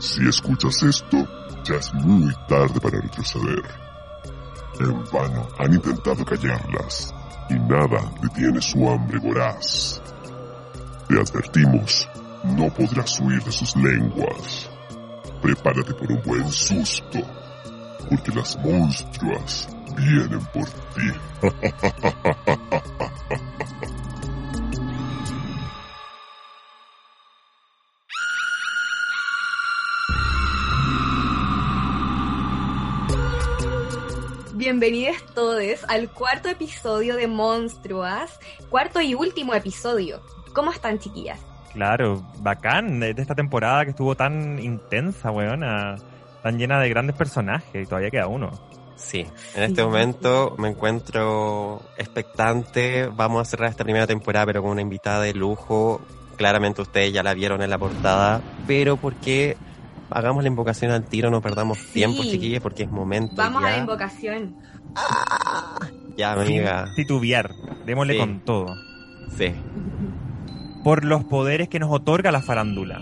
[0.00, 1.28] Si escuchas esto,
[1.62, 3.62] ya es muy tarde para retroceder.
[4.80, 7.14] En vano han intentado callarlas
[7.50, 10.00] y nada detiene su hambre voraz.
[11.06, 12.08] Te advertimos,
[12.44, 14.70] no podrás huir de sus lenguas.
[15.42, 17.18] Prepárate por un buen susto,
[18.08, 21.12] porque las monstruas vienen por ti.
[34.80, 38.40] Bienvenidos todos al cuarto episodio de Monstruas,
[38.70, 40.22] cuarto y último episodio.
[40.54, 41.38] ¿Cómo están, chiquillas?
[41.74, 45.96] Claro, bacán de esta temporada que estuvo tan intensa, weona,
[46.42, 48.52] tan llena de grandes personajes y todavía queda uno.
[48.96, 53.06] Sí, en este momento me encuentro expectante.
[53.08, 56.00] Vamos a cerrar esta primera temporada, pero con una invitada de lujo.
[56.38, 59.58] Claramente ustedes ya la vieron en la portada, pero ¿por qué
[60.10, 63.34] hagamos la invocación al tiro, no perdamos tiempo, chiquillos, porque es momento.
[63.36, 64.56] Vamos a la invocación.
[66.16, 66.86] Ya, amiga.
[66.86, 67.54] Sin titubear,
[67.86, 68.74] démosle con todo.
[69.36, 69.52] Sí.
[70.84, 73.00] Por los poderes que nos otorga la farándula,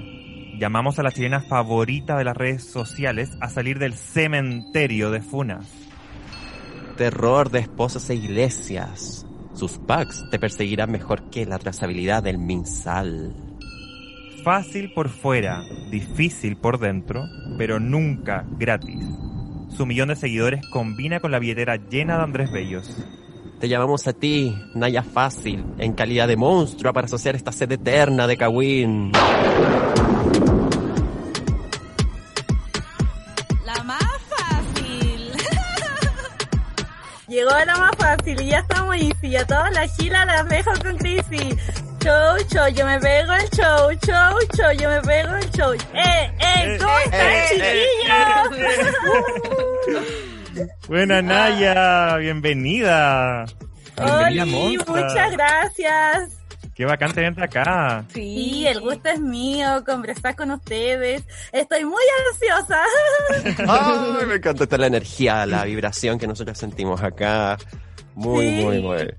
[0.59, 5.67] llamamos a la chilena favorita de las redes sociales a salir del cementerio de Funas.
[6.97, 9.27] Terror de esposas e iglesias.
[9.55, 13.48] Sus packs te perseguirán mejor que la trazabilidad del Minsal.
[14.49, 19.05] Fácil por fuera, difícil por dentro, pero nunca gratis.
[19.77, 22.97] Su millón de seguidores combina con la billetera llena de Andrés Bellos.
[23.61, 28.27] Te llamamos a ti, Naya Fácil, en calidad de monstruo para asociar esta sed eterna
[28.27, 29.13] de Kawin.
[33.67, 35.31] La más fácil.
[37.29, 39.37] Llegó la más fácil y ya estamos easy.
[39.37, 41.88] A todas las gilas las dejo con crisis.
[42.01, 45.73] Show, show, yo me pego el show, show, show, yo me pego el show.
[45.95, 46.79] ¡Eh, eh!
[46.81, 47.33] ¿Cómo están,
[49.89, 50.69] chiquillos?
[50.89, 53.45] Buena Naya, bienvenida.
[53.97, 56.31] Bienvenida, muchas gracias.
[56.75, 58.05] Qué bacán tenerte acá.
[58.15, 61.25] Sí, el gusto es mío, conversar con ustedes.
[61.53, 62.81] Estoy muy ansiosa.
[63.69, 67.59] Ay, me encanta esta la energía, la vibración que nosotros sentimos acá.
[68.15, 68.65] Muy, Sí.
[68.65, 69.15] muy, muy.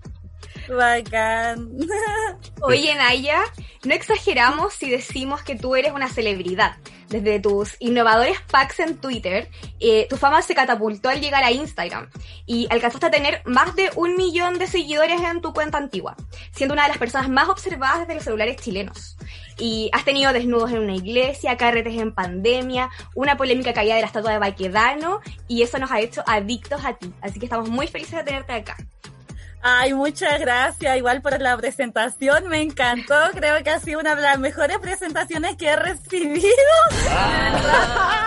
[0.76, 1.70] Bacán.
[2.62, 3.42] Oye, Naya,
[3.84, 6.78] no exageramos si decimos que tú eres una celebridad.
[7.08, 9.50] Desde tus innovadores packs en Twitter,
[9.80, 12.08] eh, tu fama se catapultó al llegar a Instagram
[12.46, 16.16] y alcanzaste a tener más de un millón de seguidores en tu cuenta antigua,
[16.52, 19.18] siendo una de las personas más observadas desde los celulares chilenos.
[19.58, 24.08] Y has tenido desnudos en una iglesia, carretes en pandemia, una polémica caída de la
[24.08, 27.12] estatua de Baquedano y eso nos ha hecho adictos a ti.
[27.22, 28.78] Así que estamos muy felices de tenerte acá.
[29.62, 34.22] Ay, muchas gracias, igual por la presentación, me encantó, creo que ha sido una de
[34.22, 36.48] las mejores presentaciones que he recibido.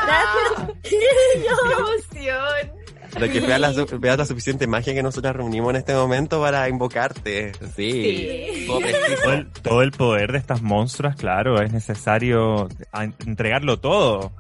[0.05, 1.01] Gracias, ¡Qué
[1.47, 2.83] emoción!
[3.19, 7.53] Lo que veas la, suficiente magia que nosotros reunimos en este momento para invocarte.
[7.77, 8.67] Sí.
[8.67, 8.67] Sí.
[8.67, 12.69] Todo el, todo el poder de estas monstruas, claro, es necesario
[13.27, 14.33] entregarlo todo.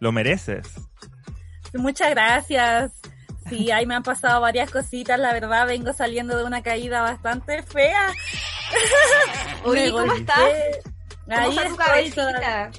[0.00, 0.66] Lo mereces.
[1.74, 2.92] Muchas gracias.
[3.48, 7.62] Sí, ahí me han pasado varias cositas, la verdad, vengo saliendo de una caída bastante
[7.62, 8.12] fea.
[9.64, 10.38] Oye, ¿cómo estás?
[11.24, 12.70] ¿Cómo Ahí está tu cabecita?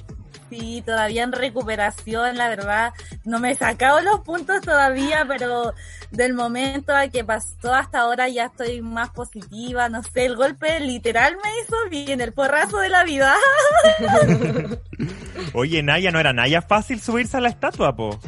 [0.50, 2.92] Sí, todavía en recuperación, la verdad.
[3.24, 5.74] No me he sacado los puntos todavía, pero
[6.10, 9.88] del momento a que pasó hasta ahora ya estoy más positiva.
[9.90, 13.34] No sé, el golpe literal me hizo bien, el porrazo de la vida.
[15.52, 18.18] Oye, Naya, ¿no era Naya fácil subirse a la estatua, po?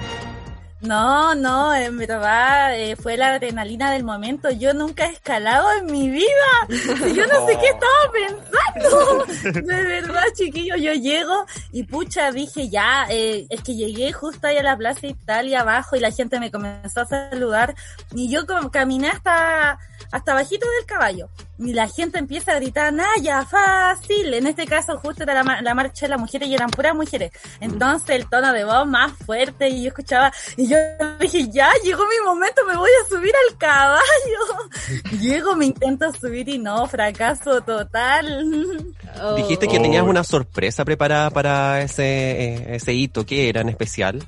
[0.80, 4.50] No, no, en verdad eh, fue la adrenalina del momento.
[4.50, 6.26] Yo nunca he escalado en mi vida.
[6.68, 9.60] Yo no sé qué estaba pensando.
[9.60, 14.56] De verdad, chiquillo, yo llego y pucha, dije ya, eh, es que llegué justo ahí
[14.56, 17.74] a la Plaza Italia abajo y la gente me comenzó a saludar
[18.12, 19.78] y yo como caminé hasta,
[20.10, 21.28] hasta bajito del caballo.
[21.58, 24.32] Y la gente empieza a gritar, Naya, fácil.
[24.32, 26.94] En este caso justo era la, ma- la marcha de las mujeres y eran puras
[26.94, 27.32] mujeres.
[27.60, 30.76] Entonces el tono de voz más fuerte y yo escuchaba, y yo
[31.20, 34.00] dije, ya, llegó mi momento, me voy a subir al caballo.
[35.20, 38.94] Llego, me intento subir y no, fracaso total.
[39.36, 43.26] Dijiste que tenías una sorpresa preparada para ese, eh, ese hito.
[43.26, 44.24] ¿Qué era en especial?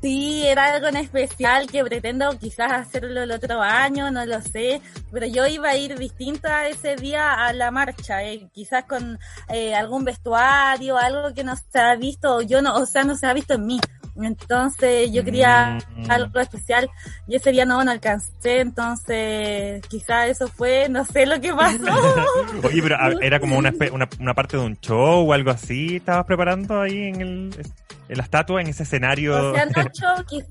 [0.00, 4.80] Sí, era algo en especial que pretendo quizás hacerlo el otro año, no lo sé,
[5.10, 9.18] pero yo iba a ir distinta ese día a la marcha, eh, quizás con
[9.48, 13.26] eh, algún vestuario, algo que no se ha visto, yo no, o sea, no se
[13.26, 13.80] ha visto en mí.
[14.20, 16.10] Entonces yo quería Mm.
[16.10, 16.90] algo especial
[17.26, 21.78] y ese día no, no alcancé, entonces quizás eso fue, no sé lo que pasó.
[22.64, 23.72] Oye, pero era como una,
[24.18, 25.96] una parte de un show o algo así.
[25.96, 27.66] ¿Estabas preparando ahí en el...?
[28.08, 29.50] En la estatua, en ese escenario.
[29.50, 30.46] O sea, Nacho, qui-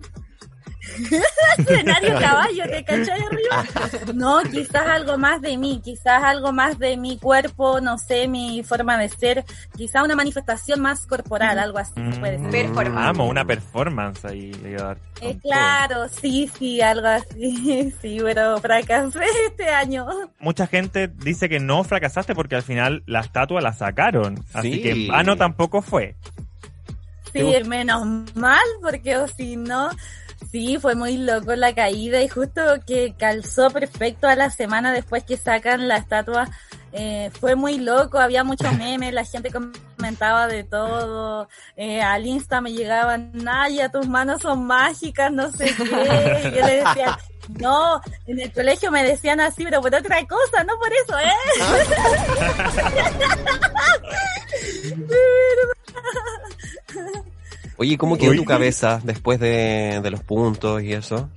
[1.58, 3.66] escenario caballo, ¿te cachai arriba?
[4.14, 8.64] No, quizás algo más de mí, quizás algo más de mi cuerpo, no sé, mi
[8.64, 9.44] forma de ser,
[9.76, 12.52] quizás una manifestación más corporal, algo así puede ser.
[12.52, 12.94] Performance.
[13.06, 14.54] Vamos, una performance ahí.
[14.64, 20.06] le iba a dar Eh, claro, sí, sí, algo así, sí, pero fracasé este año.
[20.40, 24.44] Mucha gente dice que no fracasaste porque al final la estatua la sacaron.
[24.54, 24.82] Así Sí.
[24.82, 26.16] que en vano tampoco fue.
[27.38, 28.06] Sí, menos
[28.36, 29.90] mal, porque o si no,
[30.52, 35.24] sí, fue muy loco la caída y justo que calzó perfecto a la semana después
[35.24, 36.48] que sacan la estatua.
[36.94, 42.62] eh, fue muy loco, había muchos memes, la gente comentaba de todo, eh, al Insta
[42.62, 47.18] me llegaban, Naya, tus manos son mágicas, no sé qué, y yo le decía,
[47.60, 51.34] no, en el colegio me decían así, pero por otra cosa, no por eso, ¿eh?
[57.78, 58.40] Oye, ¿cómo quedó Oye.
[58.40, 61.30] tu cabeza después de, de los puntos y eso?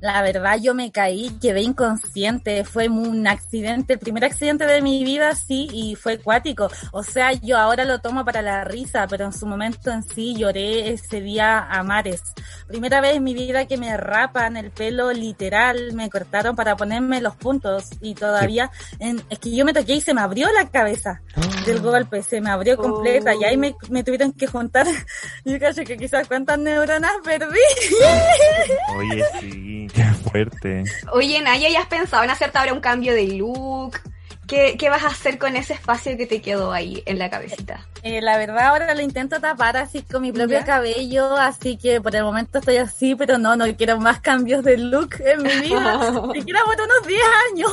[0.00, 2.64] La verdad, yo me caí, quedé inconsciente.
[2.64, 6.70] Fue un accidente, el primer accidente de mi vida, sí, y fue cuático.
[6.92, 10.34] O sea, yo ahora lo tomo para la risa, pero en su momento en sí
[10.36, 12.22] lloré ese día a mares.
[12.68, 17.22] Primera vez en mi vida que me rapan el pelo literal, me cortaron para ponerme
[17.22, 20.68] los puntos y todavía, en- es que yo me toqué y se me abrió la
[20.68, 21.22] cabeza
[21.64, 24.86] del golpe, se me abrió completa y ahí me, me tuvieron que juntar.
[25.44, 27.58] Yo creo que quizás cuántas neuronas perdí.
[28.96, 30.84] Oye, sí, qué fuerte.
[31.12, 34.00] Oye, Naya, ¿ya has pensado en hacerte ahora un cambio de look?
[34.46, 37.86] ¿Qué, ¿Qué vas a hacer con ese espacio que te quedó ahí en la cabecita?
[38.02, 40.64] Eh, la verdad ahora lo intento tapar así con mi propio ¿Ya?
[40.64, 44.78] cabello, así que por el momento estoy así, pero no, no quiero más cambios de
[44.78, 47.20] look en mi vida, siquiera por unos 10
[47.50, 47.72] años.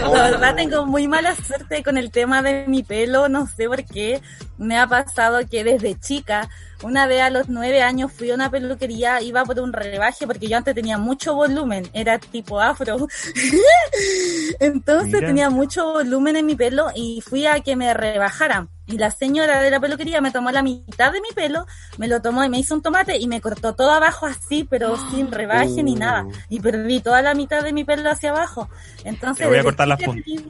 [0.14, 3.84] La verdad tengo muy mala suerte con el tema de mi pelo, no sé por
[3.84, 4.22] qué.
[4.56, 6.48] Me ha pasado que desde chica,
[6.82, 10.48] una vez a los 9 años fui a una peluquería, iba por un rebaje porque
[10.48, 13.06] yo antes tenía mucho volumen, era tipo afro.
[14.60, 15.26] Entonces Mira.
[15.26, 18.68] tenía mucho volumen en mi pelo y fui a que me rebajaran.
[18.86, 21.66] Y la señora de la peluquería me tomó la mitad de mi pelo,
[21.98, 24.96] me lo tomó y me hizo un tomate y me cortó todo abajo así, pero
[25.10, 25.98] sin rebaje ni Uh.
[25.98, 26.26] nada.
[26.48, 28.68] Y perdí toda la mitad de mi pelo hacia abajo.
[29.04, 30.42] Entonces, Te voy a cortar las chica pun- tenía-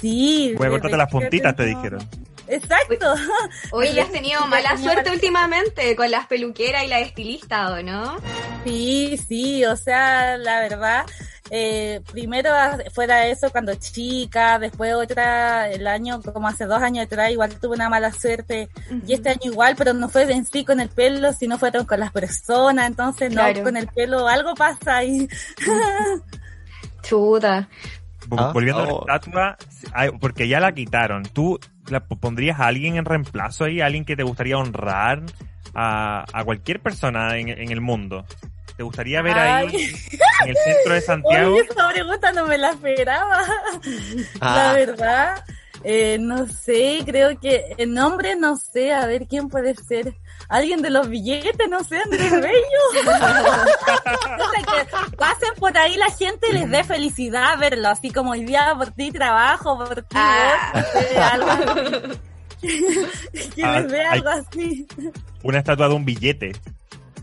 [0.00, 0.54] Sí.
[0.58, 2.06] Voy a cortarte las puntitas, te dijeron.
[2.46, 3.14] Exacto.
[3.72, 8.16] Oye, has tenido mala suerte últimamente con las peluqueras y la estilista, ¿o no?
[8.64, 11.06] Sí, sí, o sea, la verdad,
[11.50, 12.50] eh, primero
[12.94, 17.74] fuera eso cuando chica, después otra, el año, como hace dos años atrás, igual tuve
[17.76, 18.68] una mala suerte,
[19.06, 22.00] y este año igual, pero no fue en sí con el pelo, sino fueron con
[22.00, 23.58] las personas, entonces Claro.
[23.58, 25.28] no, con el pelo algo pasa ahí.
[27.02, 27.68] Chuta.
[28.28, 29.04] Vol- Ah, Volviendo a oh.
[29.06, 29.56] la estatua,
[29.92, 31.24] ay, porque ya la quitaron.
[31.24, 31.58] ¿Tú
[31.88, 33.80] la pondrías a alguien en reemplazo ahí?
[33.82, 35.22] ¿Alguien que te gustaría honrar
[35.74, 38.24] a, a cualquier persona en, en el mundo?
[38.76, 39.66] ¿Te gustaría ver ahí
[40.42, 41.52] en el centro de Santiago?
[41.54, 43.42] Oye, esa pregunta no me la esperaba.
[44.40, 44.72] La Ah.
[44.74, 45.44] verdad,
[45.84, 50.14] eh, no sé, creo que el nombre no sé, a ver quién puede ser.
[50.48, 53.04] Alguien de los billetes, no sé, Andrés Bello.
[54.64, 58.74] Que pasen por ahí la gente y les dé felicidad verlo, así como hoy día
[58.76, 60.70] por ti trabajo, por ti Ah.
[60.72, 62.18] voy, no sé, algo así.
[63.54, 64.86] que Ah, les dé hay- algo así.
[65.42, 66.52] Una estatua de un billete,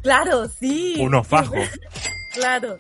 [0.01, 0.96] Claro, sí.
[1.00, 1.60] unos fajos.
[2.34, 2.79] Claro.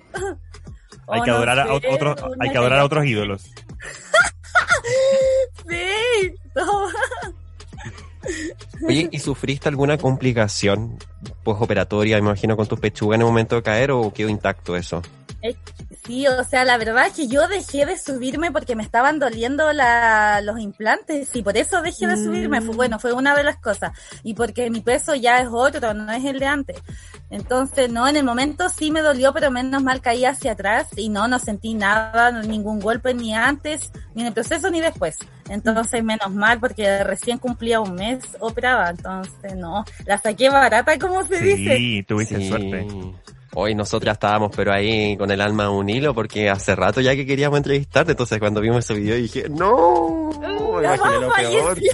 [1.09, 3.51] Hay O que no adorar a sé, otros, hay que adorar a otros ídolos.
[5.69, 6.33] Sí.
[6.55, 6.87] no.
[8.87, 10.97] Oye, ¿y sufriste alguna complicación
[11.43, 15.01] postoperatoria, me imagino, con tus pechugas en el momento de caer o quedó intacto eso?
[16.11, 19.71] Sí, o sea, la verdad es que yo dejé de subirme porque me estaban doliendo
[19.71, 22.59] la, los implantes y por eso dejé de subirme.
[22.59, 23.93] Fue, bueno, fue una de las cosas.
[24.21, 26.75] Y porque mi peso ya es otro, no es el de antes.
[27.29, 31.07] Entonces, no, en el momento sí me dolió, pero menos mal caí hacia atrás y
[31.07, 35.17] no, no sentí nada, ningún golpe ni antes, ni en el proceso ni después.
[35.47, 38.89] Entonces, menos mal porque recién cumplía un mes operada.
[38.89, 41.77] Entonces, no, la saqué barata, como se dice.
[41.77, 42.85] Sí, tuviste suerte.
[43.53, 47.15] Hoy nosotras estábamos, pero ahí con el alma a un hilo, porque hace rato ya
[47.15, 51.77] que queríamos entrevistarte, entonces cuando vimos ese video dije, no, me imaginé lo peor.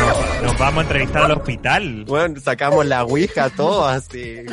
[0.00, 2.04] Nos, nos vamos a entrevistar al hospital.
[2.06, 4.36] Bueno, sacamos la ouija, todo así.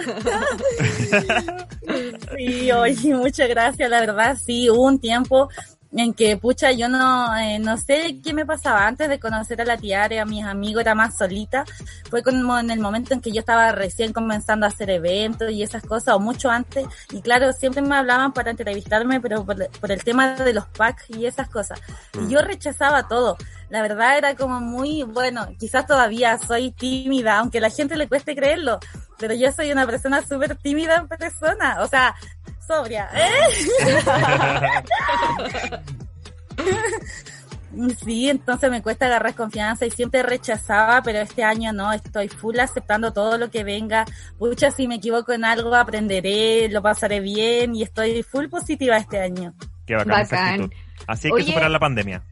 [2.36, 5.50] Sí, oye, muchas gracias, la verdad, sí, hubo un tiempo
[6.00, 8.88] en que, pucha, yo no, eh, no sé qué me pasaba.
[8.88, 11.66] Antes de conocer a la tiare, a mis amigos, era más solita,
[12.10, 15.64] fue como en el momento en que yo estaba recién comenzando a hacer eventos y
[15.64, 19.92] esas cosas, o mucho antes, y claro, siempre me hablaban para entrevistarme, pero por, por
[19.92, 21.80] el tema de los packs y esas cosas,
[22.22, 23.38] y yo rechazaba todo,
[23.70, 28.08] la verdad era como muy, bueno, quizás todavía soy tímida, aunque a la gente le
[28.08, 28.80] cueste creerlo,
[29.18, 32.16] pero yo soy una persona súper tímida en persona, o sea,
[32.68, 33.10] sobria.
[33.14, 33.32] ¿eh?
[38.04, 42.58] Sí, entonces me cuesta agarrar confianza y siempre rechazaba, pero este año no, estoy full
[42.60, 44.06] aceptando todo lo que venga.
[44.40, 49.22] Pucha, si me equivoco en algo, aprenderé, lo pasaré bien y estoy full positiva este
[49.22, 49.54] año.
[49.86, 50.72] Qué bacán.
[51.06, 51.46] Así hay Oye.
[51.46, 52.24] que superar la pandemia.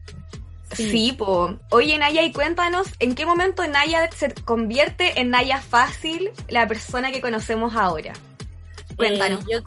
[0.72, 1.56] Sí, po.
[1.70, 7.12] Oye, Naya, y cuéntanos, ¿en qué momento Naya se convierte en Naya Fácil, la persona
[7.12, 8.12] que conocemos ahora?
[8.96, 9.40] Cuéntanos.
[9.42, 9.62] Eh, yo-.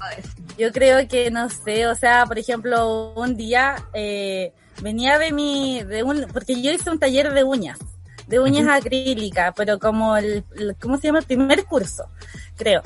[0.58, 5.84] Yo creo que no sé, o sea, por ejemplo, un día eh, venía de mi,
[5.84, 7.80] de un, porque yo hice un taller de uñas,
[8.28, 11.20] de uñas acrílicas, pero como el, el- ¿cómo se llama?
[11.20, 12.04] El primer curso,
[12.58, 12.82] creo,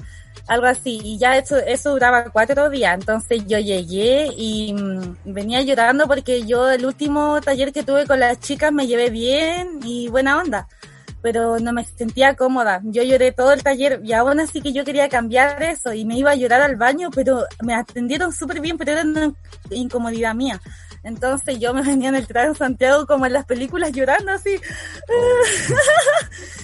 [0.48, 5.62] algo así, y ya eso, eso duraba cuatro días, entonces yo llegué y mm, venía
[5.64, 10.10] llorando porque yo el último taller que tuve con las chicas me llevé bien y
[10.10, 10.68] buena onda
[11.24, 12.82] pero no me sentía cómoda.
[12.84, 16.18] Yo lloré todo el taller y aún así que yo quería cambiar eso y me
[16.18, 19.34] iba a llorar al baño, pero me atendieron súper bien, pero era una
[19.72, 20.60] incomodidad mía.
[21.01, 24.51] Entonces yo me venía en el tren Santiago como en las películas llorando así.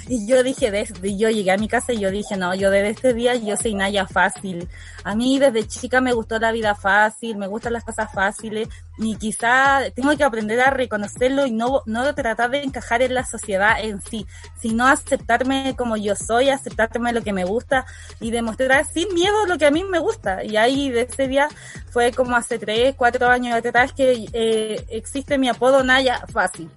[0.09, 2.89] y yo dije, desde, yo llegué a mi casa y yo dije, no, yo desde
[2.89, 4.67] este día yo soy Naya fácil.
[5.03, 9.15] A mí desde chica me gustó la vida fácil, me gustan las cosas fáciles y
[9.17, 13.75] quizá tengo que aprender a reconocerlo y no, no tratar de encajar en la sociedad
[13.79, 14.25] en sí,
[14.59, 17.85] sino aceptarme como yo soy, aceptarme lo que me gusta
[18.19, 20.43] y demostrar sin miedo lo que a mí me gusta.
[20.43, 21.49] Y ahí de ese día
[21.91, 26.67] fue como hace tres, cuatro años atrás que eh, existe mi apodo Naya Fácil.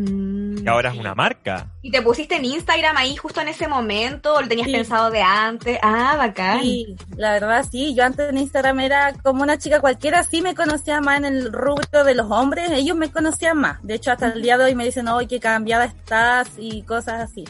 [0.00, 0.64] Mm.
[0.64, 1.68] Y ahora es una marca.
[1.82, 4.72] ¿Y te pusiste en Instagram ahí justo en ese momento o lo tenías Sí.
[4.72, 5.78] pensado de antes?
[5.82, 6.60] Ah, bacán.
[6.60, 10.54] Sí, la verdad sí, yo antes en Instagram era como una chica cualquiera, sí me
[10.54, 13.82] conocía más en el rubro de los hombres, ellos me conocían más.
[13.82, 17.22] De hecho, hasta el día de hoy me dicen, hoy qué cambiada estás y cosas
[17.22, 17.44] así.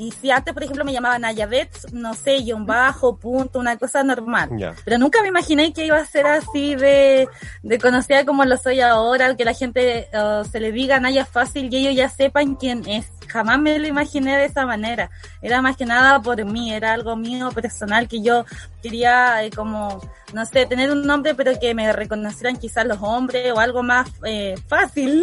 [0.00, 4.02] Y si antes, por ejemplo, me llamaban Ayabets, no sé, guion bajo, punto, una cosa
[4.02, 4.48] normal.
[4.82, 7.28] Pero nunca me imaginé que iba a ser así de,
[7.62, 11.68] de conocida como lo soy ahora, que la gente uh, se le diga Naya fácil
[11.70, 13.08] y ellos ya sepan quién es.
[13.28, 15.10] Jamás me lo imaginé de esa manera.
[15.42, 18.46] Era más que nada por mí, era algo mío personal que yo
[18.82, 20.00] quería eh, como,
[20.32, 24.08] no sé, tener un nombre pero que me reconocieran quizás los hombres o algo más
[24.24, 25.22] eh, fácil.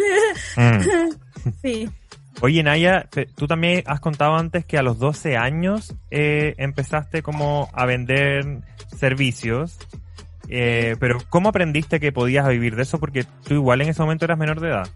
[0.54, 1.50] Mm.
[1.62, 1.90] sí.
[2.40, 7.68] Oye, Naya, tú también has contado antes que a los 12 años eh, empezaste como
[7.72, 8.60] a vender
[8.96, 9.76] servicios.
[10.48, 13.00] Eh, pero ¿cómo aprendiste que podías vivir de eso?
[13.00, 14.88] Porque tú igual en ese momento eras menor de edad.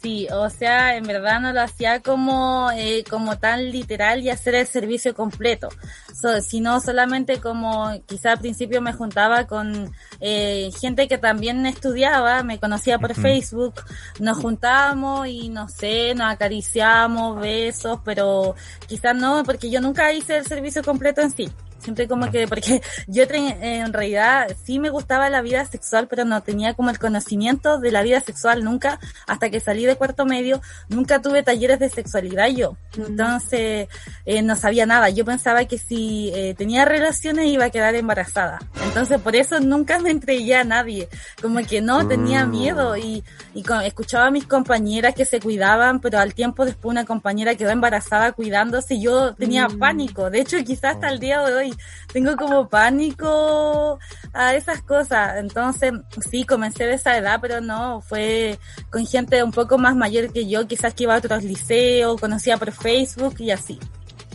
[0.00, 4.54] Sí, o sea, en verdad no lo hacía como, eh, como tan literal y hacer
[4.54, 5.68] el servicio completo,
[6.14, 12.42] so, sino solamente como quizá al principio me juntaba con eh, gente que también estudiaba,
[12.44, 13.08] me conocía por.
[13.18, 13.74] Facebook,
[14.20, 18.54] nos juntábamos y no sé, nos acariciamos, besos, pero
[18.86, 21.48] quizás no, porque yo nunca hice el servicio completo en sí.
[21.80, 26.42] Siempre como que, porque yo en realidad sí me gustaba la vida sexual, pero no
[26.42, 30.60] tenía como el conocimiento de la vida sexual nunca, hasta que salí de cuarto medio,
[30.88, 32.76] nunca tuve talleres de sexualidad yo.
[32.96, 33.88] Entonces,
[34.26, 35.10] eh, no sabía nada.
[35.10, 38.58] Yo pensaba que si eh, tenía relaciones iba a quedar embarazada.
[38.84, 41.08] Entonces, por eso nunca me entregué a nadie.
[41.40, 42.50] Como que no, tenía Mm.
[42.50, 47.04] miedo y, y escuchaba a mis compañeras que se cuidaban, pero al tiempo después una
[47.04, 49.78] compañera quedó embarazada cuidándose y yo tenía Mm.
[49.78, 50.30] pánico.
[50.30, 51.67] De hecho, quizás hasta el día de hoy
[52.12, 53.98] tengo como pánico
[54.32, 55.38] a esas cosas.
[55.38, 55.92] Entonces,
[56.30, 58.58] sí, comencé de esa edad, pero no, fue
[58.90, 62.56] con gente un poco más mayor que yo, quizás que iba a otros liceos, conocía
[62.56, 63.78] por Facebook y así.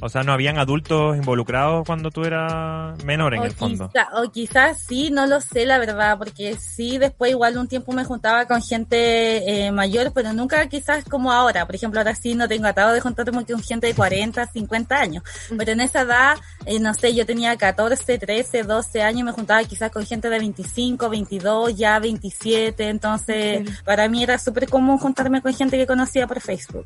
[0.04, 3.90] O sea, no habían adultos involucrados cuando tú eras menor en o, el fondo.
[3.90, 7.94] quizá- o quizás sí, no lo sé la verdad, porque sí, después igual un tiempo
[7.94, 11.66] me juntaba con gente eh, mayor, pero nunca quizás como ahora.
[11.66, 15.24] Por ejemplo, ahora sí no tengo atado de juntarme con gente de 40, 50 años.
[15.58, 19.32] Pero en esa edad, eh, no sé, yo tenía 14, 13, 12 años y me
[19.32, 22.90] juntaba quizás con gente de 25, 22, ya 27.
[22.90, 26.86] Entonces, para mí era súper común juntarme con gente que conocía por Facebook.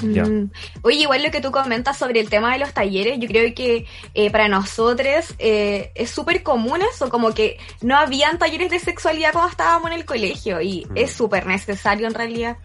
[0.00, 0.24] Ya.
[0.24, 0.50] Mm.
[0.82, 3.86] Oye, igual lo que tú comentas sobre el tema de los talleres, yo creo que
[4.14, 9.32] eh, para nosotros eh, es súper común eso, como que no habían talleres de sexualidad
[9.32, 10.96] cuando estábamos en el colegio y Mm.
[10.96, 12.56] es súper necesario en realidad.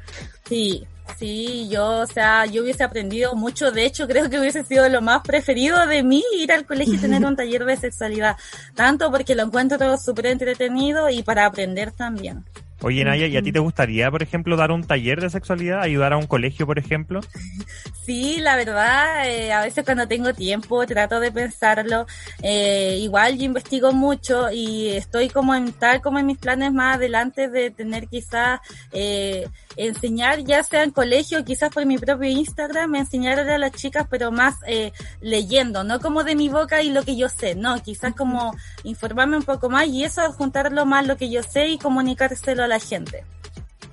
[0.48, 0.86] Sí,
[1.18, 5.02] sí, yo, o sea, yo hubiese aprendido mucho, de hecho creo que hubiese sido lo
[5.02, 8.38] más preferido de mí ir al colegio y tener un taller de sexualidad,
[8.76, 12.46] tanto porque lo encuentro súper entretenido y para aprender también.
[12.84, 15.82] Oye, Naya, ¿y a ti te gustaría, por ejemplo, dar un taller de sexualidad?
[15.82, 17.22] ¿Ayudar a un colegio, por ejemplo?
[18.06, 22.06] Sí, la verdad, eh, a veces cuando tengo tiempo trato de pensarlo.
[22.42, 26.98] Eh, igual yo investigo mucho y estoy como en tal como en mis planes más
[26.98, 28.60] adelante de tener quizás
[28.92, 29.48] eh,
[29.78, 34.32] enseñar, ya sea en colegio, quizás por mi propio Instagram, enseñarle a las chicas, pero
[34.32, 38.14] más eh, leyendo, no como de mi boca y lo que yo sé, no, quizás
[38.16, 42.64] como informarme un poco más y eso, juntarlo más lo que yo sé y comunicárselo
[42.64, 43.24] a la gente.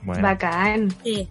[0.02, 0.94] Bueno, Bacán.
[1.04, 1.28] Sí,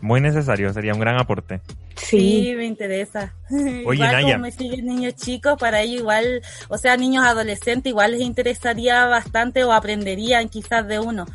[0.00, 1.60] muy necesario, sería un gran aporte.
[1.96, 2.54] sí, Sí.
[2.56, 3.32] me interesa.
[3.50, 4.32] Oye, igual Naya.
[4.32, 9.06] como me siguen niños chicos, para ellos igual, o sea, niños adolescentes, igual les interesaría
[9.06, 11.26] bastante o aprenderían quizás de uno.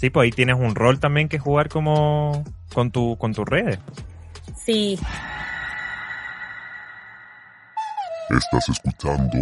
[0.00, 3.78] Sí, pues ahí tienes un rol también que jugar como con tu con tus redes.
[4.64, 4.98] Sí,
[8.30, 9.38] Estás escuchando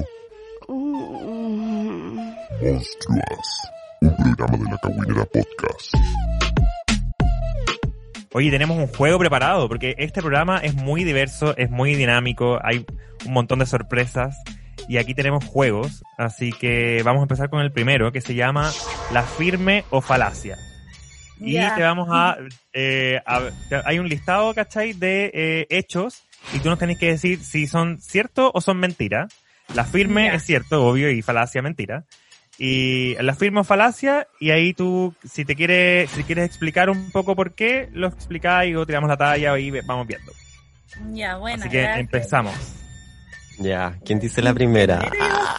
[2.61, 5.95] Monstruas, un programa de la Caguinera Podcast.
[8.33, 12.85] Oye, tenemos un juego preparado porque este programa es muy diverso, es muy dinámico, hay
[13.25, 14.37] un montón de sorpresas
[14.89, 18.71] y aquí tenemos juegos, así que vamos a empezar con el primero que se llama
[19.13, 20.57] La firme o falacia.
[21.41, 22.37] Y te vamos a,
[22.73, 23.43] eh, a-
[23.85, 24.93] Hay un listado, ¿cachai?
[24.95, 26.23] De eh, hechos
[26.55, 29.33] y tú nos tenés que decir si son ciertos o son mentiras.
[29.75, 32.05] La firme es cierto, obvio, y falacia mentira.
[32.59, 37.11] Y la firme o falacia, y ahí tú, si te quieres, si quieres explicar un
[37.11, 40.33] poco por qué, lo explicáis o tiramos la talla y vamos viendo.
[41.13, 41.63] ya, bueno.
[41.63, 42.01] Así que gracias.
[42.01, 42.55] empezamos.
[43.59, 45.01] Ya, ¿quién dice la primera?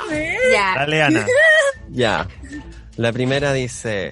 [0.09, 0.15] Sí.
[0.51, 0.73] Ya.
[0.75, 1.25] Dale, Ana.
[1.89, 2.27] Ya.
[2.97, 4.11] La primera dice...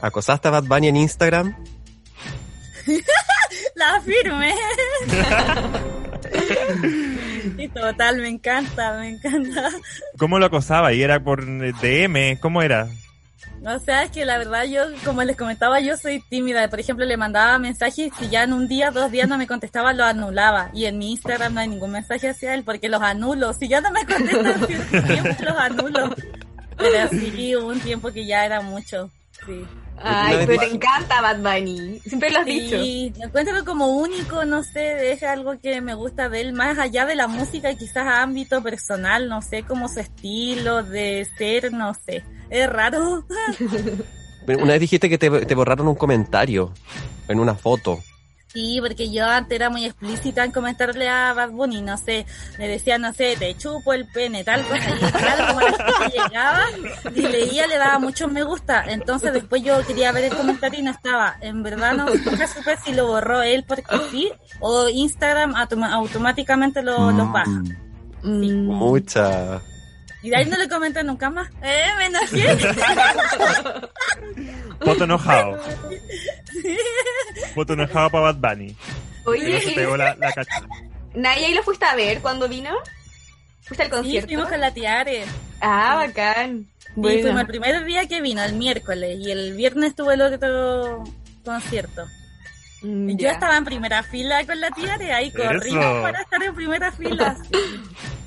[0.00, 1.56] ¿Acosaste a Bad Bunny en Instagram?
[3.76, 4.54] La firme.
[7.62, 9.70] y total, me encanta, me encanta.
[10.18, 10.92] ¿Cómo lo acosaba?
[10.92, 12.38] ¿Y era por DM?
[12.40, 12.88] ¿Cómo era?
[13.64, 16.68] O sea, es que la verdad yo, como les comentaba, yo soy tímida.
[16.68, 19.92] Por ejemplo, le mandaba mensajes y ya en un día, dos días no me contestaba,
[19.92, 20.70] lo anulaba.
[20.74, 23.52] Y en mi Instagram no hay ningún mensaje hacia él porque los anulo.
[23.52, 24.66] Si ya no me contestan
[25.06, 26.14] tiempo, los anulo.
[26.76, 29.10] Pero sí, hubo un tiempo que ya era mucho.
[29.46, 29.64] Sí.
[29.98, 32.00] Ay, pero te encanta Bad Bunny.
[32.00, 32.76] Siempre lo has dicho.
[32.82, 37.06] Sí, encuentro como único, no sé, es algo que me gusta de él, más allá
[37.06, 41.94] de la música, quizás a ámbito personal, no sé, como su estilo de ser, no
[41.94, 43.24] sé, es raro.
[44.46, 46.72] Una vez dijiste que te, te borraron un comentario
[47.28, 48.00] en una foto.
[48.52, 52.26] Sí, porque yo antes era muy explícita en comentarle a Bad Bunny, no sé,
[52.58, 56.18] le decía, no sé, te chupo el pene, tal cosa, y claro, como la gente
[56.18, 56.60] llegaba
[57.14, 60.82] y leía, le daba muchos me gusta, entonces después yo quería ver el comentario y
[60.82, 65.54] no estaba, en verdad no nunca supe si lo borró él porque sí, o Instagram
[65.54, 67.62] automáticamente lo, los baja.
[68.22, 68.66] Mm.
[68.66, 69.62] Mucha.
[70.22, 71.50] Y de ahí no le comenté nunca más.
[71.62, 72.56] Eh, me enojé.
[74.80, 75.60] Foto enojado.
[77.54, 78.68] Foto enojado para Bad Bunny.
[78.68, 78.76] No
[79.24, 80.62] se Oye, pegó la, la cacha.
[81.14, 82.70] Naya, ¿y lo fuiste a ver cuando vino?
[83.62, 84.28] ¿Fuiste al Sí, concierto?
[84.28, 85.24] fuimos con la Tiare.
[85.60, 86.66] Ah, bacán.
[86.90, 87.40] Y fuimos Bueno.
[87.40, 91.04] el primer día que vino, el miércoles, y el viernes tuvo el otro
[91.44, 92.04] concierto.
[92.82, 96.02] Mm, Yo estaba en primera fila con la Tiare, ahí corrimos Eso.
[96.02, 97.36] para estar en primera fila.
[97.38, 97.46] Bacán.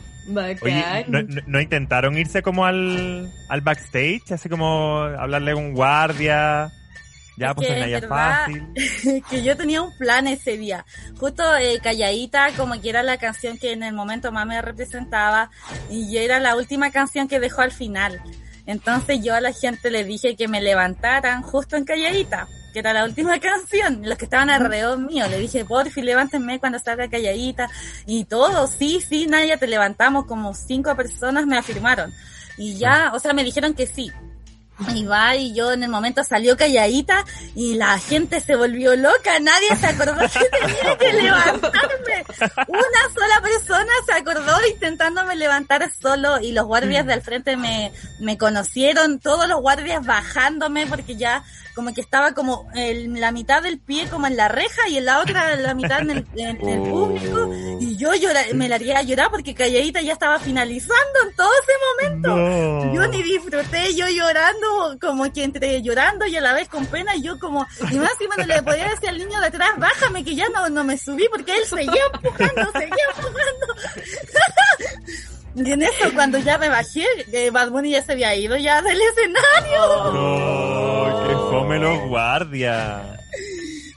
[0.61, 1.05] Oye,
[1.47, 4.31] ¿no, intentaron irse como al, al backstage?
[4.31, 6.71] Así como hablarle a un guardia.
[7.37, 8.07] Ya, Es pues que en verdad-
[8.45, 9.23] fácil.
[9.29, 10.85] que yo tenía un plan ese día.
[11.19, 15.51] Justo eh, calladita, como que era la canción que en el momento más me representaba,
[15.89, 18.21] y era la última canción que dejó al final.
[18.65, 22.91] Entonces yo a la gente le dije que me levantaran justo en calladita, que era
[22.91, 24.01] la última canción.
[24.03, 27.69] Los que estaban alrededor mío, le dije, porfi, levántenme cuando salga calladita.
[28.05, 30.25] Y todos, sí, sí, Naya, te levantamos.
[30.25, 32.13] Como cinco personas me afirmaron.
[32.57, 34.11] Y ya, o sea, me dijeron que sí.
[34.93, 37.23] Y va, y yo en el momento salió calladita
[37.55, 42.25] y la gente se volvió loca, nadie se acordó que tenía que levantarme.
[42.67, 47.93] Una sola persona se acordó intentándome levantar solo y los guardias de al frente me,
[48.19, 53.61] me conocieron, todos los guardias bajándome porque ya como que estaba como el- la mitad
[53.61, 56.67] del pie como en la reja y en la otra la mitad en el, en
[56.69, 57.53] el público.
[57.79, 60.95] Y yo llora- me largué a llorar porque calladita ya estaba finalizando
[61.29, 61.73] en todo ese
[62.09, 62.35] momento.
[62.35, 62.93] No.
[62.93, 67.15] Yo ni disfruté, yo llorando, como que entre llorando y a la vez con pena,
[67.15, 70.23] y yo como, y más encima no le podía decir al niño de atrás, bájame,
[70.23, 73.75] que ya no, no me subí, porque él seguía empujando, seguía empujando.
[75.55, 78.81] y en eso, cuando ya me bajé, eh, Bad Bunny ya se había ido ya
[78.81, 80.11] del escenario.
[80.11, 83.19] No, que fome los guardias.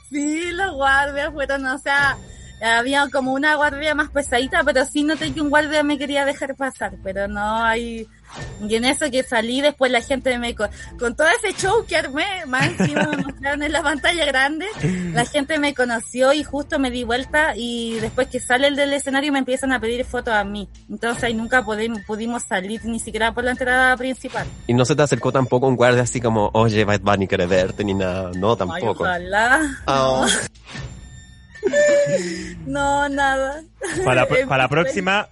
[0.09, 2.17] Sí, los guardias fueron, o sea,
[2.61, 6.55] había como una guardia más pesadita, pero sí noté que un guardia me quería dejar
[6.55, 8.07] pasar, pero no, ahí,
[8.61, 10.53] Y en eso que salí, después la gente me...
[10.53, 10.67] co-
[10.99, 14.65] Con todo ese show que armé, más encima me mostraron en la pantalla grande,
[15.13, 18.91] la gente me conoció y justo me di vuelta y después que sale el del
[18.93, 20.67] escenario me empiezan a pedir fotos a mí.
[20.89, 24.45] Entonces ahí nunca pudi- pudimos salir ni siquiera por la entrada principal.
[24.67, 27.83] Y no se te acercó tampoco un guardia así como, oye, Bad Bunny quiere verte,
[27.85, 28.31] ni nada.
[28.35, 29.03] No, Ay, tampoco.
[29.03, 29.61] ojalá.
[29.87, 30.25] Ah,
[32.65, 33.63] No, nada.
[34.05, 35.27] Para, para la próxima,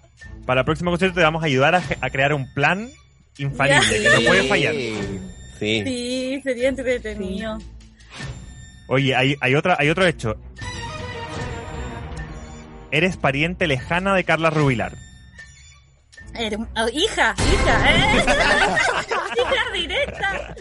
[0.46, 2.90] para el próximo concierto te vamos a ayudar a, a crear un plan
[3.38, 4.74] infalible, que no puede fallar.
[4.74, 5.84] Sí.
[5.86, 7.60] Sí, sería entretenido.
[8.88, 10.36] Oye, hay, hay otra, hay otro hecho.
[12.92, 14.96] Eres pariente lejana de Carla Rubilar.
[16.76, 18.24] Oh, hija, hija, ¿eh?
[19.38, 20.56] hija directa.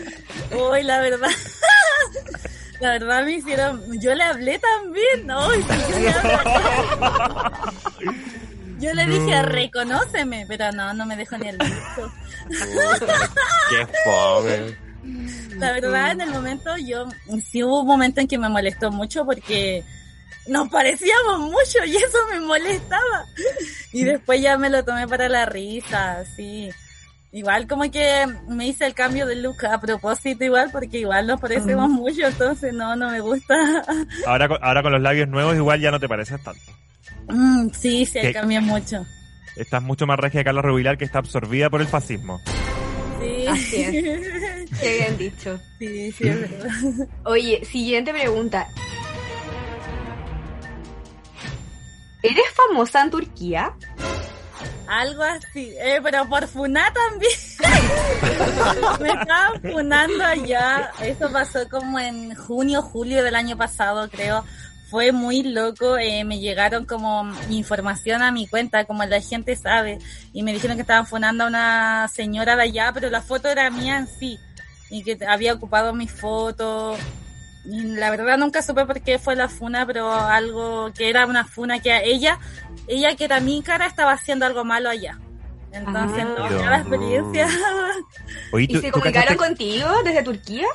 [0.53, 1.31] Uy, la verdad.
[2.81, 4.01] La verdad me hicieron.
[4.01, 5.55] Yo le hablé también, ¿no?
[5.55, 5.67] Y yo.
[8.79, 12.12] Yo le dije, reconóceme, pero no, no me dejó ni el visto.
[13.71, 14.77] Qué fome.
[15.57, 17.09] La verdad, en el momento, yo
[17.51, 19.83] sí hubo un momento en que me molestó mucho porque
[20.47, 23.25] nos parecíamos mucho y eso me molestaba.
[23.93, 26.71] Y después ya me lo tomé para la risa, sí.
[27.37, 31.38] Igual como que me hice el cambio de look a propósito igual porque igual nos
[31.38, 33.55] parecemos mucho, entonces no, no me gusta.
[34.27, 36.62] Ahora, con- ahora con los labios nuevos igual ya no te pareces tanto.
[37.29, 38.33] Mm, sí, sí, ¿Qué?
[38.33, 39.05] cambié mucho.
[39.55, 42.40] Estás mucho más regia de Carla Rubilar que está absorbida por el fascismo.
[43.20, 43.46] Sí.
[43.46, 43.85] Así
[44.81, 45.61] Qué bien dicho.
[45.79, 46.70] Sí, sí, es verdad.
[47.25, 48.66] Oye, siguiente pregunta.
[52.22, 53.75] ¿Eres famosa en Turquía?
[54.87, 57.33] Algo así, eh, pero por Funá también.
[59.01, 60.91] Me estaban funando allá.
[61.03, 64.45] Eso pasó como en junio, julio del año pasado, creo.
[64.89, 65.99] Fue muy loco.
[65.99, 69.99] eh, me llegaron como información a mi cuenta, como la gente sabe.
[70.33, 73.69] Y me dijeron que estaban funando a una señora de allá, pero la foto era
[73.71, 74.39] mía en sí.
[74.89, 76.99] Y que había ocupado mis fotos.
[77.67, 81.81] La verdad nunca supe por qué fue la funa, pero algo que era una funa
[81.81, 82.39] que ella,
[82.87, 85.19] ella que era mi cara, estaba haciendo algo malo allá.
[85.73, 86.35] Entonces, Ah.
[86.49, 87.49] no, cada experiencia.
[88.53, 90.67] Oye, ¿Y ¿tú, se comunicaron cachaste- contigo desde Turquía?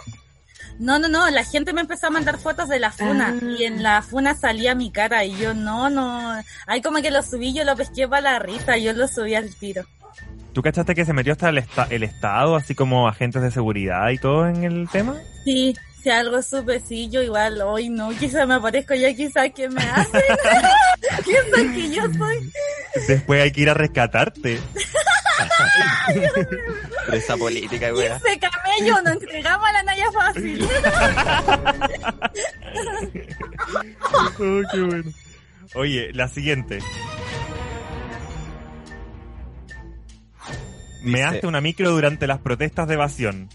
[0.79, 3.45] No, no, no, la gente me empezó a mandar fotos de la funa Ah.
[3.57, 6.41] y en la funa salía mi cara y yo no, no.
[6.67, 9.53] Ahí como que lo subí, yo lo pesqué para la risa, yo lo subí al
[9.55, 9.83] tiro.
[10.53, 14.09] ¿Tú cachaste que se metió hasta el, esta- el Estado, así como agentes de seguridad
[14.09, 15.15] y todo en el tema?
[15.45, 19.69] Sí, si algo supe, sí, yo igual, hoy no, quizá me aparezco ya, quizá que
[19.69, 20.21] me hacen,
[21.25, 22.51] piensan que yo soy.
[23.07, 24.59] Después hay que ir a rescatarte.
[27.07, 28.17] Presa política, wea.
[28.17, 30.67] Ese camello nos entregamos a la Naya fácil.
[34.13, 35.11] Oh, qué bueno.
[35.75, 36.79] Oye, la siguiente.
[41.03, 43.49] Measte una micro durante las protestas de evasión.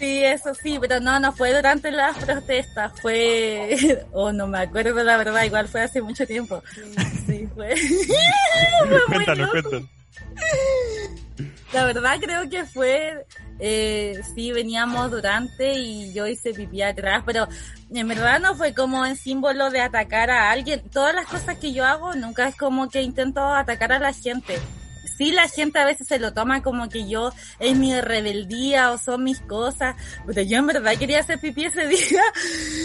[0.00, 5.04] Sí, eso sí, pero no, no fue durante las protestas, fue, o no me acuerdo
[5.04, 6.62] la verdad, igual fue hace mucho tiempo.
[7.26, 7.76] Sí, fue.
[8.88, 9.88] Fue cuéntanos, cuéntanos.
[11.74, 13.26] La verdad creo que fue,
[13.58, 17.46] eh, sí, veníamos durante y yo hice pipí atrás, pero
[17.92, 20.80] en verdad no fue como en símbolo de atacar a alguien.
[20.88, 24.58] Todas las cosas que yo hago nunca es como que intento atacar a la gente.
[25.20, 28.96] Sí, la gente a veces se lo toma como que yo es mi rebeldía o
[28.96, 29.94] son mis cosas,
[30.26, 32.22] pero yo en verdad quería hacer pipí ese día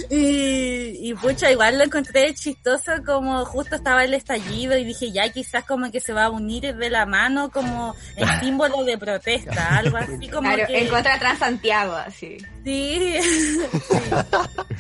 [0.10, 5.30] y, y pucha, igual lo encontré chistoso como justo estaba el estallido y dije ya
[5.30, 9.78] quizás como que se va a unir de la mano como en símbolo de protesta,
[9.78, 10.78] algo así como Claro, que...
[10.78, 12.38] en contra de Transantiago, así.
[12.66, 13.60] Sí, sí.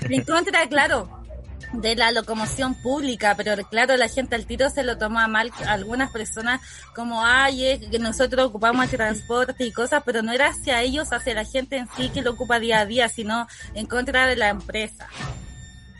[0.09, 1.24] En contra, claro,
[1.73, 6.11] de la locomoción pública, pero claro, la gente al tiro se lo toma mal, algunas
[6.11, 6.61] personas
[6.93, 11.11] como, ay, es que nosotros ocupamos el transporte y cosas, pero no era hacia ellos,
[11.11, 14.35] hacia la gente en sí que lo ocupa día a día, sino en contra de
[14.35, 15.07] la empresa.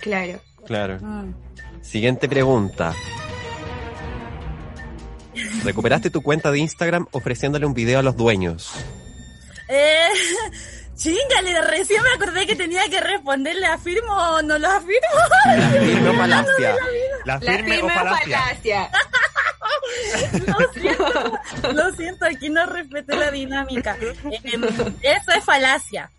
[0.02, 0.40] Claro.
[0.66, 1.00] Claro.
[1.00, 1.34] Mm.
[1.82, 2.94] Siguiente pregunta.
[5.64, 8.72] ¿Recuperaste tu cuenta de Instagram ofreciéndole un video a los dueños?
[9.68, 10.10] Eh,
[10.96, 15.00] chingale, recién me acordé que tenía que responderle, ¿afirmo o no lo afirmo?
[15.46, 16.76] La firme o falacia.
[17.26, 18.90] La La firme, o falacia.
[20.46, 21.40] Lo siento,
[21.74, 23.98] lo siento, aquí no respeté la dinámica.
[24.44, 24.64] Em,
[25.02, 26.12] eso es falacia.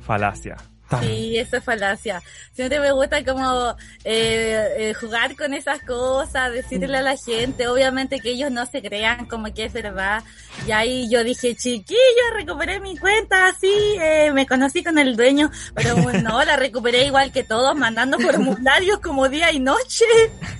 [0.00, 0.56] Falacia.
[1.00, 2.22] Sí, eso es falacia.
[2.52, 3.70] Siempre me gusta como
[4.04, 8.82] eh, eh, jugar con esas cosas, decirle a la gente, obviamente que ellos no se
[8.82, 10.22] crean como que es verdad.
[10.66, 11.96] Y ahí yo dije, chiquillo,
[12.34, 17.06] recuperé mi cuenta, así, eh, me conocí con el dueño, pero bueno, no, la recuperé
[17.06, 20.04] igual que todos, mandando formularios como día y noche.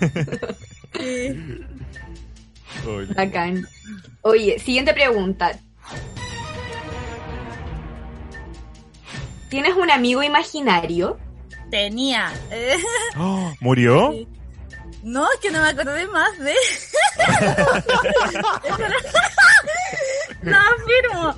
[0.93, 1.35] Sí.
[3.17, 3.67] Bacán.
[4.21, 5.59] Oye, siguiente pregunta.
[9.53, 11.19] ¿Tienes un amigo imaginario?
[11.71, 12.33] Tenía.
[12.51, 12.79] eh,
[13.19, 14.15] Oh, ¿Murió?
[15.03, 16.55] No, es que no me acordé más de.
[20.43, 21.35] no, afirmo.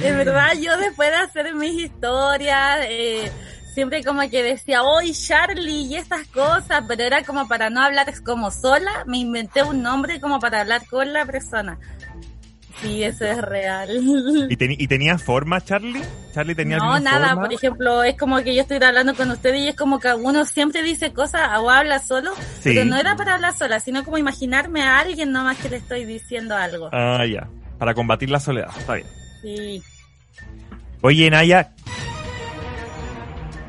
[0.00, 3.32] En verdad, yo después de hacer mis historias, eh,
[3.74, 8.14] siempre como que decía, hoy Charlie y estas cosas, pero era como para no hablar
[8.22, 11.80] como sola, me inventé un nombre como para hablar con la persona.
[12.82, 13.88] Sí, eso es real.
[14.50, 16.02] ¿Y, teni- y tenía forma, Charlie?
[16.34, 17.42] ¿Charlie tenía No, nada, forma?
[17.44, 20.44] por ejemplo, es como que yo estoy hablando con ustedes y es como que uno
[20.44, 22.40] siempre dice cosas o habla solo, Sí.
[22.74, 26.04] pero no era para hablar sola, sino como imaginarme a alguien nomás que le estoy
[26.04, 26.90] diciendo algo.
[26.92, 27.48] Ah, ya.
[27.78, 28.68] Para combatir la soledad.
[28.78, 29.06] Está bien.
[29.42, 29.82] Sí.
[31.00, 31.72] Oye, Naya,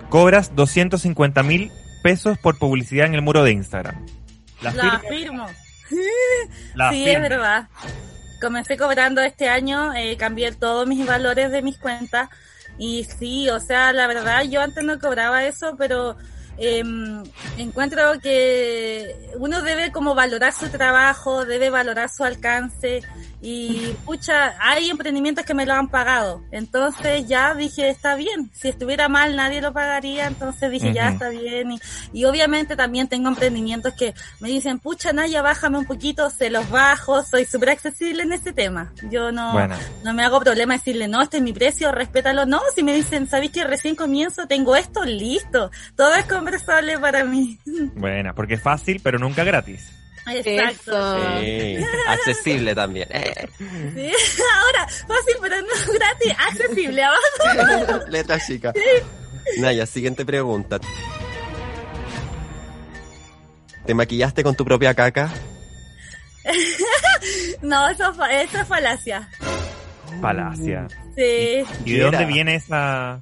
[0.10, 1.72] cobras 250 mil
[2.04, 4.06] pesos por publicidad en el muro de Instagram.
[4.62, 5.02] ¿La La.
[6.76, 7.68] La sí, es verdad.
[8.42, 12.30] Comencé cobrando este año, eh, cambié todos mis valores de mis cuentas.
[12.78, 16.16] Y sí, o sea, la verdad yo antes no cobraba eso, pero
[16.58, 17.24] em,
[17.58, 23.02] encuentro que uno debe como valorar su trabajo, debe valorar su alcance
[23.42, 28.70] y pucha, hay emprendimientos que me lo han pagado, entonces ya dije está bien, si
[28.70, 31.80] estuviera mal nadie lo pagaría, entonces dije ya está bien y,
[32.14, 36.70] y obviamente también tengo emprendimientos que me dicen pucha Naya bájame un poquito, se los
[36.70, 41.08] bajo, soy súper accesible en ese tema, yo no, Bueno, no me hago problema decirle,
[41.08, 42.46] no, este es mi precio, respétalo.
[42.46, 44.48] No, si me dicen, ¿sabéis que recién comienzo?
[44.48, 45.72] Tengo esto, listo.
[45.96, 47.60] Todo es conversable para mí.
[47.96, 49.92] buena, porque es fácil, pero nunca gratis.
[50.34, 51.18] Exacto.
[51.18, 51.40] Eso.
[51.42, 53.08] Sí, accesible también.
[53.12, 54.12] Eh, Sí.
[54.56, 57.04] Ahora, fácil, pero no gratis, accesible.
[57.04, 58.06] Abajo.
[58.10, 58.74] letra chica.
[59.60, 60.80] Naya, siguiente pregunta.
[63.86, 65.32] ¿Te maquillaste con tu propia caca?
[67.62, 69.28] No, eso, fa- eso es falacia.
[70.22, 70.88] Palacia.
[71.16, 71.64] Sí.
[71.86, 73.22] ¿Y de dónde viene esa...?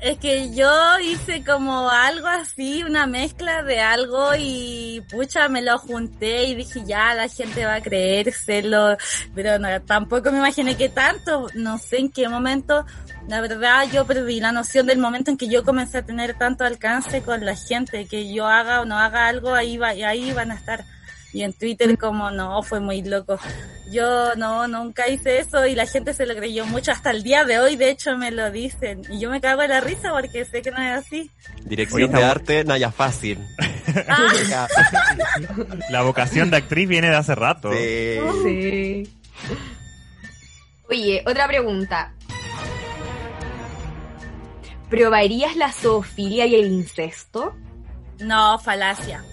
[0.00, 5.76] Es que yo hice como algo así, una mezcla de algo y pucha, me lo
[5.78, 8.96] junté y dije ya, la gente va a creérselo,
[9.34, 12.86] pero no, tampoco me imaginé que tanto, no sé en qué momento,
[13.26, 16.64] la verdad yo perdí la noción del momento en que yo comencé a tener tanto
[16.64, 20.52] alcance con la gente, que yo haga o no haga algo, ahí va, ahí van
[20.52, 20.84] a estar.
[21.32, 23.38] Y en Twitter como no, fue muy loco.
[23.90, 26.92] Yo no, nunca hice eso y la gente se lo creyó mucho.
[26.92, 29.02] Hasta el día de hoy, de hecho, me lo dicen.
[29.10, 31.30] Y yo me cago de la risa porque sé que no es así.
[31.64, 33.38] Dirección Oye, de arte, Naya Fácil.
[34.06, 34.68] Ah.
[35.90, 37.72] La vocación de actriz viene de hace rato.
[37.72, 38.18] Sí.
[38.42, 39.12] Sí.
[40.90, 42.12] Oye, otra pregunta.
[44.90, 47.54] ¿Probarías la zoofilia y el incesto?
[48.20, 49.24] no, falacia.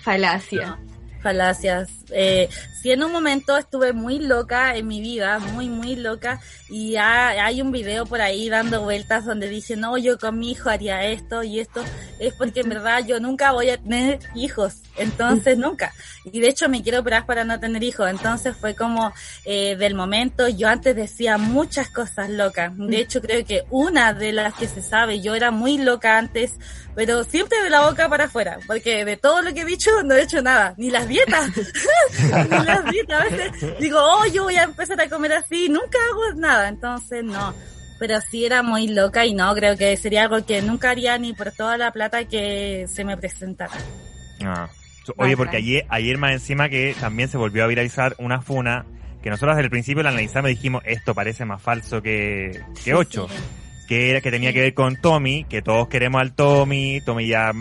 [0.00, 0.78] Falacia.
[1.24, 1.88] Falacias.
[2.10, 2.50] Eh,
[2.84, 7.30] si en un momento estuve muy loca en mi vida, muy, muy loca, y ha-
[7.46, 11.02] hay un video por ahí dando vueltas donde dice, no, yo con mi hijo haría
[11.06, 11.82] esto y esto,
[12.18, 15.94] es porque en verdad yo nunca voy a tener hijos, entonces nunca.
[16.30, 19.14] Y de hecho me quiero operar para no tener hijos, entonces fue como
[19.46, 24.32] eh, del momento, yo antes decía muchas cosas locas, de hecho creo que una de
[24.32, 26.52] las que se sabe, yo era muy loca antes,
[26.94, 30.14] pero siempre de la boca para afuera, porque de todo lo que he dicho no
[30.14, 31.48] he hecho nada, ni las dietas,
[32.50, 35.98] ni las dietas, a veces digo, oh, yo voy a empezar a comer así, nunca
[36.10, 37.54] hago nada, entonces no,
[37.98, 41.32] pero sí era muy loca y no, creo que sería algo que nunca haría ni
[41.32, 43.74] por toda la plata que se me presentara.
[44.44, 44.68] Ah.
[45.16, 48.86] Oye, porque ayer, ayer más encima que también se volvió a viralizar una funa
[49.22, 52.94] que nosotros desde el principio la analizamos y dijimos esto parece más falso que, que
[52.94, 53.28] ocho.
[53.28, 53.36] Sí.
[53.88, 57.52] Que era que tenía que ver con Tommy, que todos queremos al Tommy, Tommy ya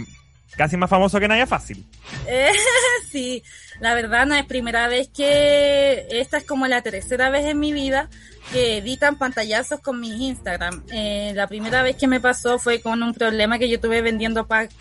[0.55, 1.85] casi más famoso que Naya Fácil.
[2.27, 2.51] Eh,
[3.11, 3.43] sí,
[3.79, 7.73] la verdad no es primera vez que esta es como la tercera vez en mi
[7.73, 8.09] vida
[8.51, 10.83] que editan pantallazos con mi Instagram.
[10.91, 14.47] Eh, la primera vez que me pasó fue con un problema que yo tuve vendiendo
[14.47, 14.71] pack.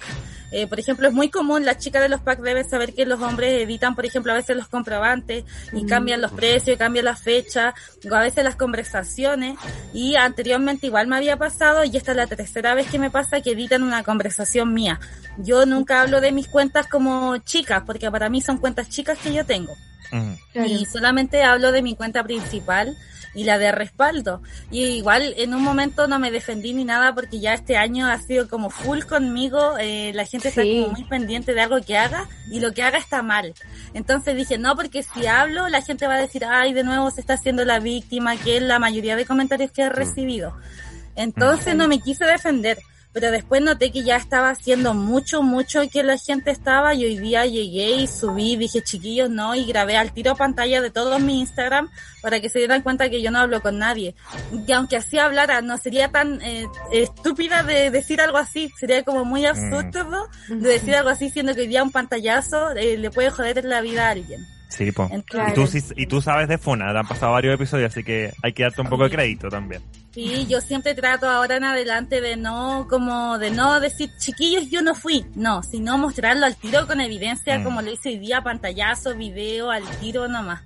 [0.52, 3.20] Eh, por ejemplo, es muy común, las chicas de los packs deben saber que los
[3.20, 7.74] hombres editan, por ejemplo, a veces los comprobantes y cambian los precios, cambian la fecha,
[8.10, 9.58] o a veces las conversaciones.
[9.92, 13.40] Y anteriormente igual me había pasado, y esta es la tercera vez que me pasa
[13.40, 15.00] que editan una conversación mía.
[15.38, 19.32] Yo nunca hablo de mis cuentas como chicas, porque para mí son cuentas chicas que
[19.32, 19.74] yo tengo.
[20.12, 20.64] Mm.
[20.66, 22.96] Y solamente hablo de mi cuenta principal
[23.34, 24.42] y la de respaldo.
[24.70, 28.18] Y igual en un momento no me defendí ni nada porque ya este año ha
[28.18, 29.78] sido como full conmigo.
[29.80, 30.82] eh, la gente está Sí.
[30.82, 33.54] como muy pendiente de algo que haga y lo que haga está mal.
[33.94, 37.22] Entonces dije, no, porque si hablo la gente va a decir, ay, de nuevo se
[37.22, 40.54] está haciendo la víctima, que es la mayoría de comentarios que he recibido.
[41.16, 42.78] Entonces no me quise defender.
[43.12, 47.18] Pero después noté que ya estaba haciendo mucho, mucho que la gente estaba y hoy
[47.18, 51.40] día llegué y subí, dije chiquillos no y grabé al tiro pantalla de todo mi
[51.40, 51.90] Instagram
[52.22, 54.14] para que se dieran cuenta que yo no hablo con nadie.
[54.66, 59.24] Y aunque así hablara, no sería tan eh, estúpida de decir algo así, sería como
[59.24, 63.30] muy absurdo de decir algo así siendo que hoy día un pantallazo eh, le puede
[63.30, 64.46] joder la vida a alguien.
[64.76, 64.90] Sí.
[65.26, 65.50] Claro.
[65.50, 68.62] Y, tú, y tú sabes de Funa, han pasado varios episodios, así que hay que
[68.62, 69.82] darte un poco de crédito también.
[70.12, 74.82] Sí, yo siempre trato ahora en adelante de no, como, de no decir, chiquillos, yo
[74.82, 75.24] no fui.
[75.34, 77.64] No, sino mostrarlo al tiro con evidencia, Mm.
[77.64, 80.62] como lo hice hoy día, pantallazo, video, al tiro nomás.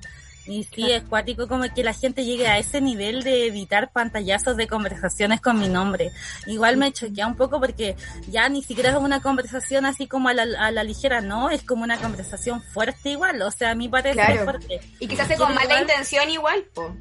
[0.47, 4.57] Y sí, es cuático como que la gente llegue a ese nivel de editar pantallazos
[4.57, 6.13] de conversaciones con mi nombre.
[6.47, 7.97] Igual me choquea un poco porque
[8.29, 11.63] ya ni siquiera es una conversación así como a la, a la ligera, no, es
[11.63, 14.45] como una conversación fuerte igual, o sea, a mí parece Claro.
[14.45, 14.81] fuerte.
[15.01, 16.95] Y hace con mala igual- intención igual, po.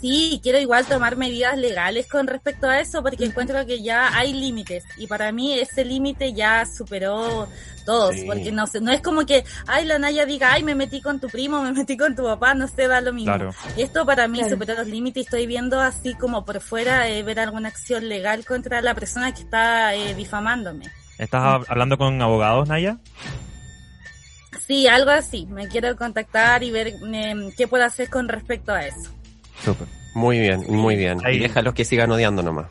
[0.00, 4.34] Sí, quiero igual tomar medidas legales con respecto a eso porque encuentro que ya hay
[4.34, 7.48] límites y para mí ese límite ya superó
[7.86, 8.24] todos Sí.
[8.26, 11.18] porque no sé, no es como que, ay, la Naya diga, ay, me metí con
[11.18, 13.32] tu primo, me metí con tu papá, no sé, da lo mismo.
[13.34, 13.54] Claro.
[13.76, 14.52] Esto para mí Claro.
[14.54, 18.44] superó los límites y estoy viendo así como por fuera eh, ver alguna acción legal
[18.44, 20.84] contra la persona que está eh, difamándome.
[21.18, 22.98] ¿Estás hab- hablando con abogados, Naya?
[24.66, 28.84] Sí, algo así, me quiero contactar y ver eh, qué puedo hacer con respecto a
[28.84, 29.10] eso.
[29.64, 29.86] Súper.
[30.14, 31.20] Muy bien, muy bien.
[31.24, 31.36] Ahí.
[31.36, 32.66] Y déjalos que sigan odiando nomás.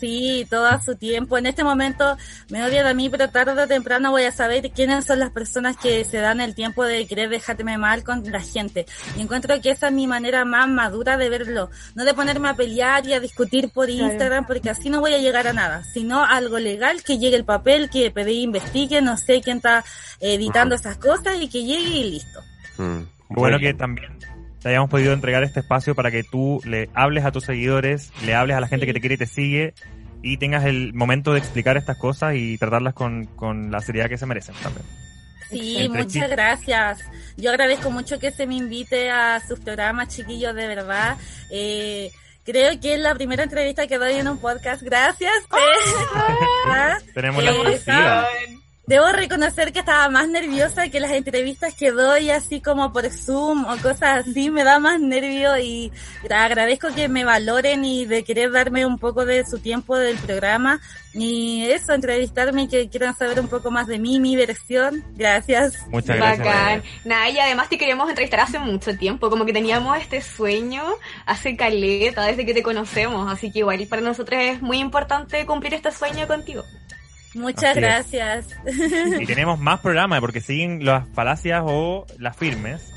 [0.00, 1.38] Sí, todo a su tiempo.
[1.38, 2.16] En este momento
[2.50, 5.76] me odian a mí, pero tarde o temprano voy a saber quiénes son las personas
[5.76, 8.84] que se dan el tiempo de querer dejarme mal con la gente.
[9.16, 11.70] Y encuentro que esa es mi manera más madura de verlo.
[11.94, 13.88] No de ponerme a pelear y a discutir por.
[13.88, 15.84] Instagram, porque así no voy a llegar a nada.
[15.84, 19.84] Sino algo legal, que llegue el papel, que pedí investigue, no sé quién está
[20.18, 22.40] editando esas cosas y que llegue y listo.
[22.78, 24.21] Mm, bueno que también
[24.62, 28.34] te hayamos podido entregar este espacio para que tú le hables a tus seguidores, le
[28.34, 28.88] hables a la gente Sí.
[28.88, 29.74] que te quiere y te sigue
[30.22, 34.18] y tengas el momento de explicar estas cosas y tratarlas con, con la seriedad que
[34.18, 34.84] se merecen también.
[35.50, 37.00] Sí, Entre muchas gracias.
[37.36, 41.16] Yo agradezco mucho que se me invite a sus programas, chiquillos, de verdad.
[41.50, 42.10] Eh,
[42.44, 44.80] creo que es la primera entrevista que doy en un podcast.
[44.82, 45.32] Gracias.
[46.66, 46.96] ¿Ah?
[47.14, 48.26] Tenemos la Eh, exclusiva.
[48.84, 53.64] Debo reconocer que estaba más nerviosa que las entrevistas que doy así como por Zoom
[53.64, 55.92] o cosas así, me da más nervio y
[56.28, 60.80] agradezco que me valoren y de querer darme un poco de su tiempo del programa
[61.14, 65.04] y eso, entrevistarme y que quieran saber un poco más de mí, mi versión.
[65.14, 65.86] Gracias.
[65.86, 66.44] Muchas gracias.
[66.44, 66.82] Bacán.
[67.04, 70.82] Nada, y además te queríamos entrevistar hace mucho tiempo, como que teníamos este sueño
[71.24, 75.74] hace caleta, desde que te conocemos, así que igual para nosotros es muy importante cumplir
[75.74, 76.64] este sueño contigo.
[77.34, 77.82] Muchas Así es.
[77.82, 78.46] gracias.
[79.20, 82.92] Y tenemos más programas porque siguen las falacias o las firmes.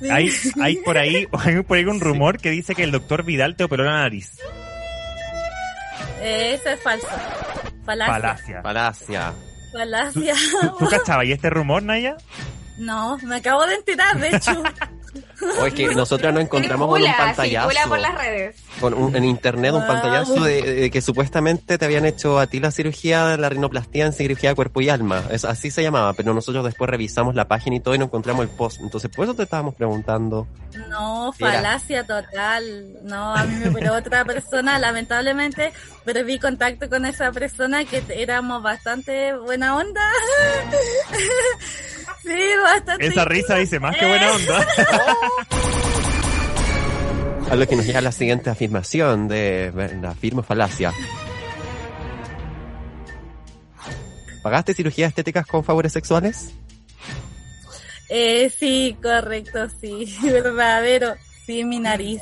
[0.00, 0.10] Sí.
[0.10, 3.56] Hay, hay por ahí, hay por ahí un rumor que dice que el doctor Vidal
[3.56, 4.32] te operó la nariz.
[6.22, 7.06] Eso es falso.
[7.84, 8.14] Falacia.
[8.14, 8.62] Falacia.
[8.62, 9.32] Palacia.
[9.72, 10.34] Falacia.
[10.60, 12.16] ¿Tú, tú cachabas y este rumor, Naya?
[12.78, 14.62] No, me acabo de enterar, de hecho.
[15.60, 17.68] O es que nosotros nos encontramos con un pantallazo.
[17.88, 18.56] por las redes.
[18.80, 19.88] con un- en internet un Wow.
[19.88, 24.06] pantallazo de, de que supuestamente te habían hecho a ti la cirugía de la rinoplastia
[24.06, 25.22] en cirugía de cuerpo y alma.
[25.30, 28.42] Es, así se llamaba, pero nosotros después revisamos la página y todo y no encontramos
[28.44, 28.80] el post.
[28.80, 30.46] Entonces, por eso te estábamos preguntando.
[30.88, 31.52] No, Era.
[31.52, 32.86] falacia total.
[33.04, 35.72] No, a mí me operó otra persona, lamentablemente,
[36.04, 40.00] pero vi contacto con esa persona que éramos bastante buena onda.
[42.24, 43.06] Sí, bastante.
[43.06, 44.66] Esa risa dice más que buena onda.
[47.50, 50.92] A lo que nos llega la siguiente afirmación de la firma falacia.
[54.42, 56.52] ¿Pagaste cirugías estéticas con favores sexuales?
[58.08, 61.14] Eh, sí, correcto, sí, verdadero.
[61.46, 62.20] Sí, mi nariz.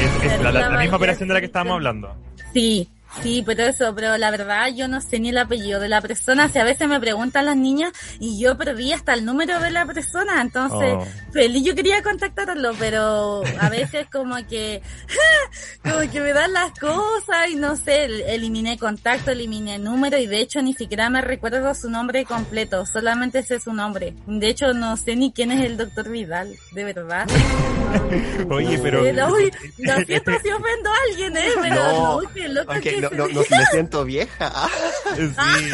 [0.00, 2.16] Es, es la, la- la misma operación de la que estábamos hablando.
[2.52, 2.88] Sí,
[3.22, 6.48] sí, pero eso, pero la verdad yo no sé ni el apellido de la persona.
[6.48, 9.86] Si a veces me preguntan las niñas y yo perdí hasta el número de la
[9.86, 11.06] persona, entonces Oh.
[11.32, 14.82] feliz yo quería contactarlo, pero a veces como que
[15.82, 20.26] como que me dan las cosas y no sé, el- eliminé contacto, eliminé número y
[20.26, 24.14] de hecho ni siquiera me recuerdo su nombre completo, solamente sé su nombre.
[24.26, 27.26] De hecho no sé ni quién es el doctor Vidal, de verdad.
[28.50, 29.02] Oye, pero...
[29.12, 32.20] Lo, uy, lo siento si ofendo a alguien, eh, pero No.
[32.22, 34.52] no, qué loco que no, se- no, no, me siento vieja.
[34.54, 34.68] Ah,
[35.16, 35.70] Sí.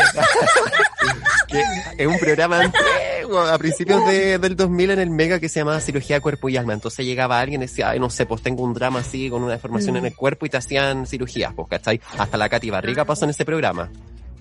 [1.49, 1.63] que
[1.99, 5.81] es un programa antiguo, a principios de- del 2000 en el Mega que se llamaba
[5.81, 6.73] Cirugía de Cuerpo y Alma.
[6.73, 9.53] Entonces llegaba alguien y decía, ay, no sé, pues tengo un drama así con una
[9.53, 12.01] deformación en el cuerpo y te hacían cirugías, pues, ¿cachai?
[12.19, 13.91] Hasta la Katy Barriga pasó en ese programa.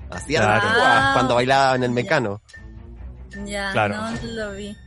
[0.09, 1.13] Hacía Claro.
[1.13, 2.41] cuando bailaba en el mecano.
[3.45, 3.95] Ya, Claro.
[3.97, 4.77] no lo vi.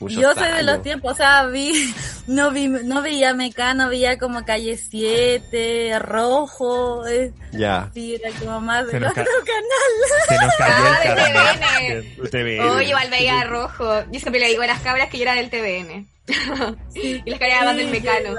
[0.00, 1.94] Yo soy de los tiempos, o sea, vi,
[2.26, 7.90] no vi, no veía Mecano, veía como Calle 7, Rojo, eh, Ya.
[7.94, 10.28] sí, era como más nos otro ca- canal.
[10.28, 12.16] Se nos cayó Ah, el de carnet.
[12.16, 12.68] de TVN.
[12.70, 14.02] Oye, igual veía rojo.
[14.12, 16.06] Yo siempre le digo a las cabras que yo era del TVN.
[16.94, 18.34] y las cabras eran del mecano.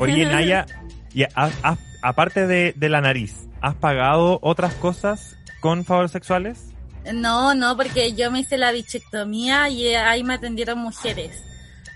[0.00, 0.66] Oye, Naya,
[1.12, 6.73] y has- has- aparte de, de la nariz, ¿has pagado otras cosas con favores sexuales?
[7.12, 11.42] No, no, porque yo me hice la bichectomía y eh, ahí me atendieron mujeres.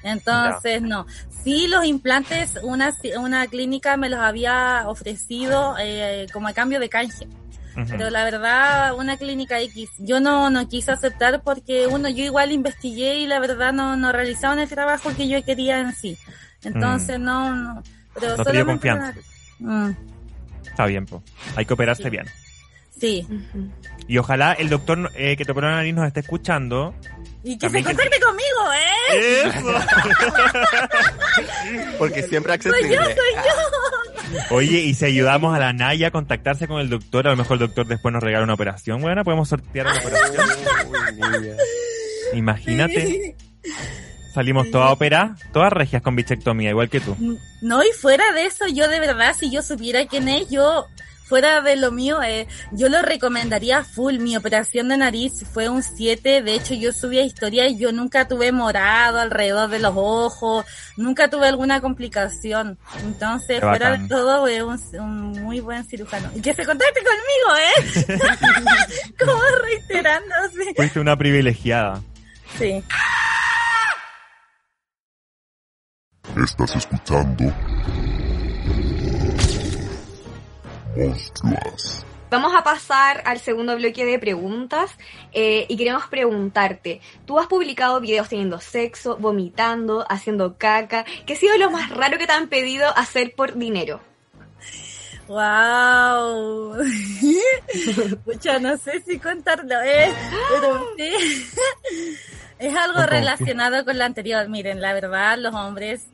[0.03, 1.07] Entonces, no.
[1.45, 6.89] Sí, los implantes, una, una clínica me los había ofrecido eh, como a cambio de
[6.89, 7.27] canje.
[7.89, 12.51] Pero la verdad, una clínica X, yo no, no quise aceptar porque uno, yo igual
[12.51, 16.19] investigué y la verdad no, no realizaban el trabajo que yo quería en sí.
[16.65, 17.83] Entonces no, no,
[18.15, 18.37] pero Mm.
[18.39, 19.15] No te dio confianza.
[19.61, 19.97] una- Mm,
[20.67, 21.23] Está bien, po.
[21.55, 22.11] Hay que operarse Sí.
[22.11, 22.27] bien.
[23.01, 23.27] Sí.
[24.07, 26.95] Y ojalá el doctor eh, que te operó la nariz nos esté escuchando.
[27.45, 29.43] Y que También se que- contacte conmigo, ¿eh?
[29.45, 29.75] ¡Eso!
[31.99, 33.05] Porque siempre Soy yo, accesible.
[33.05, 34.55] soy yo.
[34.57, 37.55] Oye, y si ayudamos a la Naya a contactarse con el doctor, a lo mejor
[37.55, 40.47] el doctor después nos regala una operación, bueno, podemos sortear una operación.
[41.43, 41.51] Uy.
[42.39, 43.37] Imagínate,
[44.35, 47.17] salimos todas operadas, todas regias con bichectomía, igual que tú.
[47.63, 50.87] No, y fuera de eso, yo de verdad, si yo supiera quién es, yo,
[51.29, 54.19] fuera de lo mío, eh, yo lo recomendaría full.
[54.19, 56.43] Mi operación de nariz fue un 7.
[56.43, 60.65] De hecho, yo subía historias y yo nunca tuve morado alrededor de los ojos.
[60.97, 62.79] Nunca tuve alguna complicación.
[63.01, 64.03] Entonces, Qué fuera bacán.
[64.03, 66.31] de todo, es un, un muy buen cirujano.
[66.35, 68.19] Y que se contacte conmigo, ¿eh?
[69.19, 70.75] Como reiterándose.
[70.77, 72.03] Fuiste una privilegiada.
[72.59, 72.83] Sí.
[76.45, 77.45] Estás escuchando
[80.99, 82.05] Monstruos.
[82.31, 84.91] Vamos a pasar al segundo bloque de preguntas
[85.33, 91.37] eh, y queremos preguntarte, tú has publicado videos teniendo sexo, vomitando, haciendo caca, ¿qué ha
[91.37, 94.01] sido lo más raro que te han pedido hacer por dinero?
[95.27, 96.77] Wow.
[98.25, 100.13] Pucha, no sé si contarlo, ¿eh?
[100.51, 101.47] Pero sí.
[102.59, 104.49] Es algo relacionado con lo anterior.
[104.49, 106.09] Miren, la verdad, los hombres,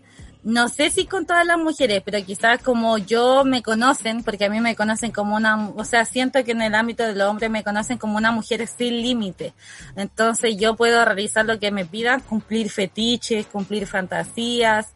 [0.44, 4.50] no sé si con todas las mujeres, pero quizás como yo me conocen, porque a
[4.50, 7.50] mí me conocen como una, o sea, siento que en el ámbito de los hombres
[7.50, 9.54] me conocen como una mujer sin límite.
[9.96, 14.92] Entonces yo puedo realizar lo que me pidan, cumplir fetiches, cumplir fantasías,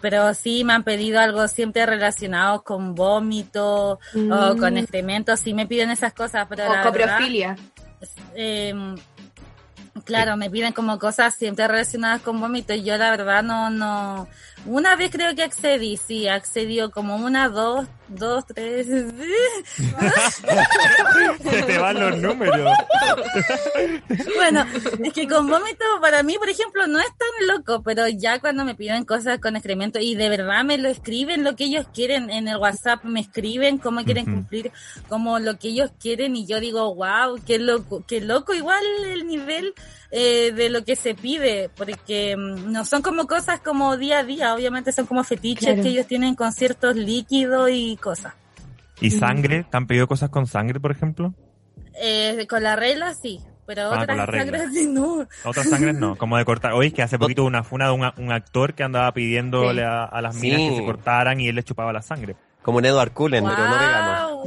[0.00, 5.66] pero sí me han pedido algo siempre relacionado con vómito o con excrementos, sí me
[5.68, 7.56] piden esas cosas, pero O la verdad, coprofilia.
[8.34, 8.74] eh,
[10.04, 14.28] claro, me piden como cosas siempre relacionadas con vómito y yo la verdad no, no,
[14.66, 18.86] una vez creo que accedí, sí, accedió como una, dos, dos, tres,
[21.42, 22.70] Se te van los números.
[24.36, 24.64] Bueno,
[25.04, 28.64] es que con vómito para mí, por ejemplo, no es tan loco, pero ya cuando
[28.64, 32.30] me piden cosas con excremento y de verdad me lo escriben lo que ellos quieren
[32.30, 34.72] en el WhatsApp, me escriben cómo quieren cumplir,
[35.08, 39.26] como lo que ellos quieren y yo digo, wow, qué loco, qué loco igual el
[39.26, 39.74] nivel
[40.14, 44.24] eh, de lo que se pide, porque mm, no son como cosas como día a
[44.24, 45.82] día, obviamente son como fetiches Claro.
[45.82, 48.34] que ellos tienen con ciertos líquidos y cosas.
[49.00, 49.64] ¿Y sangre?
[49.70, 51.34] ¿Te han pedido cosas con sangre, por ejemplo?
[52.00, 55.26] Eh, con la regla sí, pero Ah, otras sangres sí no.
[55.44, 56.72] Otras sangres no, como de cortar.
[56.72, 59.86] Oye, que hace poquito hubo una funa de un, un actor que andaba pidiéndole Sí.
[59.88, 60.68] a, a las minas Sí.
[60.70, 62.36] que se cortaran y él le chupaba la sangre.
[62.62, 64.42] Como un Edward Cullen, pero no vegano.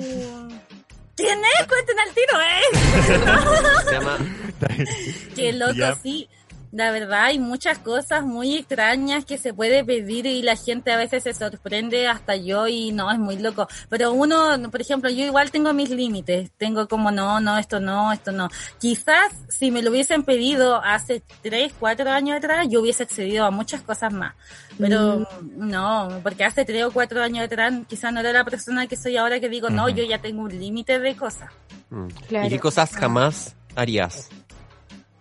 [1.18, 1.68] ¿Quién es?
[1.68, 3.84] Cuenten al tiro, ¿eh?
[3.86, 4.18] Se llama
[5.36, 5.95] Qué loco, Ya.
[5.95, 6.28] sí.
[6.76, 10.97] La verdad, hay muchas cosas muy extrañas que se puede pedir y la gente a
[10.97, 13.69] veces se sorprende, hasta yo, y no, es muy loco.
[13.88, 16.51] Pero uno, por ejemplo, yo igual tengo mis límites.
[16.57, 18.49] Tengo como, no, no, esto no, esto no.
[18.78, 23.51] Quizás si me lo hubiesen pedido hace tres, cuatro años atrás, yo hubiese accedido a
[23.51, 24.36] muchas cosas más.
[24.78, 28.97] Pero no, porque hace tres o cuatro años atrás quizás no era la persona que
[28.97, 31.49] soy ahora que digo, no, yo ya tengo un límite de cosas.
[31.89, 32.07] Mm.
[32.28, 32.47] Claro.
[32.47, 34.30] ¿Y qué cosas jamás harías?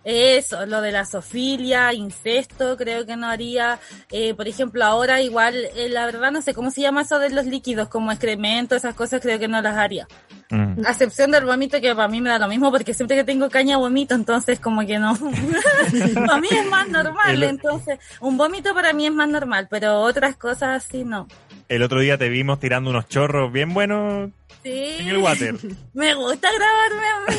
[0.05, 3.79] Eso, lo de la sofilia, incesto, creo que no haría.
[4.11, 7.31] Eh, por ejemplo, ahora igual, eh, la verdad no sé cómo se llama eso de
[7.31, 10.07] los líquidos, como excremento, esas cosas creo que no las haría.
[10.51, 10.85] Mm.
[10.85, 13.49] A excepción del vómito, que para mí me da lo mismo, porque siempre que tengo
[13.49, 15.17] caña vomito, entonces como que no.
[16.27, 20.37] para mí es más normal, entonces un vómito para mí es más normal, pero otras
[20.37, 21.27] cosas así no.
[21.67, 24.29] El otro día te vimos tirando unos chorros bien buenos
[24.63, 24.95] Sí.
[24.99, 25.55] en el water.
[25.93, 27.37] Me gusta grabarme a mí.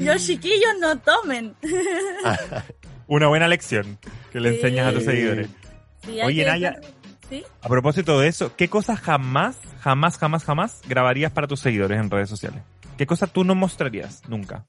[0.04, 1.54] Los chiquillos no tomen.
[3.06, 3.98] Una buena lección
[4.32, 4.56] que le Sí.
[4.56, 5.48] enseñas a tus seguidores.
[6.04, 6.76] Sí, Oye, que- Naya.
[7.28, 7.44] ¿Sí?
[7.60, 12.10] A propósito de eso, ¿qué cosas jamás, jamás, jamás, jamás grabarías para tus seguidores en
[12.10, 12.62] redes sociales?
[12.96, 14.66] ¿Qué cosas tú no mostrarías nunca?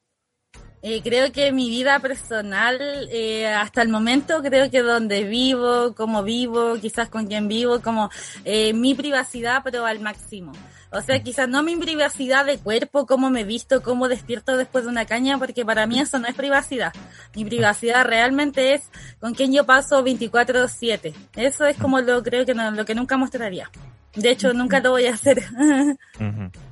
[0.82, 2.78] Eh, creo que mi vida personal,
[3.12, 8.10] eh, hasta el momento, creo que donde vivo, cómo vivo, quizás con quién vivo, como
[8.46, 10.54] eh, mi privacidad, pero al máximo.
[10.92, 14.90] O sea, quizás no mi privacidad de cuerpo, cómo me visto, cómo despierto después de
[14.90, 16.94] una caña, porque para mí eso no es privacidad.
[17.36, 21.14] Mi privacidad realmente es con quien yo paso 24/7.
[21.36, 23.70] Eso es como lo creo que no, lo que nunca mostraría.
[24.16, 25.44] De hecho, nunca lo voy a hacer.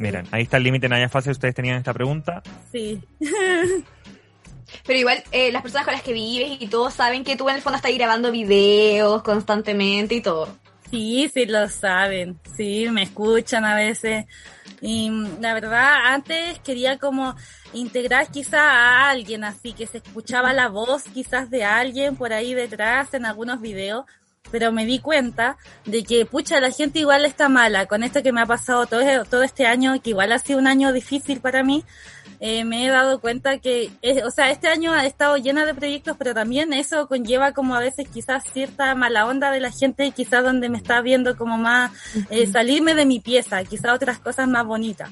[0.00, 1.32] Miren, ahí está el límite, Naya Fácil.
[1.32, 2.42] Ustedes tenían esta pregunta.
[2.72, 3.00] sí.
[4.86, 7.56] Pero igual, eh, las personas con las que vives y todos saben que tú en
[7.56, 10.56] el fondo estás grabando videos constantemente y todo.
[10.90, 14.26] Sí, sí lo saben, sí, me escuchan a veces.
[14.80, 17.34] Y mm, la verdad, antes quería como
[17.72, 22.54] integrar quizá a alguien así, que se escuchaba la voz quizás de alguien por ahí
[22.54, 24.06] detrás en algunos videos,
[24.50, 28.32] pero me di cuenta de que, pucha, la gente igual está mala con esto que
[28.32, 31.62] me ha pasado todo, todo este año, que igual ha sido un año difícil para
[31.62, 31.84] mí.
[32.42, 33.90] Eh, me he dado cuenta que,
[34.24, 37.80] o sea, este año ha estado llena de proyectos, pero también eso conlleva como a
[37.80, 41.92] veces quizás cierta mala onda de la gente, quizás donde me está viendo como más
[42.30, 45.10] eh, salirme de mi pieza, quizás otras cosas más bonitas.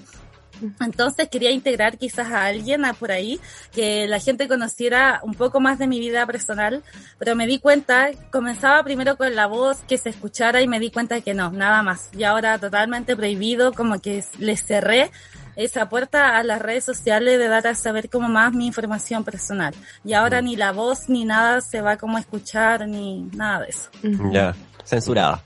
[0.80, 3.40] Entonces quería integrar quizás a alguien a por ahí,
[3.72, 6.82] que la gente conociera un poco más de mi vida personal,
[7.18, 10.90] pero me di cuenta, comenzaba primero con la voz, que se escuchara y me di
[10.90, 12.10] cuenta que no, nada más.
[12.16, 15.10] Y ahora totalmente prohibido, como que le cerré
[15.56, 19.74] esa puerta a las redes sociales de dar a saber como más mi información personal.
[20.04, 23.68] Y ahora ni la voz ni nada se va como a escuchar ni nada de
[23.68, 23.90] eso.
[24.32, 24.54] Ya,
[24.84, 25.42] censurada.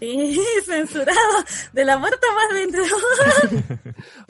[0.00, 1.44] Sí, censurado.
[1.72, 2.82] De la puerta más dentro.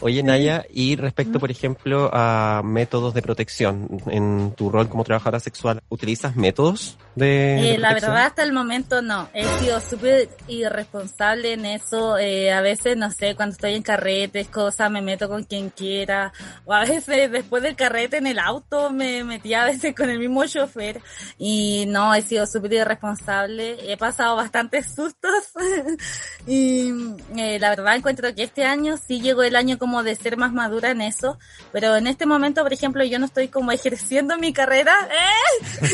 [0.00, 5.40] Oye, Naya, y respecto, por ejemplo, a métodos de protección, en tu rol como trabajadora
[5.40, 9.28] sexual, ¿utilizas métodos de, de Eh, la verdad, hasta el momento no.
[9.32, 12.18] He sido súper irresponsable en eso.
[12.18, 16.32] Eh, a veces, no sé, cuando estoy en carretes, cosas, me meto con quien quiera.
[16.64, 20.18] O a veces, después del carrete en el auto, me metía a veces con el
[20.18, 21.00] mismo chofer.
[21.38, 23.92] Y no, he sido súper irresponsable.
[23.92, 25.30] He pasado bastantes sustos.
[26.46, 26.92] y
[27.36, 30.52] eh, la verdad, encuentro que este año sí llegó el año como de ser más
[30.52, 31.38] madura en eso.
[31.72, 34.94] Pero en este momento, por ejemplo, yo no estoy como ejerciendo mi carrera.
[35.10, 35.86] ¡Eh!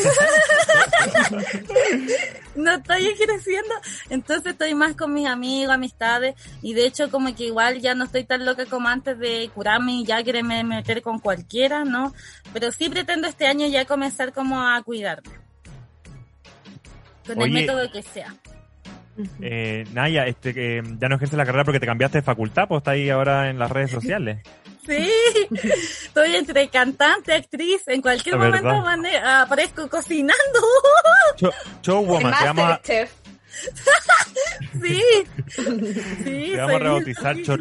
[2.56, 3.74] no estoy ejerciendo,
[4.08, 8.04] entonces estoy más con mis amigos, amistades, y de hecho como que igual ya no
[8.04, 12.14] estoy tan loca como antes de curarme y ya quererme meter con cualquiera, ¿no?
[12.52, 15.30] Pero sí pretendo este año ya comenzar como a cuidarme.
[17.26, 18.34] Con el método que sea.
[19.40, 22.78] Eh, Naya, este, que ya no ejerces la carrera porque te cambiaste de facultad, pues
[22.78, 24.38] está ahí ahora en las redes sociales.
[24.86, 25.10] Sí,
[26.04, 30.60] estoy entre cantante, actriz, en cualquier La momento mane- aparezco cocinando.
[31.36, 31.50] Show,
[31.82, 32.80] show Woman, te vamos, a.
[34.80, 35.02] Sí,
[35.48, 37.58] sí, te vamos a rebautizar show,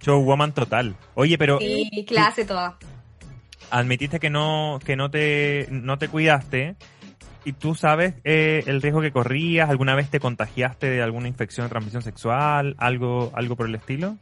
[0.00, 0.94] show Woman total.
[1.14, 2.76] Oye, pero Y clase toda.
[3.70, 6.76] admitiste que no, que no te, no te cuidaste.
[7.44, 9.70] ¿Y tú sabes eh, el riesgo que corrías?
[9.70, 12.74] ¿Alguna vez te contagiaste de alguna infección de transmisión sexual?
[12.78, 14.16] ¿Algo, algo por el estilo?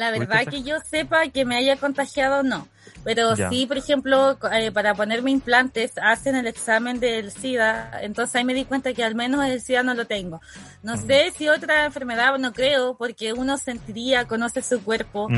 [0.00, 2.66] La ¿Tuviste verdad que yo sepa que me haya contagiado, no.
[3.04, 3.50] Pero Ya.
[3.50, 8.00] sí, por ejemplo, eh, para ponerme implantes, hacen el examen del SIDA.
[8.02, 10.40] Entonces ahí me di cuenta que al menos el SIDA no lo tengo.
[10.82, 15.28] No sé si otra enfermedad, no creo, porque uno sentiría, conoce su cuerpo.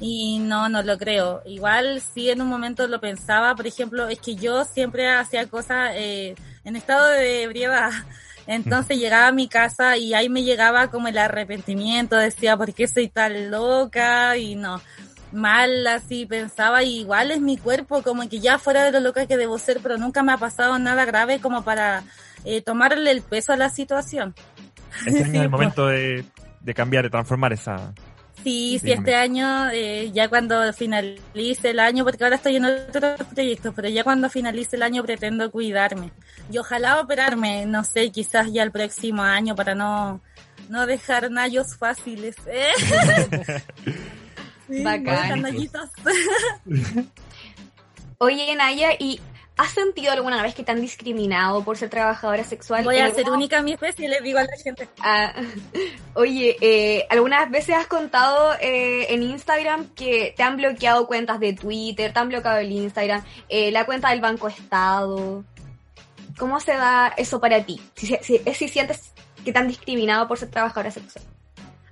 [0.00, 1.42] Y no, no lo creo.
[1.44, 5.90] Igual sí en un momento lo pensaba, por ejemplo, es que yo siempre hacía cosas
[5.94, 7.90] eh, en estado de ebriedad.
[8.54, 12.86] Entonces llegaba a mi casa y ahí me llegaba como el arrepentimiento, decía, ¿por qué
[12.86, 14.36] soy tan loca?
[14.36, 14.80] Y no,
[15.32, 19.26] mal así pensaba, y igual es mi cuerpo, como que ya fuera de lo loca
[19.26, 22.04] que debo ser, pero nunca me ha pasado nada grave como para
[22.44, 24.34] eh, tomarle el peso a la situación.
[25.06, 25.50] Este Sí, es el pues.
[25.50, 26.24] momento de,
[26.60, 27.92] de cambiar, de transformar esa...
[28.42, 33.22] Sí, sí, este año, eh, ya cuando finalice el año, porque ahora estoy en otros
[33.34, 36.10] proyectos, pero ya cuando finalice el año pretendo cuidarme.
[36.50, 40.20] Y ojalá operarme, no sé, quizás ya el próximo año para no,
[40.68, 42.36] no dejar nallos fáciles.
[42.46, 42.72] ¿eh?
[44.68, 45.44] Sí, Bacán.
[48.18, 49.20] Oye, Naya, ¿y
[49.56, 52.84] has sentido alguna vez que te han discriminado por ser trabajadora sexual?
[52.84, 54.88] Voy a ser alguna- única en mi especie y les digo a la gente.
[55.00, 55.32] Ah,
[56.14, 61.52] oye, eh, algunas veces has contado eh, en Instagram que te han bloqueado cuentas de
[61.52, 65.44] Twitter, te han bloqueado el Instagram, eh, la cuenta del Banco Estado.
[66.38, 67.80] ¿Cómo se da eso para ti?
[67.94, 69.12] Si, si, si sientes
[69.44, 71.24] que te han discriminado por ser trabajadora sexual.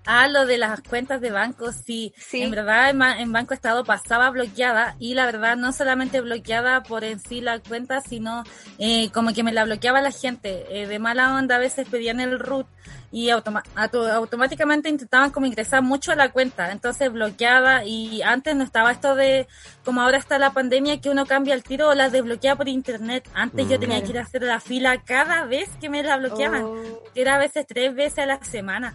[0.07, 2.14] Ah, lo de las cuentas de banco, sí.
[2.16, 2.42] Sí.
[2.42, 6.82] En verdad, en, ba- en Banco Estado pasaba bloqueada y la verdad no solamente bloqueada
[6.82, 8.42] por en sí la cuenta, sino
[8.78, 10.64] eh, como que me la bloqueaba la gente.
[10.70, 12.66] Eh, de mala onda a veces pedían el root
[13.12, 16.72] y automa- auto- automáticamente intentaban como ingresar mucho a la cuenta.
[16.72, 19.46] Entonces bloqueada y antes no estaba esto de,
[19.84, 23.28] como ahora está la pandemia, que uno cambia el tiro o la desbloquea por internet.
[23.34, 23.80] Antes yo Mm.
[23.80, 27.03] tenía que ir a hacer la fila cada vez que me la bloqueaban Oh.
[27.14, 28.94] que era a veces tres veces a la semana.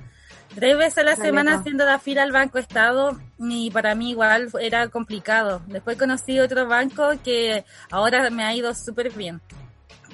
[0.56, 4.50] Tres veces a la semana haciendo la fila al Banco Estado y para mí igual
[4.62, 5.62] era complicado.
[5.68, 9.42] Después conocí otro banco que ahora me ha ido súper bien.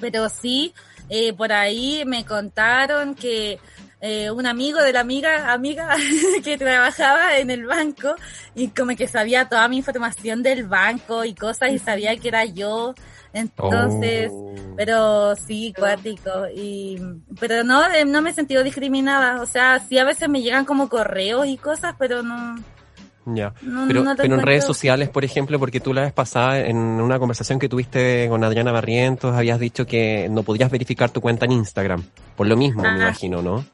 [0.00, 0.74] Pero sí,
[1.08, 3.60] eh, por ahí me contaron que
[4.00, 5.94] eh, un amigo de la amiga, amiga
[6.44, 8.16] que trabajaba en el banco
[8.56, 12.44] y como que sabía toda mi información del banco y cosas y sabía que era
[12.44, 12.96] yo.
[13.32, 14.54] Entonces, Oh.
[14.76, 16.30] pero sí, cuático.
[16.54, 17.00] Y,
[17.40, 19.40] pero no, no me he sentido discriminada.
[19.42, 22.56] O sea, sí a veces me llegan como correos y cosas, pero no.
[23.24, 23.54] Ya.
[23.62, 26.76] no Pero, no pero en redes sociales, por ejemplo, porque tú la vez pasada en
[26.76, 31.44] una conversación que tuviste con Adriana Barrientos, habías dicho que no podías verificar tu cuenta
[31.44, 32.02] en Instagram.
[32.36, 32.90] Por lo mismo, Ah.
[32.92, 33.64] me imagino, ¿no?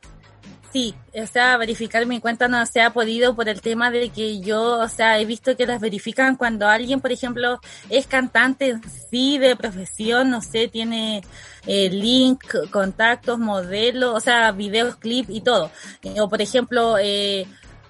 [0.71, 4.41] Sí, o sea, verificar mi cuenta no se ha podido por el tema de que
[4.41, 7.59] yo, o sea, he visto que las verifican cuando alguien, por ejemplo,
[7.89, 11.23] es cantante en sí de profesión, no sé, tiene
[11.66, 15.71] eh, link, contactos, modelos, o sea, videos, clip y todo.
[16.03, 17.47] Eh, O por ejemplo, eh,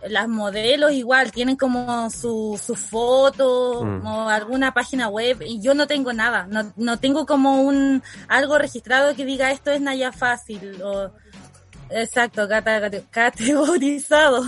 [0.08, 4.06] las modelos igual tienen como su, su foto Mm.
[4.06, 8.58] o alguna página web y yo no tengo nada, no, no tengo como un algo
[8.58, 11.10] registrado que diga esto es Naya Fácil o
[11.90, 12.46] Exacto,
[13.10, 14.42] categorizado.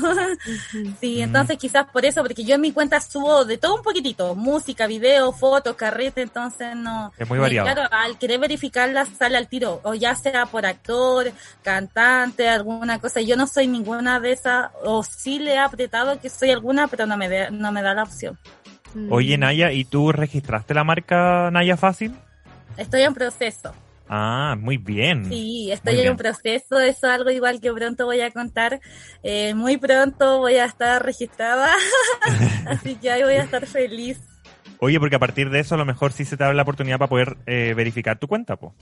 [1.01, 4.35] sí, entonces quizás por eso, porque yo en mi cuenta subo de todo un poquitito,
[4.35, 7.13] música, video, fotos, carrete, entonces no.
[7.19, 7.73] Es muy y variado.
[7.73, 11.33] Claro, al querer verificarla sale al tiro, o ya sea por actor,
[11.63, 13.21] cantante, alguna cosa.
[13.21, 17.07] Yo no soy ninguna de esas, o sí le he apretado que soy alguna, pero
[17.07, 18.39] no me, de- no me da la opción.
[18.95, 19.13] Mm.
[19.13, 22.15] Oye, Naya, ¿y tú registraste la marca Naya Fácil?
[22.77, 23.73] Estoy en proceso.
[24.13, 25.25] Ah, muy bien.
[25.29, 26.13] Sí, estoy Muy en bien.
[26.13, 28.81] un proceso, eso es algo igual que pronto voy a contar.
[29.23, 31.73] Eh, muy pronto voy a estar registrada,
[32.65, 34.30] así que ahí voy a estar feliz.
[34.81, 36.99] Oye, porque a partir de eso a lo mejor sí se te abre la oportunidad
[36.99, 38.75] para poder eh, verificar tu cuenta, po.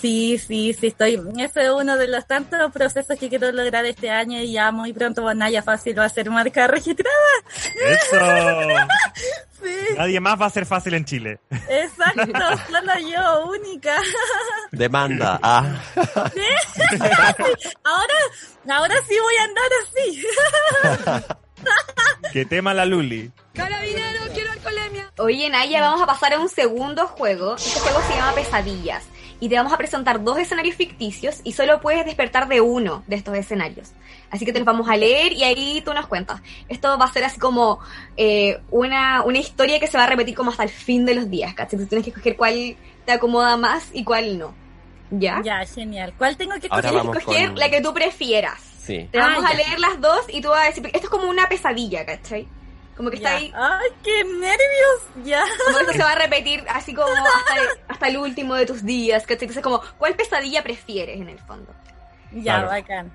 [0.00, 1.20] Sí, sí, sí, estoy.
[1.38, 4.92] Ese es uno de los tantos procesos que quiero lograr este año y ya muy
[4.92, 7.12] pronto Naya Fácil va a ser marca registrada.
[7.86, 8.16] ¡Eso!
[9.62, 11.38] Sí, Nadie más va a ser fácil en Chile.
[11.68, 12.24] exacto,
[12.68, 13.94] solo yo, única.
[14.72, 15.38] Demanda.
[15.40, 15.80] Ah.
[17.84, 18.14] Ahora,
[18.68, 20.24] ahora sí voy a andar así.
[22.32, 23.30] ¿Qué tema la Luli?
[25.18, 27.54] Oye, Naya, vamos a pasar a un segundo juego.
[27.56, 29.04] Este juego se llama Pesadillas.
[29.40, 33.16] Y te vamos a presentar dos escenarios ficticios y solo puedes despertar de uno de
[33.16, 33.90] estos escenarios.
[34.30, 36.40] Así que te los vamos a leer y ahí tú nos cuentas.
[36.68, 37.80] Esto va a ser así como
[38.16, 41.28] eh, una, una historia que se va a repetir como hasta el fin de los
[41.28, 41.78] días, ¿cachai?
[41.80, 44.54] Tú tienes que escoger cuál te acomoda más y cuál no.
[45.10, 45.42] ¿Ya?
[45.44, 46.14] Ya, genial.
[46.16, 46.82] ¿Cuál tengo que escoger?
[46.90, 48.60] Tienes que escoger con- la que tú prefieras.
[48.80, 49.08] Sí.
[49.10, 49.56] Te Ah, vamos a ya.
[49.56, 52.46] leer las dos y tú vas a decir, esto es como una pesadilla, ¿cachai?
[52.96, 53.36] Como que está Ya.
[53.38, 55.24] ahí, Ay, qué nervios.
[55.24, 55.42] Ya.
[55.66, 58.84] como esto se va a repetir así como hasta el, hasta el último de tus
[58.84, 59.44] días, ¿cachai?
[59.48, 61.72] Entonces como, ¿cuál pesadilla prefieres en el fondo?
[62.32, 62.68] Ya, Claro.
[62.68, 63.12] bacán.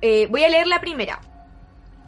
[0.00, 1.20] Eh, voy a leer la primera.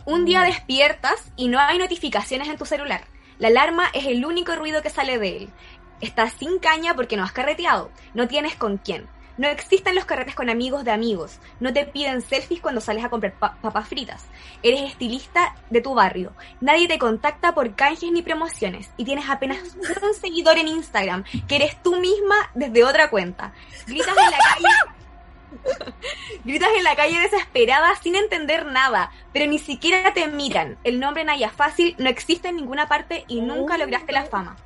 [0.05, 0.47] Un día Mm.
[0.47, 3.03] despiertas y no hay notificaciones en tu celular.
[3.39, 5.51] La alarma es el único ruido que sale de él.
[6.01, 7.91] Estás sin caña porque no has carreteado.
[8.15, 9.09] No tienes con quién.
[9.39, 11.39] No existen los carretes con amigos de amigos.
[11.61, 14.27] No te piden selfies cuando sales a comprar pa- papas fritas.
[14.63, 16.33] Eres estilista de tu barrio.
[16.61, 18.91] Nadie te contacta por canjes ni promociones.
[18.97, 19.59] Y tienes apenas
[20.03, 23.53] un seguidor en Instagram, que eres tú misma desde otra cuenta.
[23.87, 24.69] Gritas en la calle
[26.45, 30.79] Gritas en la calle desesperada sin entender nada, pero ni siquiera te miran.
[30.85, 34.57] El nombre Naya Fácil no existe en ninguna parte y nunca lograste la fama.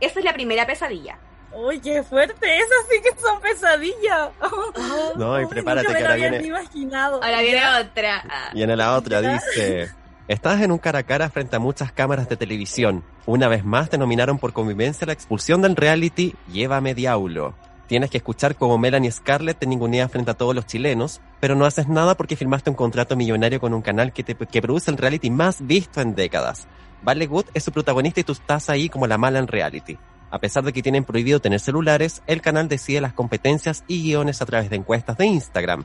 [0.00, 1.18] Esa es la primera pesadilla.
[1.56, 2.34] Uy, qué fuerte.
[2.56, 4.30] Esas sí que son pesadillas.
[5.16, 6.46] No, y prepárate que lo ahora había viene.
[6.46, 7.22] imaginado.
[7.22, 8.24] Ahora viene otra.
[8.52, 9.90] Y en la otra dice,
[10.28, 13.02] estás en un cara a cara frente a muchas cámaras de televisión.
[13.24, 17.54] Una vez más te nominaron por convivencia a la expulsión del reality Llévame Diablo.
[17.86, 21.64] Tienes que escuchar como Melanie Scarlett te ningunea frente a todos los chilenos, pero no
[21.64, 24.98] haces nada porque firmaste un contrato millonario con un canal que, te, que produce el
[24.98, 26.66] reality más visto en décadas.
[27.02, 29.96] Vale Good es su protagonista y tú estás ahí como la mala en reality.
[30.30, 34.42] A pesar de que tienen prohibido tener celulares, el canal decide las competencias y guiones
[34.42, 35.84] a través de encuestas de Instagram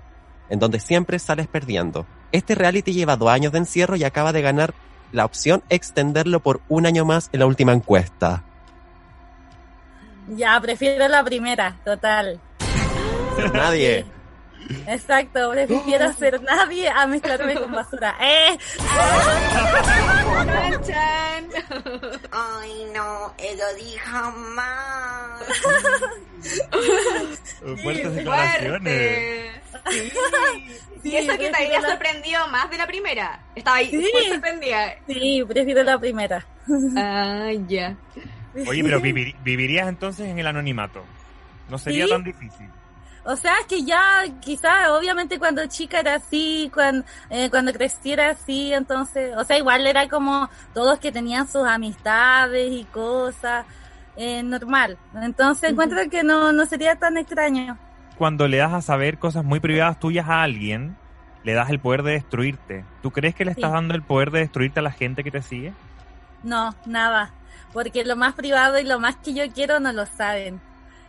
[0.51, 2.05] en donde siempre sales perdiendo.
[2.31, 4.73] Este reality lleva dos años de encierro y acaba de ganar
[5.13, 8.43] la opción extenderlo por un año más en la última encuesta.
[10.27, 12.39] Ya, prefiero la primera, total.
[13.53, 14.05] Nadie.
[14.87, 18.15] Exacto, prefiero ser nadie a mezclarme con basura.
[18.21, 18.57] ¡Eh!
[22.31, 25.39] Ay, no, eso dijo mal.
[27.83, 28.69] Fuertes declaraciones.
[28.69, 29.51] Fuerte.
[31.03, 33.39] Sí, Y eso que te había la- sorprendido más de la primera.
[33.55, 33.97] Estaba ahí Sí.
[34.13, 34.95] muy sorprendida.
[35.07, 36.45] Sí, prefiero la primera.
[36.95, 37.95] Ah, ya.
[38.67, 41.03] Oye, pero vivir- vivirías entonces en el anonimato.
[41.69, 42.11] No sería Sí.
[42.11, 42.69] tan difícil.
[43.23, 47.05] O sea, es que ya quizás, obviamente cuando chica era así, cuando,
[47.51, 52.83] cuando creciera así, entonces, o sea, igual era como todos que tenían sus amistades y
[52.85, 53.65] cosas,
[54.17, 54.97] eh, normal.
[55.21, 57.77] Entonces encuentro que no, no sería tan extraño.
[58.17, 60.95] Cuando le das a saber cosas muy privadas tuyas a alguien,
[61.43, 62.85] le das el poder de destruirte.
[63.03, 63.73] ¿Tú crees que le estás Sí.
[63.75, 65.73] dando el poder de destruirte a la gente que te sigue?
[66.43, 67.31] No, nada.
[67.71, 70.59] Porque lo más privado y lo más que yo quiero no lo saben.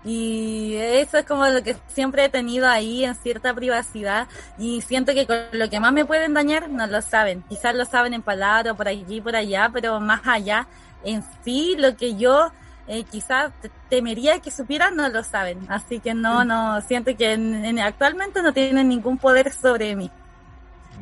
[0.05, 4.27] Y eso es como lo que siempre he tenido ahí en cierta privacidad.
[4.59, 7.43] Y siento que con lo que más me pueden dañar no lo saben.
[7.49, 10.67] Quizás lo saben en palabras, por allí, por allá, pero más allá,
[11.05, 12.51] en sí, lo que yo
[12.89, 15.61] eh, quizás te- temería que supieran no lo saben.
[15.69, 20.11] Así que no, no, siento que en- en- actualmente no tienen ningún poder sobre mí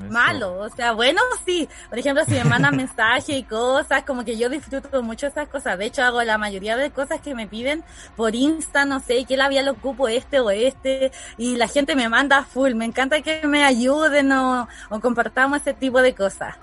[0.04, 0.12] Eso.
[0.12, 1.68] malo, o sea, bueno, sí.
[1.88, 5.78] Por ejemplo, si me mandan mensajes y cosas, como que yo disfruto mucho esas cosas.
[5.78, 7.82] De hecho, hago la mayoría de cosas que me piden
[8.16, 12.42] por Insta, no sé, qué labial ocupo este o este, y la gente me manda
[12.44, 12.74] full.
[12.74, 16.56] Me encanta que me ayuden o, o compartamos ese tipo de cosas.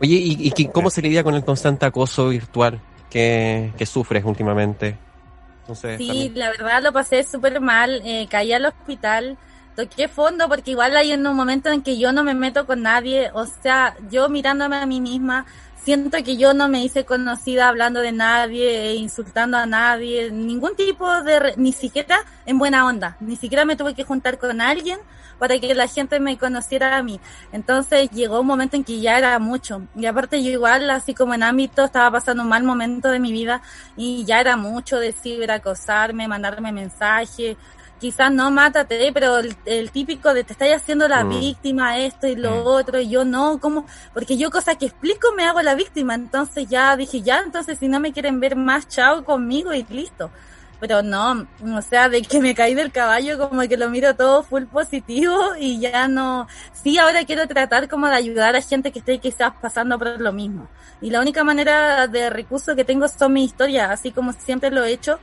[0.00, 4.98] Oye, ¿y, y cómo se lidia con el constante acoso virtual que, que sufres últimamente?
[5.62, 9.36] Entonces, Sí, también- la verdad lo pasé súper mal, eh, caí al hospital,
[9.76, 12.82] toqué fondo porque igual hay en un momento en que yo no me meto con
[12.82, 15.46] nadie, o sea, yo mirándome a mí misma,
[15.76, 20.74] siento que yo no me hice conocida hablando de nadie, e insultando a nadie, ningún
[20.74, 24.98] tipo de, ni siquiera en buena onda, ni siquiera me tuve que juntar con alguien
[25.38, 27.20] para que la gente me conociera a mí.
[27.52, 29.82] Entonces llegó un momento en que ya era mucho.
[29.94, 33.32] Y aparte yo igual, así como en ámbito, estaba pasando un mal momento de mi
[33.32, 33.62] vida
[33.96, 37.56] y ya era mucho decir, acosarme, mandarme mensajes.
[37.98, 41.28] Quizás no mátate, pero el, el típico de te estáis haciendo la Mm.
[41.30, 42.66] víctima, esto y lo Mm.
[42.66, 46.66] otro, y yo no, como, porque yo cosa que explico me hago la víctima, entonces
[46.68, 50.30] ya dije, ya, entonces si no me quieren ver más, chao conmigo y listo.
[50.78, 54.42] Pero no, o sea, de que me caí del caballo, como que lo miro todo
[54.44, 58.98] full positivo y ya no, sí, ahora quiero tratar como de ayudar a gente que
[58.98, 60.70] esté quizás pasando por lo mismo.
[61.00, 64.84] Y la única manera de recurso que tengo son mis historias, así como siempre lo
[64.84, 65.22] he hecho.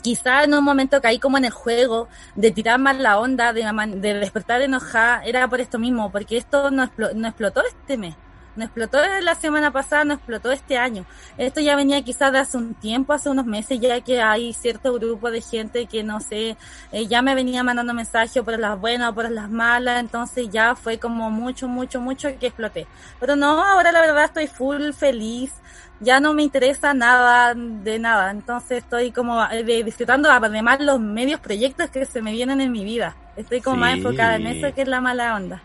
[0.00, 3.62] Quizá en un momento caí como en el juego de tirar más la onda, de,
[3.96, 8.16] de despertar enojada, era por esto mismo, porque esto no, explo- no explotó este mes,
[8.56, 11.04] no explotó la semana pasada, no explotó este año.
[11.38, 14.92] Esto ya venía quizás de hace un tiempo, hace unos meses, ya que hay cierto
[14.94, 16.56] grupo de gente que no sé,
[16.92, 20.74] eh, ya me venía mandando mensajes por las buenas o por las malas, entonces ya
[20.74, 22.86] fue como mucho, mucho, mucho que exploté.
[23.20, 25.52] Pero no, ahora la verdad estoy full feliz,
[26.00, 30.98] ya no me interesa nada de nada, entonces estoy como eh, de- disfrutando además los
[31.00, 33.16] medios proyectos que se me vienen en mi vida.
[33.36, 35.62] Estoy como más enfocada en eso que es la mala onda.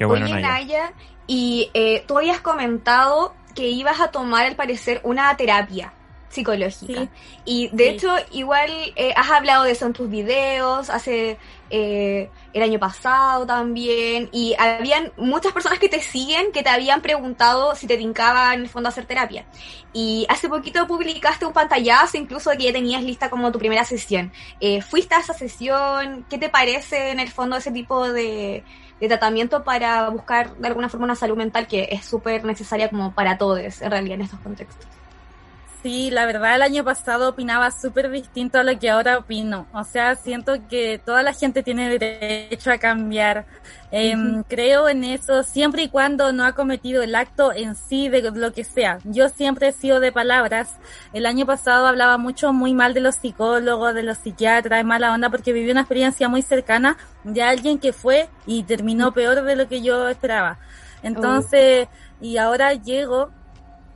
[0.00, 0.48] Qué bueno, Oye, Naya.
[0.48, 0.92] Naya,
[1.26, 5.92] y eh, tú habías comentado que ibas a tomar, al parecer, una terapia
[6.30, 7.02] psicológica.
[7.02, 7.08] Sí.
[7.44, 7.90] Y de Sí.
[7.90, 11.36] hecho, igual eh, has hablado de eso en tus videos, hace
[11.68, 17.02] eh, el año pasado también, y habían muchas personas que te siguen que te habían
[17.02, 19.44] preguntado si te tincaba en el fondo hacer terapia.
[19.92, 23.84] Y hace poquito publicaste un pantallazo incluso de que ya tenías lista como tu primera
[23.84, 24.32] sesión.
[24.60, 26.24] Eh, ¿Fuiste a esa sesión?
[26.30, 28.64] ¿Qué te parece en el fondo ese tipo de,
[29.00, 33.14] de tratamiento para buscar de alguna forma una salud mental que es súper necesaria como
[33.14, 34.99] para todos en realidad en estos contextos?
[35.82, 39.66] Sí, la verdad el año pasado opinaba súper distinto a lo que ahora opino.
[39.72, 43.46] O sea, siento que toda la gente tiene derecho a cambiar.
[43.90, 48.20] Em, Creo en eso siempre y cuando no ha cometido el acto en sí de
[48.30, 48.98] lo que sea.
[49.04, 50.76] Yo siempre he sido de palabras.
[51.14, 55.14] El año pasado hablaba mucho muy mal de los psicólogos, de los psiquiatras, de mala
[55.14, 59.56] onda, porque viví una experiencia muy cercana de alguien que fue y terminó peor de
[59.56, 60.58] lo que yo esperaba.
[61.02, 61.88] Entonces,
[62.20, 63.30] y ahora llego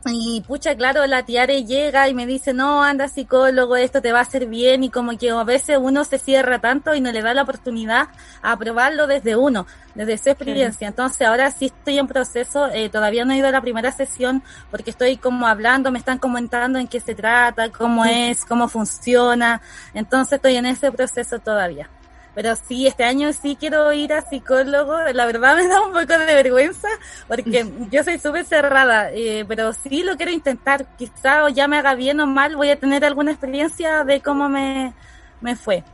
[0.07, 4.19] y pucha, claro, la tiare llega y me dice, no, anda psicólogo, esto te va
[4.19, 7.23] a hacer bien y como que a veces uno se cierra tanto y no le
[7.23, 8.09] da la oportunidad
[8.43, 10.89] a probarlo desde uno, desde su experiencia.
[10.89, 14.43] Entonces ahora sí estoy en proceso, eh, todavía no he ido a la primera sesión
[14.71, 19.63] porque estoy como hablando, me están comentando en qué se trata, cómo es, cómo funciona.
[19.95, 21.89] Entonces estoy en ese proceso todavía.
[22.35, 24.97] Pero sí, este año sí quiero ir a psicólogo.
[25.13, 26.89] La verdad me da un poco de vergüenza
[27.29, 30.87] porque yo soy súper cerrada, eh, pero sí lo quiero intentar.
[30.97, 34.49] Quizá o ya me haga bien o mal, voy a tener alguna experiencia de cómo
[34.49, 34.93] me,
[35.41, 35.85] me fue.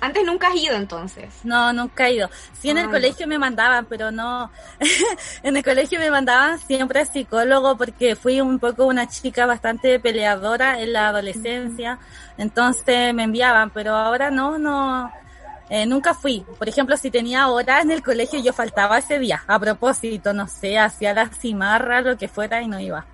[0.00, 1.44] Antes nunca has ido entonces.
[1.44, 2.30] No, nunca he ido.
[2.52, 2.90] Sí, en el Ay.
[2.90, 4.50] colegio me mandaban, pero no.
[5.42, 10.00] en el colegio me mandaban siempre a psicólogo porque fui un poco una chica bastante
[10.00, 11.98] peleadora en la adolescencia.
[12.36, 15.12] Entonces me enviaban, pero ahora no, no.
[15.68, 16.46] eh, nunca fui.
[16.58, 19.42] Por ejemplo, si tenía horas en el colegio, yo faltaba ese día.
[19.46, 23.06] A propósito, no sé, hacía la cimarra, lo que fuera y no iba.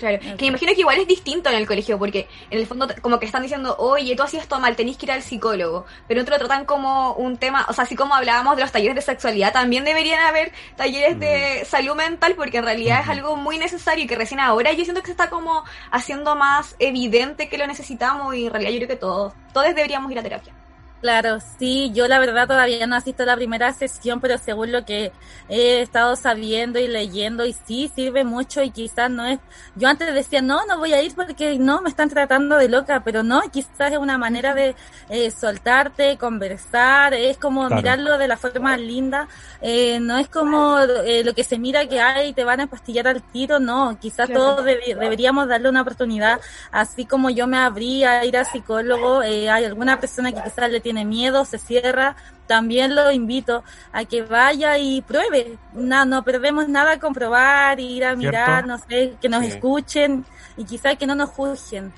[0.00, 2.88] Claro, que me imagino que igual es distinto en el colegio, porque en el fondo
[3.02, 6.22] como que están diciendo, oye, tú hacías esto mal, tenés que ir al psicólogo, pero
[6.22, 9.02] otro lo tratan como un tema, o sea, así como hablábamos de los talleres de
[9.02, 14.04] sexualidad, también deberían haber talleres de salud mental, porque en realidad es algo muy necesario
[14.04, 17.66] y que recién ahora yo siento que se está como haciendo más evidente que lo
[17.66, 20.54] necesitamos y en realidad yo creo que todos, todos deberíamos ir a terapia.
[21.00, 24.84] Claro, sí, yo la verdad todavía no asisto a la primera sesión, pero según lo
[24.84, 25.14] que
[25.48, 29.38] he estado sabiendo y leyendo, y sí, sirve mucho y quizás no es,
[29.74, 33.02] yo antes decía, no, no voy a ir porque no, me están tratando de loca,
[33.02, 34.76] pero no, quizás es una manera de
[35.08, 37.76] eh, soltarte, conversar, es como Claro.
[37.76, 39.26] mirarlo de la forma linda,
[39.62, 43.08] eh, no es como eh, lo que se mira que hay, te van a pastillar
[43.08, 44.40] al tiro, no, quizás Claro.
[44.56, 46.40] todos debe- deberíamos darle una oportunidad,
[46.70, 50.70] así como yo me abrí a ir a psicólogo, eh, hay alguna persona que quizás
[50.70, 52.16] le tiene miedo, se cierra,
[52.46, 53.62] también lo invito
[53.92, 55.56] a que vaya y pruebe.
[55.72, 59.50] No, no perdemos nada con probar, ir a mirar, no sé, que nos Sí.
[59.52, 60.24] escuchen
[60.56, 61.92] y quizás que no nos juzguen.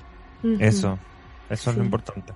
[0.58, 0.98] Eso,
[1.48, 2.32] eso es lo importante.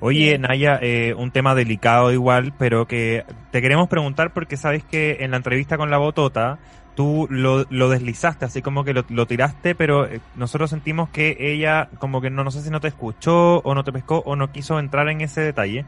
[0.00, 0.38] Oye.
[0.38, 5.30] Naya, eh, un tema delicado igual, pero que te queremos preguntar porque sabes que en
[5.30, 6.58] la entrevista con la Botota
[6.94, 11.36] tú lo, lo deslizaste, así como que lo, lo tiraste, pero eh, nosotros sentimos que
[11.38, 14.36] ella como que no, no sé si no te escuchó o no te pescó o
[14.36, 15.84] no quiso entrar en ese detalle.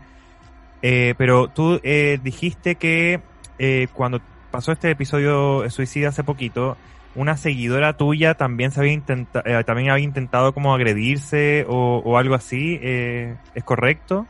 [0.83, 3.21] Eh, pero tú eh, dijiste que
[3.59, 6.77] eh, cuando pasó este episodio suicida hace poquito,
[7.15, 12.35] una seguidora tuya también se había intentado, también había intentado como agredirse o, o algo
[12.35, 14.27] así, eh, ¿es correcto?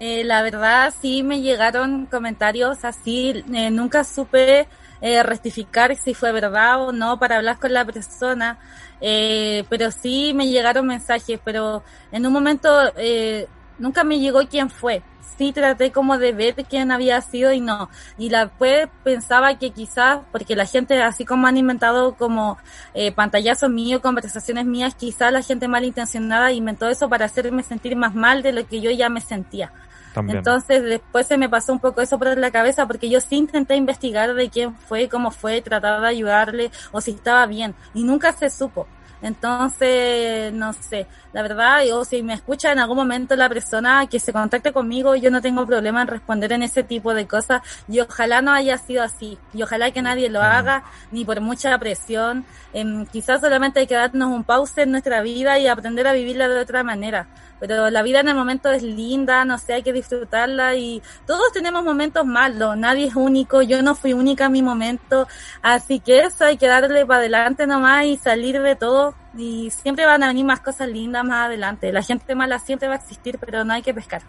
[0.00, 4.66] Eh, la verdad, sí me llegaron comentarios así, eh, nunca supe
[5.02, 8.58] eh, rectificar si fue verdad o no para hablar con la persona,
[9.00, 11.82] eh, pero sí me llegaron mensajes, pero
[12.12, 13.48] en un momento eh,
[13.78, 15.02] nunca me llegó quién fue.
[15.36, 17.90] Sí traté como de ver quién había sido y no.
[18.16, 22.58] Y la pues pensaba que quizás, porque la gente así como han inventado como
[22.94, 28.14] eh, pantallazos míos, conversaciones mías, quizás la gente malintencionada inventó eso para hacerme sentir más
[28.14, 29.72] mal de lo que yo ya me sentía.
[30.12, 30.38] También.
[30.38, 33.76] Entonces después se me pasó un poco eso por la cabeza porque yo sí intenté
[33.76, 38.32] investigar de quién fue, cómo fue, tratar de ayudarle o si estaba bien y nunca
[38.32, 38.86] se supo.
[39.22, 44.18] Entonces, no sé, la verdad, o si me escucha en algún momento la persona que
[44.18, 48.00] se contacte conmigo, yo no tengo problema en responder en ese tipo de cosas y
[48.00, 50.82] ojalá no haya sido así y ojalá que nadie lo haga
[51.12, 52.44] ni por mucha presión.
[52.72, 56.48] Em, quizás solamente hay que darnos un pause en nuestra vida y aprender a vivirla
[56.48, 57.28] de otra manera
[57.62, 61.52] pero la vida en el momento es linda, no sé, hay que disfrutarla y todos
[61.52, 65.28] tenemos momentos malos, nadie es único, yo no fui única en mi momento,
[65.62, 70.06] así que eso hay que darle para adelante nomás y salir de todo y siempre
[70.06, 73.38] van a venir más cosas lindas más adelante, la gente mala siempre va a existir,
[73.38, 74.22] pero no hay que pescar.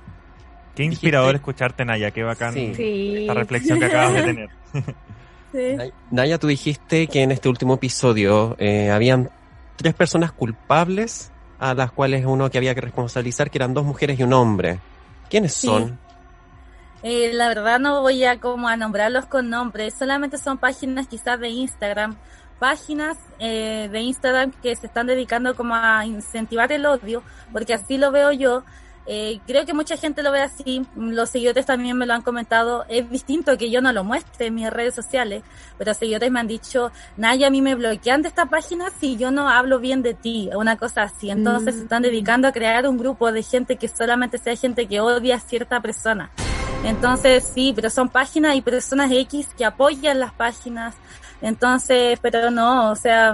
[0.75, 3.15] Qué inspirador escucharte, Naya, qué bacán Sí.
[3.21, 4.49] Esta reflexión que acabas de tener.
[5.51, 5.77] Sí.
[6.09, 9.29] Naya, tú dijiste que en este último episodio eh, habían
[9.75, 11.31] tres personas culpables
[11.63, 14.79] a las cuales uno que había que responsabilizar, que eran dos mujeres y un hombre.
[15.29, 15.67] ¿Quiénes Sí.
[15.67, 15.97] son?
[17.03, 21.39] Eh, la verdad no voy a como a nombrarlos con nombres, solamente son páginas quizás
[21.39, 22.15] de Instagram,
[22.59, 27.97] páginas eh, de Instagram que se están dedicando como a incentivar el odio, porque así
[27.97, 28.63] lo veo yo.
[29.05, 32.85] Eh, creo que mucha gente lo ve así, los seguidores también me lo han comentado,
[32.87, 35.43] es distinto que yo no lo muestre en mis redes sociales,
[35.77, 39.29] pero seguidores me han dicho, Naya, a mí me bloquean de esta página si yo
[39.29, 41.29] no hablo bien de ti, una cosa así.
[41.29, 41.77] Entonces Mm.
[41.79, 45.35] se están dedicando a crear un grupo de gente que solamente sea gente que odia
[45.35, 46.29] a cierta persona.
[46.85, 50.95] Entonces, sí, pero son páginas y personas X que apoyan las páginas.
[51.41, 53.33] Entonces, pero no, o sea,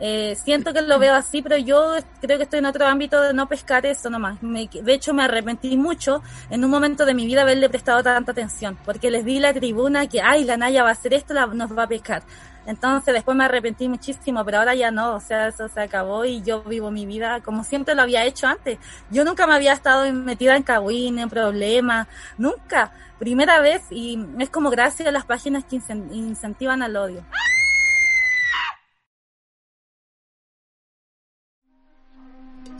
[0.00, 3.32] eh, siento que lo veo así, pero yo creo que estoy en otro ámbito de
[3.32, 4.42] no pescar eso nomás.
[4.42, 8.32] Me- de hecho, me arrepentí mucho en un momento de mi vida haberle prestado tanta
[8.32, 11.46] atención, porque les di la tribuna que, ay, la Naya va a hacer esto, la,
[11.46, 12.22] nos va a pescar.
[12.66, 16.40] Entonces después me arrepentí muchísimo, pero ahora ya no, o sea, eso se acabó y
[16.42, 18.78] yo vivo mi vida como siempre lo había hecho antes.
[19.10, 22.90] Yo nunca me había estado metida en cagüín, en problemas, nunca.
[23.18, 27.22] Primera vez y es como gracias a las páginas que incen- incentivan al odio.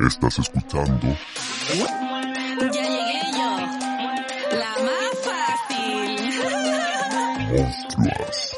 [0.01, 1.17] Estás escuchando
[2.59, 3.57] Ya llegué yo.
[4.59, 6.19] La más fácil.
[7.53, 8.57] Monstruos.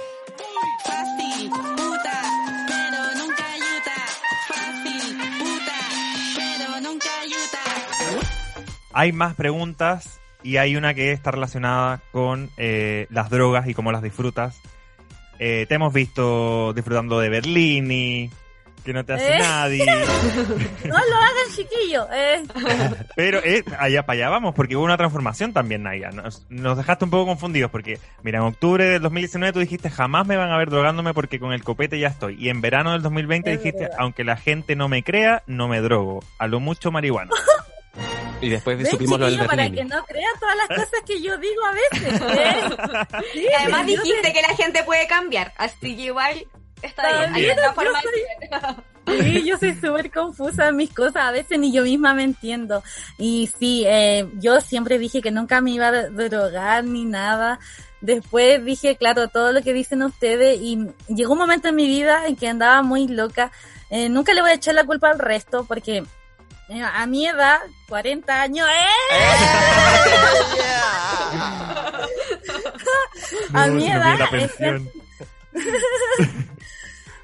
[0.84, 2.22] Fácil, puta,
[2.66, 3.98] pero nunca ayuda.
[4.48, 5.78] Fácil, puta,
[6.36, 7.62] pero nunca ayuda.
[8.94, 13.92] hay más preguntas y hay una que está relacionada con eh, las drogas y cómo
[13.92, 14.58] las disfrutas.
[15.38, 18.30] Eh, te hemos visto disfrutando de Berlini,
[18.86, 19.38] que no te hace ¿Eh?
[19.38, 19.84] nadie.
[20.84, 22.06] No lo hagan, chiquillo.
[22.12, 22.42] Eh.
[23.16, 26.10] Pero eh, allá para allá vamos, porque hubo una transformación también, Naya.
[26.10, 30.26] Nos, nos dejaste un poco confundidos, porque, mira, en octubre del 2019 tú dijiste, jamás
[30.26, 32.36] me van a ver drogándome porque con el copete ya estoy.
[32.38, 33.96] Y en verano del 2020 Es dijiste, verdad.
[33.98, 36.22] aunque la gente no me crea, no me drogo.
[36.38, 37.32] A lo mucho marihuana.
[38.42, 41.38] Y después ¿Ves, supimos lo del para que no crean todas las cosas que yo
[41.38, 42.20] digo a veces.
[42.20, 43.22] ¿eh?
[43.32, 46.46] Sí, Y además yo dijiste que la gente puede cambiar, así que igual
[46.86, 47.34] está bien.
[47.34, 51.58] Hay una yo forma soy- Sí, yo soy súper confusa en mis cosas, a veces
[51.60, 52.82] ni yo misma me entiendo.
[53.18, 57.60] Y sí, eh, yo siempre dije que nunca me iba a drogar ni nada.
[58.00, 62.26] Después dije, claro, todo lo que dicen ustedes y llegó un momento en mi vida
[62.26, 63.52] en que andaba muy loca.
[63.90, 66.02] Eh, nunca le voy a echar la culpa al resto porque
[66.68, 69.16] eh, a mi edad, 40 años, ¡eh!
[73.54, 74.52] A mi edad, es.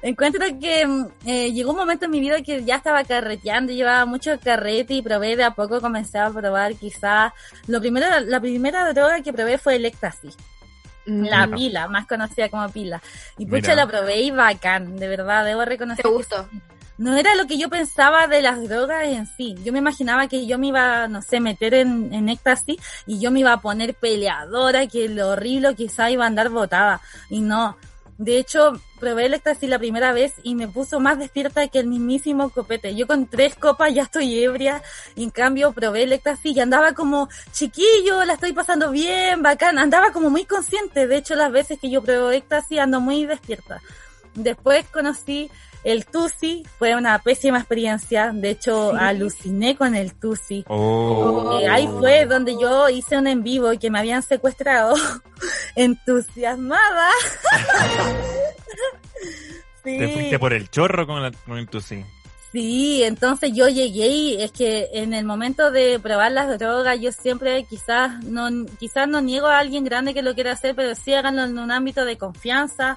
[0.03, 4.05] Encuentro que mm, eh, llegó un momento en mi vida que ya estaba carreteando, llevaba
[4.05, 7.31] mucho carrete y probé de a poco, comencé a probar quizás,
[7.67, 10.35] lo primero, la primera droga que probé fue el éxtasis,
[11.05, 11.55] la Mm.
[11.55, 13.01] pila, más conocida como pila.
[13.37, 13.75] Y pucha, Mira.
[13.75, 16.47] la probé y bacán, de verdad, debo reconocer ¿Te que gustó?
[16.97, 19.55] no era lo que yo pensaba de las drogas en sí.
[19.63, 22.77] Yo me imaginaba que yo me iba, no sé, meter en, en éxtasis
[23.07, 26.99] y yo me iba a poner peleadora, que lo horrible quizá iba a andar botada.
[27.29, 27.77] Y no.
[28.23, 31.87] De hecho, probé el éxtasis la primera vez y me puso más despierta que el
[31.87, 32.95] mismísimo copete.
[32.95, 34.81] Yo con tres copas ya estoy ebria
[35.15, 39.77] y en cambio probé el éxtasis y andaba como chiquillo, la estoy pasando bien, bacán.
[39.77, 41.05] Andaba como muy consciente.
[41.05, 43.81] De hecho, las veces que yo pruebo éxtasis ando muy despierta.
[44.35, 45.51] Después conocí
[45.83, 48.97] el Tusi, fue una pésima experiencia, de hecho Sí.
[48.99, 50.63] aluciné con el Tusi.
[50.67, 51.59] Oh.
[51.61, 54.95] Eh, ahí fue donde yo hice un en vivo y que me habían secuestrado,
[55.75, 57.09] entusiasmada.
[59.83, 59.97] sí.
[59.97, 62.03] Te fuiste por el chorro con, la, con el tusi.
[62.53, 67.11] Sí, entonces yo llegué y es que en el momento de probar las drogas yo
[67.11, 68.47] siempre quizás no
[68.79, 71.71] quizás no niego a alguien grande que lo quiera hacer, pero sí háganlo en un
[71.71, 72.95] ámbito de confianza.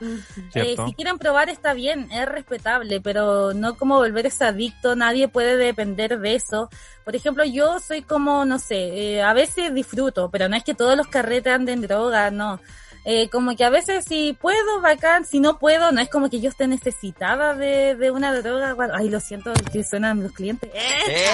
[0.54, 5.56] Eh, si quieren probar está bien, es respetable, pero no como volverse adicto, nadie puede
[5.56, 6.68] depender de eso.
[7.02, 10.74] Por ejemplo, yo soy como, no sé, eh, a veces disfruto, pero no es que
[10.74, 12.60] todos los carretes anden droga, no.
[13.08, 16.40] Eh, como que a veces si puedo, bacán, si no puedo, no es como que
[16.40, 18.74] yo esté necesitada de, de una droga.
[18.74, 20.68] Bueno, ay, lo siento que suenan los clientes.
[20.74, 21.26] Eh,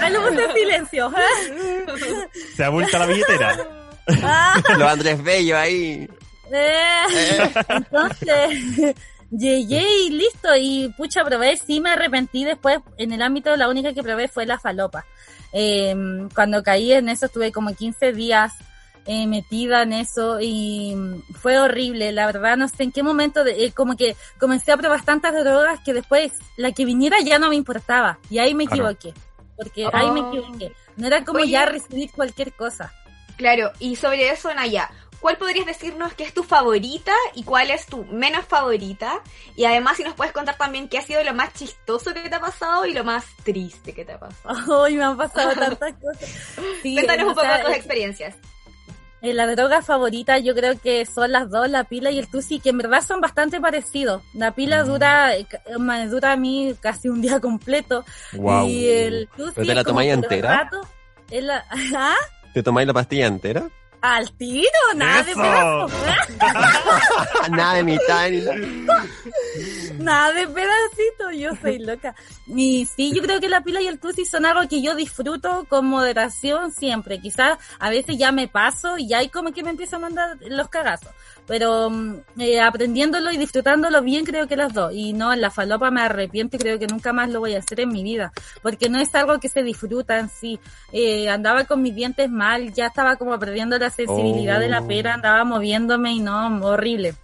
[0.00, 1.12] Ay, lo puse en silencio.
[2.54, 3.56] Se abulta la billetera.
[4.78, 6.08] Los Andrés Bello ahí.
[6.52, 8.94] Eh, entonces,
[9.32, 13.92] llegué y listo, y pucha, probé, sí me arrepentí después, en el ámbito la única
[13.92, 15.04] que probé fue la falopa.
[15.52, 15.96] Eh,
[16.32, 18.52] cuando caí en eso estuve como 15 días
[19.06, 20.96] eh, metida en eso y
[21.40, 24.76] fue horrible, la verdad, no sé en qué momento, de- eh, como que comencé a
[24.76, 28.64] probar tantas drogas que después la que viniera ya no me importaba, y ahí me
[28.64, 29.14] equivoqué,
[29.56, 30.28] porque ahí me Oh.
[30.34, 31.50] equivoqué, no era como Oye.
[31.50, 32.92] ya recibir cualquier cosa.
[33.36, 34.90] Claro, y sobre eso, Naya,
[35.20, 39.20] ¿cuál podrías decirnos que es tu favorita y cuál es tu menos favorita?
[39.56, 42.34] Y además, si nos puedes contar también qué ha sido lo más chistoso que te
[42.34, 44.80] ha pasado y lo más triste que te ha pasado.
[44.82, 46.28] Hoy me han pasado tantas cosas.
[46.82, 48.34] Sí, Cuéntanos un poco sea, tus eh, experiencias.
[49.22, 52.60] Eh, la droga favorita yo creo que son las dos, la pila y el tusi,
[52.60, 54.22] que en verdad son bastante parecidos.
[54.34, 54.86] La pila Mm.
[54.86, 55.46] dura, eh,
[55.78, 58.04] me dura a mí casi un día completo.
[58.34, 58.66] Wow.
[58.68, 60.56] Y el tusi ¿Pero te la tomáis entera?
[60.64, 60.80] rato,
[61.30, 61.64] es la-
[61.96, 62.14] ¿Ah?
[62.54, 63.68] ¿Te tomáis la pastilla entera?
[64.06, 65.92] Al tiro, nada de pedazos.
[67.50, 69.06] Nada de mitad ni nada.
[69.98, 72.14] Nada de pedacito, yo soy loca.
[72.46, 75.66] Y sí, yo creo que la pila y el tusi son algo que yo disfruto
[75.68, 77.20] con moderación siempre.
[77.20, 80.36] Quizás a veces ya me paso y ya hay como que me empiezo a mandar
[80.40, 81.10] los cagazos.
[81.46, 84.92] Pero mm, eh, aprendiéndolo y disfrutándolo bien creo que las dos.
[84.94, 87.58] Y no, en la falopa me arrepiento y creo que nunca más lo voy a
[87.58, 88.32] hacer en mi vida.
[88.62, 90.58] Porque no es algo que se disfruta en sí.
[90.92, 94.88] Eh, andaba con mis dientes mal, ya estaba como perdiendo la sensibilidad de la Oh.
[94.88, 97.14] pera, andaba moviéndome y no, horrible.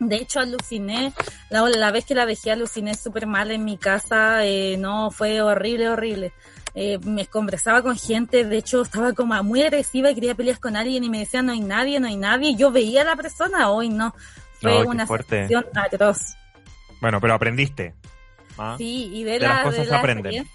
[0.00, 1.12] De hecho, aluciné,
[1.50, 5.42] la, la vez que la dejé aluciné súper mal en mi casa, eh, no, fue
[5.42, 6.32] horrible, horrible.
[6.74, 10.76] Eh, me conversaba con gente, de hecho estaba como muy agresiva y quería pelear con
[10.76, 12.54] alguien y me decían no hay nadie, no hay nadie.
[12.54, 14.14] Yo veía a la persona, hoy no.
[14.60, 15.48] Fue No, una fuerte.
[15.48, 16.18] sensación atroz.
[17.00, 17.94] Bueno, pero aprendiste.
[18.58, 18.74] ¿ah?
[18.78, 20.48] Sí, y de, De la, las cosas de aprenden.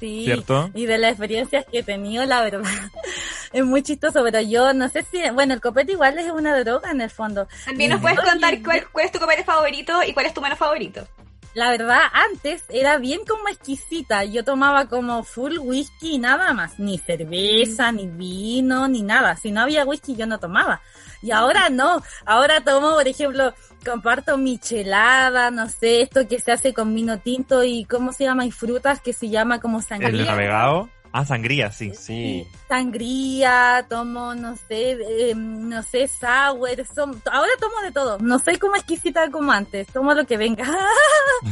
[0.00, 0.70] sí, ¿Cierto?
[0.74, 2.62] y de las experiencias que he tenido, la verdad,
[3.52, 6.90] es muy chistoso, pero yo no sé si, bueno, el copete igual es una droga
[6.90, 7.46] en el fondo.
[7.64, 10.58] También nos puedes contar cuál, cuál es tu copete favorito y cuál es tu menos
[10.58, 11.06] favorito.
[11.54, 14.24] La verdad, antes era bien como exquisita.
[14.24, 16.78] Yo tomaba como full whisky y nada más.
[16.78, 19.36] Ni cerveza, ni vino, ni nada.
[19.36, 20.80] Si no había whisky, yo no tomaba.
[21.22, 22.02] Y ahora no.
[22.24, 23.52] Ahora tomo, por ejemplo,
[23.84, 28.46] comparto michelada, no sé, esto que se hace con vino tinto y ¿cómo se llama?
[28.46, 30.26] Y frutas que se llama como El sangría.
[30.26, 30.88] navegado.
[31.12, 31.92] Ah, sangría, sí.
[31.94, 32.46] Sí.
[32.68, 38.18] Sangría, tomo, no sé, eh, no sé, sour, som- ahora tomo de todo.
[38.18, 40.64] No soy como exquisita como antes, tomo lo que venga.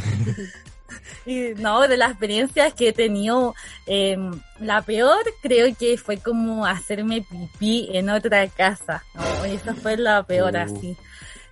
[1.27, 3.55] y no, de las experiencias que he tenido,
[3.87, 4.17] eh,
[4.61, 9.03] la peor creo que fue como hacerme pipí en otra casa.
[9.15, 10.59] No, esa fue la peor Uh.
[10.59, 10.97] así.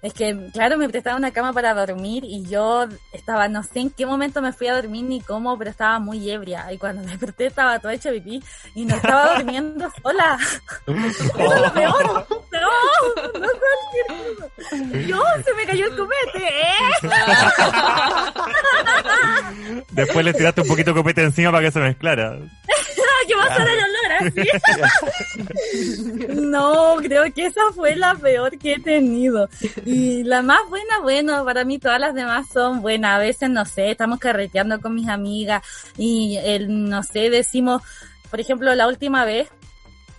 [0.07, 3.90] Es que, claro, me prestaba una cama para dormir y yo estaba, no sé en
[3.90, 6.72] qué momento me fui a dormir ni cómo, pero estaba muy ebria.
[6.72, 8.40] Y cuando me desperté estaba toda hecha pipí
[8.76, 10.38] y no estaba durmiendo sola.
[10.86, 12.07] Eso es lo peor.
[12.07, 12.22] No,
[13.34, 14.76] no cualquier cosa.
[15.09, 16.76] Yo, se me cayó el copete, ¿eh?
[19.90, 22.38] Después le tiraste un poquito de copete encima para que se mezclara.
[23.27, 24.49] ¿Qué pasó el olor así?
[26.47, 29.49] No, creo que esa fue la peor que he tenido.
[29.85, 33.16] Y la más buena, bueno, para mí todas las demás son buenas.
[33.16, 35.62] A veces, no sé, estamos carreteando con mis amigas
[35.97, 37.83] y, el, no sé, decimos,
[38.31, 39.49] por ejemplo, la última vez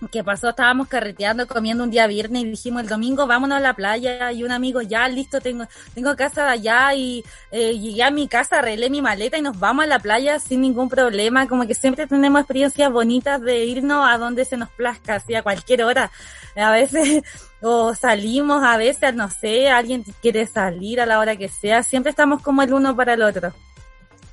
[0.06, 3.74] que pasó, estábamos carreteando, comiendo un día viernes y dijimos el domingo vámonos a la
[3.74, 8.10] playa y un amigo ya listo, tengo, tengo casa de allá y eh, llegué a
[8.10, 11.66] mi casa, arreglé mi maleta y nos vamos a la playa sin ningún problema, como
[11.66, 15.82] que siempre tenemos experiencias bonitas de irnos a donde se nos plazca, así a cualquier
[15.82, 16.10] hora,
[16.54, 17.22] a veces,
[17.60, 22.10] o salimos a veces, no sé, alguien quiere salir a la hora que sea, siempre
[22.10, 23.52] estamos como el uno para el otro.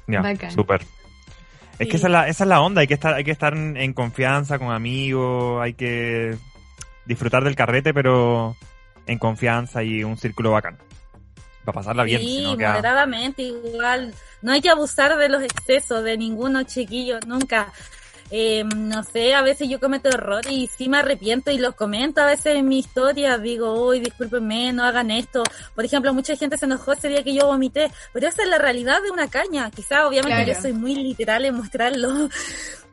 [0.07, 0.51] Ya, Bacán.
[0.51, 0.85] súper.
[1.79, 3.55] Es que esa es, la, esa es la onda, hay que estar, hay que estar
[3.55, 6.37] en, confianza con amigos, hay que
[7.05, 8.55] disfrutar del carrete, pero
[9.05, 10.77] en confianza y un círculo bacán.
[11.65, 14.13] Para pasarla bien, Sí, moderadamente igual.
[14.41, 17.73] No hay que abusar de los excesos de ninguno chiquillo, nunca.
[18.31, 22.21] Eh, no sé, a veces yo cometo errores y sí me arrepiento y los comento
[22.21, 23.37] a veces en mi historia.
[23.37, 25.43] Digo, uy, discúlpenme, no hagan esto.
[25.75, 28.57] Por ejemplo, mucha gente se enojó ese día que yo vomité, pero esa es la
[28.57, 29.69] realidad de una caña.
[29.71, 30.53] Quizá, obviamente, Claro.
[30.53, 32.29] yo soy muy literal en mostrarlo.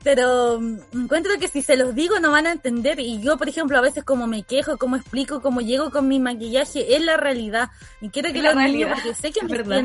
[0.05, 3.49] Pero mm, encuentro que si se los digo no van a entender y yo, por
[3.49, 7.16] ejemplo, a veces como me quejo, como explico, como llego con mi maquillaje, es la
[7.16, 7.70] realidad.
[8.01, 9.85] Y quiero que niños, realidad, porque sé que me verdad.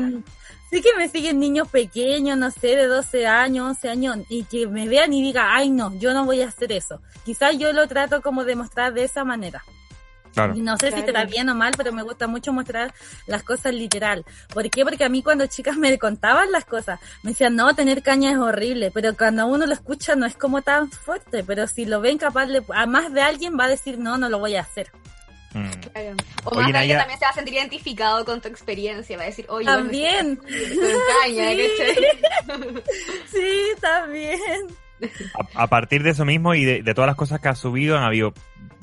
[0.70, 4.66] Sé que me siguen niños pequeños, no sé, de 12 años, 11 años, y que
[4.66, 7.00] me vean y digan, ay no, yo no voy a hacer eso.
[7.24, 9.62] Quizás yo lo trato como de mostrar de esa manera.
[10.34, 10.54] Claro.
[10.56, 11.06] No sé si Claro.
[11.06, 12.92] estará bien o mal, pero me gusta mucho mostrar
[13.26, 14.24] las cosas literal.
[14.52, 14.84] ¿Por qué?
[14.84, 18.36] Porque a mí cuando chicas me contaban las cosas, me decían, no, tener caña es
[18.38, 22.18] horrible, pero cuando uno lo escucha no es como tan fuerte, pero si lo ven
[22.18, 24.92] capaz, de, a más de alguien va a decir, no, no lo voy a hacer.
[25.54, 25.70] Mm.
[25.92, 26.16] Claro.
[26.44, 29.16] O Oye, más de alguien Naya- también se va a sentir identificado con tu experiencia,
[29.16, 32.04] va a decir, oye, También, caña, Sí.
[33.30, 34.38] sí, también.
[35.54, 37.96] A, a partir de eso mismo y de, de todas las cosas que has subido,
[37.96, 38.34] han habido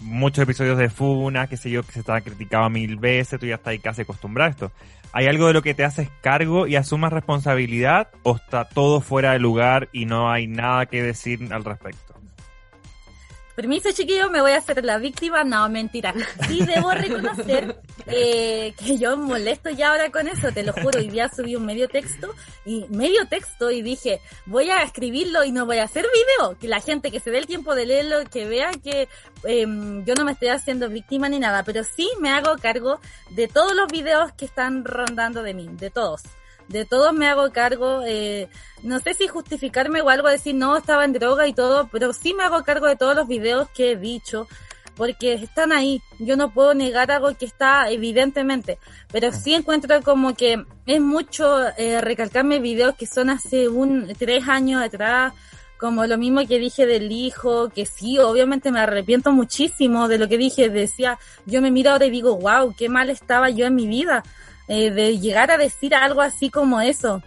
[0.01, 3.55] muchos episodios de Funa, qué sé yo, que se estaba criticado mil veces, tú ya
[3.55, 4.72] estás ahí casi acostumbrado a esto.
[5.13, 9.32] ¿Hay algo de lo que te haces cargo y asumas responsabilidad o está todo fuera
[9.32, 12.14] de lugar y no hay nada que decir al respecto?
[13.56, 15.43] Permiso, chiquillo, me voy a hacer la víctima.
[15.43, 16.14] No, mentira.
[16.47, 20.99] Sí, debo reconocer eh, que yo molesto ya ahora con eso, te lo juro.
[20.99, 22.36] Hoy día subí un medio texto
[22.66, 26.58] y medio texto y dije, voy a escribirlo y no voy a hacer video.
[26.60, 29.08] Que la gente que se dé el tiempo de leerlo, que vea que
[29.45, 32.99] em, yo no me estoy haciendo víctima ni nada, pero sí me hago cargo
[33.30, 36.22] de todos los videos que están rondando de mí, de todos.
[36.68, 38.49] De todos me hago cargo, eh,
[38.82, 42.34] no sé si justificarme o algo, decir no, estaba en droga y todo, pero sí
[42.34, 44.47] me hago cargo de todos los videos que he dicho,
[44.95, 46.01] porque están ahí.
[46.20, 48.80] Yo no puedo negar algo que está evidentemente,
[49.11, 54.47] pero sí encuentro como que es mucho eh, recalcarme videos que son hace un tres
[54.47, 55.34] años atrás,
[55.78, 60.28] como lo mismo que dije del hijo, que sí, obviamente me arrepiento muchísimo de lo
[60.28, 63.76] que dije, decía, yo me miro ahora y digo, wow, qué mal estaba yo en
[63.76, 64.24] mi vida,
[64.68, 67.22] eh, de llegar a decir algo así como eso.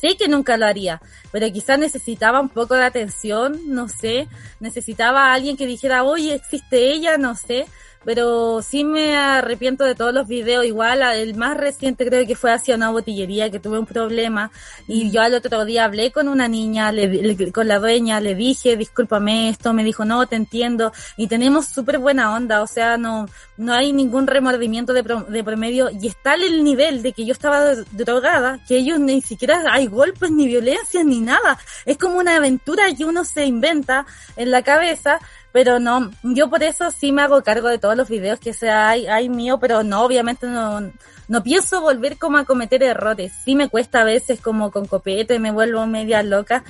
[0.00, 1.00] Sé que nunca lo haría,
[1.32, 4.28] pero quizás necesitaba un poco de atención, no sé,
[4.60, 7.66] necesitaba a alguien que dijera, oye, existe ella, no sé,
[8.04, 12.52] pero sí me arrepiento de todos los videos, igual el más reciente creo que fue
[12.52, 14.50] hacia una botillería que tuve un problema.
[14.88, 18.34] Y yo al otro día hablé con una niña, le, le- con la dueña, le
[18.34, 22.96] dije, discúlpame esto, me dijo, no, te entiendo y tenemos súper buena onda, o sea,
[22.96, 25.90] no, no hay ningún remordimiento de, pro- de promedio.
[25.90, 30.30] Y está el nivel de que yo estaba drogada, que ellos ni siquiera hay golpes
[30.30, 34.06] ni violencia ni nada, es como una aventura que uno se inventa
[34.36, 35.18] en la cabeza
[35.52, 38.90] Pero no, yo por eso sí me hago cargo de todos los videos que sea
[38.90, 40.92] hay, hay mío, pero no, obviamente no,
[41.30, 43.32] no pienso volver como a cometer errores.
[43.44, 46.64] Sí me cuesta a veces como con copete, me vuelvo media loca,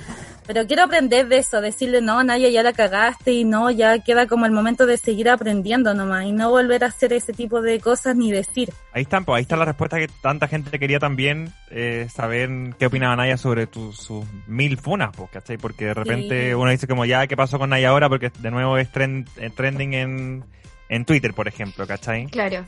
[0.45, 4.27] pero quiero aprender de eso, decirle no, Naya, ya la cagaste y no, ya queda
[4.27, 7.79] como el momento de seguir aprendiendo nomás y no volver a hacer ese tipo de
[7.79, 8.71] cosas ni decir.
[8.93, 12.85] Ahí está, pues, ahí está la respuesta que tanta gente quería también eh, saber qué
[12.85, 15.57] opinaba Naya sobre tu- sus mil funas, pues, ¿cachai?
[15.57, 16.53] Porque de repente Sí.
[16.53, 18.09] uno dice como, ya, ¿qué pasó con Naya ahora?
[18.09, 20.43] Porque de nuevo es trend- eh, trending en,
[20.87, 22.27] en Twitter, por ejemplo, ¿cachai?
[22.27, 22.63] Claro.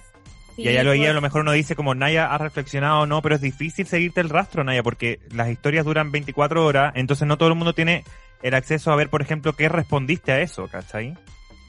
[0.57, 3.21] Y allá lo, y a lo mejor uno dice como, Naya ha reflexionado o no,
[3.21, 7.37] pero es difícil seguirte el rastro, Naya, porque las historias duran 24 horas, entonces no
[7.37, 8.03] todo el mundo tiene
[8.41, 11.17] el acceso a ver, por ejemplo, qué respondiste a eso, ¿cachai?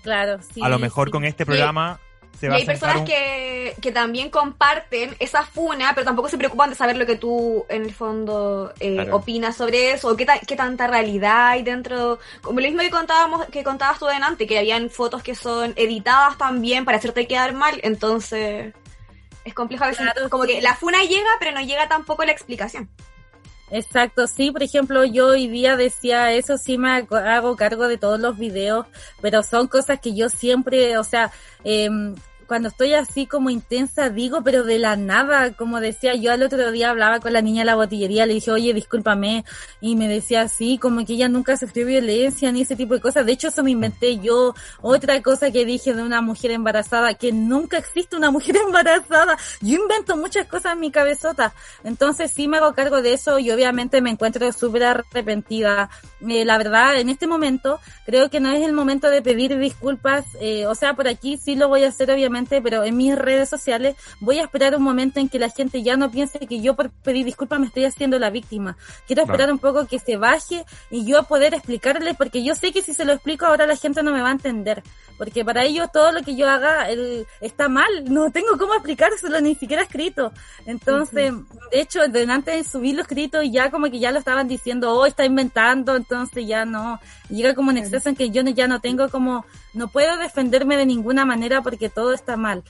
[0.03, 0.61] Claro, sí.
[0.63, 1.13] a lo mejor sí.
[1.13, 1.99] con este programa
[2.39, 6.37] se Y hay a personas un- que, que también comparten esa funa, pero tampoco se
[6.39, 9.17] preocupan de saber lo que tú, en el fondo, eh, Claro.
[9.17, 12.19] opinas sobre eso, o qué, ta- qué tanta realidad hay dentro.
[12.43, 16.37] Como lo mismo que contábamos, que contabas tú delante, que habían fotos que son editadas
[16.39, 18.75] también para hacerte quedar mal, entonces
[19.45, 20.03] es complejo a veces.
[20.11, 22.89] Claro, como que la funa llega, pero no llega tampoco la explicación.
[23.77, 28.21] Exacto, sí, por ejemplo, yo hoy día decía eso, sí me hago- cargo de todos
[28.21, 28.87] los videos,
[29.21, 31.33] pero son cosas que yo siempre, o sea,
[31.65, 32.15] em,
[32.47, 36.71] cuando estoy así como intensa digo, pero de la nada, como decía, yo al otro
[36.71, 39.45] día hablaba con la niña de la botillería, le dije, oye, discúlpame,
[39.81, 43.27] y me decía así, como que ella nunca sufrió violencia ni ese tipo de cosas,
[43.27, 47.33] de hecho eso me inventé yo, otra cosa que dije de una mujer embarazada, que
[47.33, 52.59] nunca existe una mujer embarazada, yo invento muchas cosas en mi cabezota, entonces sí me
[52.59, 55.91] hago cargo de eso y obviamente me encuentro súper arrepentida.
[56.27, 60.25] Eh, la verdad, en este momento creo que no es el momento de pedir disculpas.
[60.41, 63.49] eh, o sea, por aquí sí lo voy a hacer obviamente, pero en mis redes
[63.49, 66.75] sociales voy a esperar un momento en que la gente ya no piense que yo
[66.75, 68.77] por pedir disculpas me estoy haciendo la víctima.
[69.07, 72.83] Quiero esperar un poco que se baje y yo poder explicarle, porque yo sé que
[72.83, 74.83] si se lo explico ahora la gente no me va a entender.
[75.17, 77.87] Porque para ellos todo lo que yo haga el- está mal.
[78.07, 80.33] No tengo cómo explicárselo, ni siquiera escrito.
[80.67, 81.33] Entonces,
[81.71, 84.93] de hecho, delante de subir lo escrito y ya como que ya lo estaban diciendo,
[84.93, 86.99] oh, está inventando, entonces ya no.
[87.29, 89.45] Llega como un exceso en que yo no, ya no tengo como,
[89.75, 92.63] no puedo defenderme de ninguna manera porque todo está mal.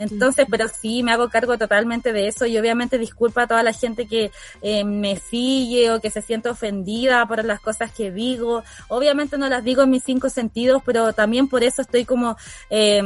[0.00, 3.74] Entonces, pero sí, me hago cargo totalmente de eso y obviamente disculpa a toda la
[3.74, 4.30] gente que
[4.62, 8.64] eh, me sigue o que se siente ofendida por las cosas que digo.
[8.88, 12.38] Obviamente no las digo en mis cinco sentidos, pero también por eso estoy como
[12.70, 13.02] eh,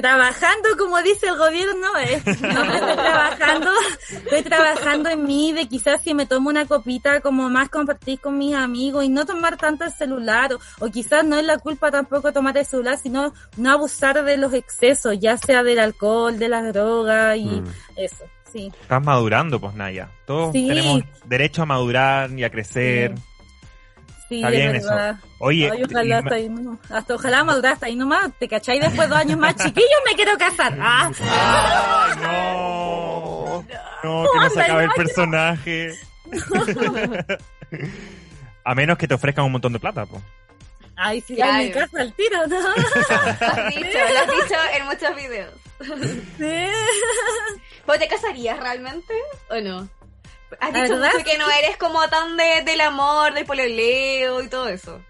[0.00, 3.70] trabajando, como dice el gobierno, eh, no no estoy trabajando,
[4.10, 8.38] estoy trabajando en mí, de quizás si me tomo una copita, como más compartir con
[8.38, 11.90] mis amigos y no tomar tanto el celular, o, o quizás no es la culpa
[11.90, 16.48] tampoco tomar el celular, sino no abusar de los excesos, ya sea del alcohol, de
[16.48, 17.64] las drogas y Mm.
[17.96, 18.72] eso, sí.
[18.80, 20.10] Estás madurando, pues Naya.
[20.26, 20.66] Todos Sí.
[20.68, 23.14] tenemos derecho a madurar y a crecer.
[23.16, 23.22] Sí,
[24.30, 24.88] Está es bien eso.
[24.90, 25.16] verdad.
[25.38, 26.78] Oye, Ay, ojalá hasta ahí no.
[26.90, 28.78] Hasta ojalá madurar hasta ahí nomás, ¿te cachai?
[28.78, 30.76] Después de dos años más chiquillos me quiero casar.
[30.80, 33.64] Ah, ¡Ay, no!
[34.04, 35.92] No, que no se acabe el no, personaje.
[38.64, 40.22] A menos que te ofrezcan un montón de plata, pues.
[40.96, 41.52] Ay, sí, Claro.
[41.54, 42.58] ay, me caso al tiro, ¿no?
[42.60, 45.54] Lo has dicho, lo has dicho en muchos videos.
[46.38, 46.66] Sí.
[47.86, 49.14] ¿Pero te casarías realmente
[49.48, 49.88] o no?
[50.60, 54.42] Has La dicho verdad, mucho que no eres como tan de, del amor, del pololeo
[54.42, 55.00] y todo eso.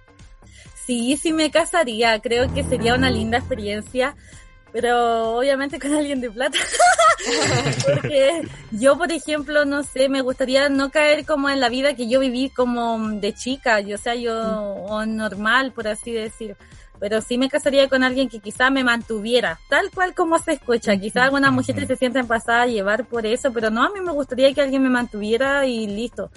[0.84, 2.18] Sí, sí me casaría.
[2.20, 4.16] Creo que sería una linda experiencia.
[4.72, 6.58] Pero obviamente con alguien de plata.
[7.86, 12.08] Porque yo, por ejemplo, no sé, me gustaría no caer como en la vida que
[12.08, 13.80] yo viví como de chica.
[13.80, 16.56] Yo, o sea, yo, o normal, por así decir.
[17.00, 20.96] Pero sí me casaría con alguien que quizá me mantuviera, tal cual como se escucha.
[20.96, 24.12] Quizá algunas mujeres se sienten pasadas a llevar por eso, pero no, a mí me
[24.12, 26.30] gustaría que alguien me mantuviera y listo.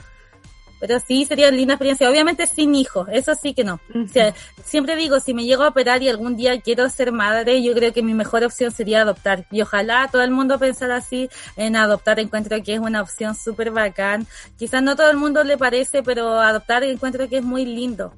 [0.81, 2.09] Pero sí, sería una linda experiencia.
[2.09, 3.79] Obviamente sin hijos, eso sí que no.
[3.93, 4.33] O sea,
[4.65, 7.93] siempre digo, si me llego a operar y algún día quiero ser madre, yo creo
[7.93, 9.45] que mi mejor opción sería adoptar.
[9.51, 12.19] Y ojalá todo el mundo pensara así en adoptar.
[12.19, 14.25] Encuentro que es una opción súper bacán.
[14.57, 18.11] Quizás no todo el mundo le parece, pero adoptar encuentro que es muy lindo.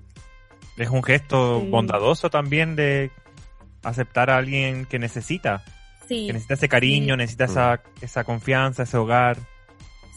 [0.77, 1.69] Es un gesto Sí.
[1.69, 3.11] bondadoso también de
[3.83, 5.63] aceptar a alguien que necesita.
[6.07, 7.17] Sí, Que necesita ese cariño, Sí.
[7.17, 9.37] necesita esa, esa confianza, ese hogar.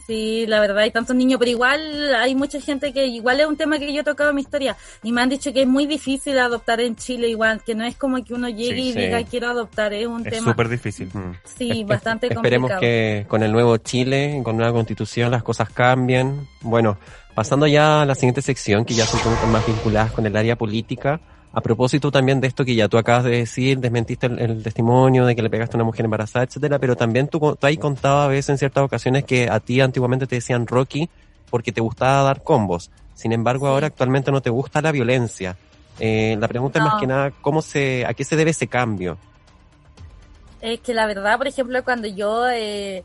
[0.06, 3.56] sí, la verdad hay tantos niños, pero igual hay mucha gente que igual es un
[3.56, 5.84] tema que yo he tocado en mi historia y me han dicho que es muy
[5.86, 8.98] difícil adoptar en Chile igual, que no es como que uno llegue Sí, y sí.
[9.00, 11.08] diga quiero adoptar, es un Es tema, súper difícil.
[11.12, 11.32] Mm.
[11.58, 12.80] sí, Es- bastante Esperemos complicado.
[12.82, 16.46] que con el nuevo Chile, con nueva constitución, las cosas cambien.
[16.60, 16.98] Bueno,
[17.36, 20.56] pasando ya a la siguiente sección, que ya son que más vinculadas con el área
[20.56, 21.20] política.
[21.52, 25.26] A propósito también de esto que ya tú acabas de decir, desmentiste el, el testimonio
[25.26, 28.22] de que le pegaste a una mujer embarazada, etcétera, pero también tú, tú ahí contado
[28.22, 31.10] a veces en ciertas ocasiones que a ti antiguamente te decían Rocky
[31.50, 32.90] porque te gustaba dar combos.
[33.12, 35.58] Sin embargo, ahora actualmente no te gusta la violencia.
[36.00, 39.18] Eh, la pregunta es más que nada, ¿cómo se, ¿a qué se debe ese cambio?
[40.62, 43.04] Es que la verdad, por ejemplo, cuando yo eh,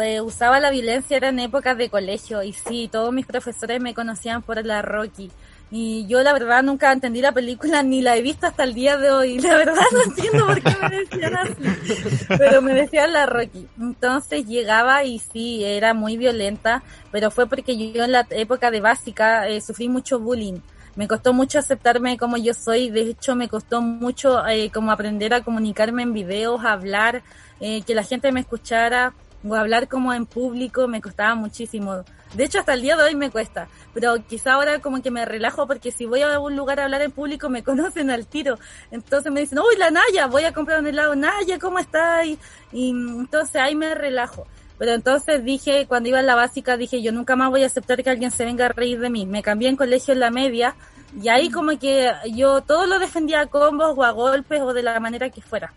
[0.00, 3.94] eh, usaba la violencia era en épocas de colegio y sí, todos mis profesores me
[3.94, 5.30] conocían por la Rocky.
[5.70, 8.96] Y yo la verdad nunca entendí la película ni la he visto hasta el día
[8.96, 9.38] de hoy.
[9.40, 12.26] La verdad no entiendo por qué me decían así.
[12.38, 13.66] Pero me decían la Rocky.
[13.78, 16.82] Entonces llegaba y sí, era muy violenta,
[17.12, 20.60] pero fue porque yo en la época de básica eh, sufrí mucho bullying.
[20.96, 25.34] Me costó mucho aceptarme como yo soy, de hecho me costó mucho eh, como aprender
[25.34, 27.22] a comunicarme en videos, a hablar,
[27.60, 29.12] eh, que la gente me escuchara
[29.46, 32.04] o hablar como en público, me costaba muchísimo.
[32.34, 35.24] De hecho hasta el día de hoy me cuesta, pero quizá ahora como que me
[35.24, 38.58] relajo porque si voy a algún lugar a hablar en público me conocen al tiro.
[38.90, 42.26] Entonces me dicen, uy, la Naya, voy a comprar un helado, Naya, ¿cómo estás?
[42.26, 42.38] Y,
[42.72, 44.46] y entonces ahí me relajo.
[44.78, 48.02] Pero entonces dije, cuando iba en la básica, dije, yo nunca más voy a aceptar
[48.02, 49.26] que alguien se venga a reír de mí.
[49.26, 50.76] Me cambié en colegio en la media
[51.20, 54.84] y ahí como que yo todo lo defendía a combos o a golpes o de
[54.84, 55.72] la manera que fuera.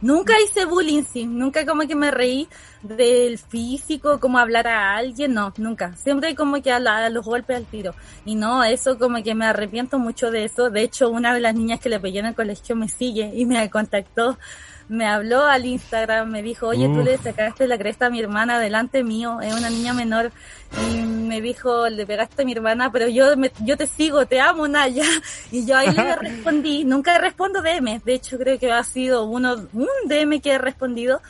[0.00, 1.26] Nunca hice bullying, sí.
[1.26, 2.48] Nunca como que me reí
[2.82, 5.94] del físico, como hablar a alguien, no, nunca.
[5.96, 7.94] Siempre como que a, la- los golpes al tiro.
[8.24, 10.70] Y no, eso como que me arrepiento mucho de eso.
[10.70, 13.44] De hecho, una de las niñas que le pegué en el colegio me sigue y
[13.46, 14.38] me contactó.
[14.90, 17.04] Me habló al Instagram, me dijo, oye, tú Uf.
[17.04, 20.32] le sacaste la cresta a mi hermana delante mío, es una niña menor.
[20.84, 24.40] Y me dijo, le pegaste a mi hermana, pero yo me, yo te sigo, te
[24.40, 25.04] amo, Naya.
[25.52, 29.68] Y yo ahí le respondí, nunca respondo DM, de hecho creo que ha sido uno,
[29.72, 31.22] un DM que he respondido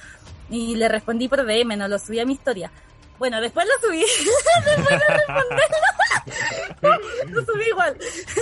[0.48, 2.70] y le respondí por DM, no lo subí a mi historia.
[3.20, 4.00] Bueno, después lo subí,
[4.64, 5.00] después
[6.80, 7.94] de lo subí igual.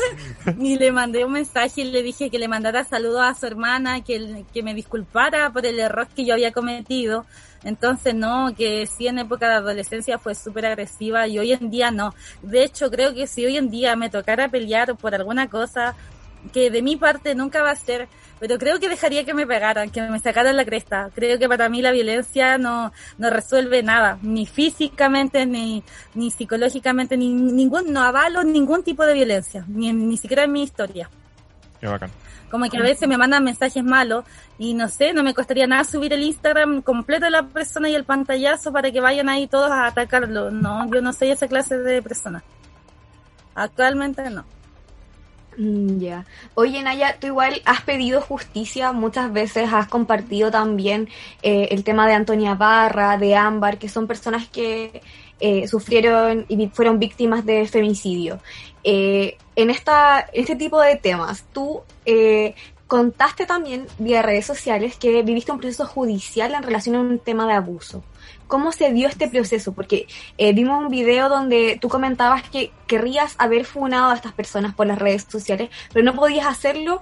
[0.61, 4.05] y le mandé un mensaje y le dije que le mandara saludos a su hermana,
[4.05, 7.27] que, que me disculpara por el error que yo había cometido.
[7.65, 11.91] Entonces, no, que sí en época de adolescencia fue súper agresiva y hoy en día
[11.91, 12.15] no.
[12.43, 15.97] De hecho, creo que si hoy en día me tocara pelear por alguna cosa,
[16.53, 18.09] que de mi parte nunca va a ser,
[18.41, 21.11] pero creo que dejaría que me pegaran, que me sacaran la cresta.
[21.15, 25.83] Creo que para mí la violencia no, no resuelve nada, ni físicamente, ni,
[26.15, 30.63] ni psicológicamente, ni ningún, no avalo ningún tipo de violencia, ni, ni siquiera en mi
[30.63, 31.11] historia.
[31.81, 32.11] Qué bacán.
[32.51, 34.25] Como que a veces me mandan mensajes malos
[34.59, 37.95] y no sé, no me costaría nada subir el Instagram completo de la persona y
[37.95, 40.51] el pantallazo para que vayan ahí todos a atacarlo.
[40.51, 42.43] No, yo no soy esa clase de persona.
[43.55, 44.45] Actualmente no.
[45.59, 46.25] Mm, Ya.
[46.55, 51.09] Oye, Naya, tú igual has pedido justicia muchas veces, has compartido también
[51.43, 55.03] eh, el tema de Antonia Barra, de Ámbar, que son personas que
[55.41, 58.41] eh, sufrieron y fueron víctimas de femicidio.
[58.85, 62.55] Eh, en, esta, en este tipo de temas, tú eh,
[62.87, 67.47] contaste también vía redes sociales que viviste un proceso judicial en relación a un tema
[67.49, 68.05] de abuso.
[68.49, 69.73] ¿Cómo se dio este proceso?
[69.73, 70.07] Porque
[70.37, 74.87] eh, vimos un video donde tú comentabas que querrías haber funado a estas personas por
[74.87, 77.01] las redes sociales, pero no podías hacerlo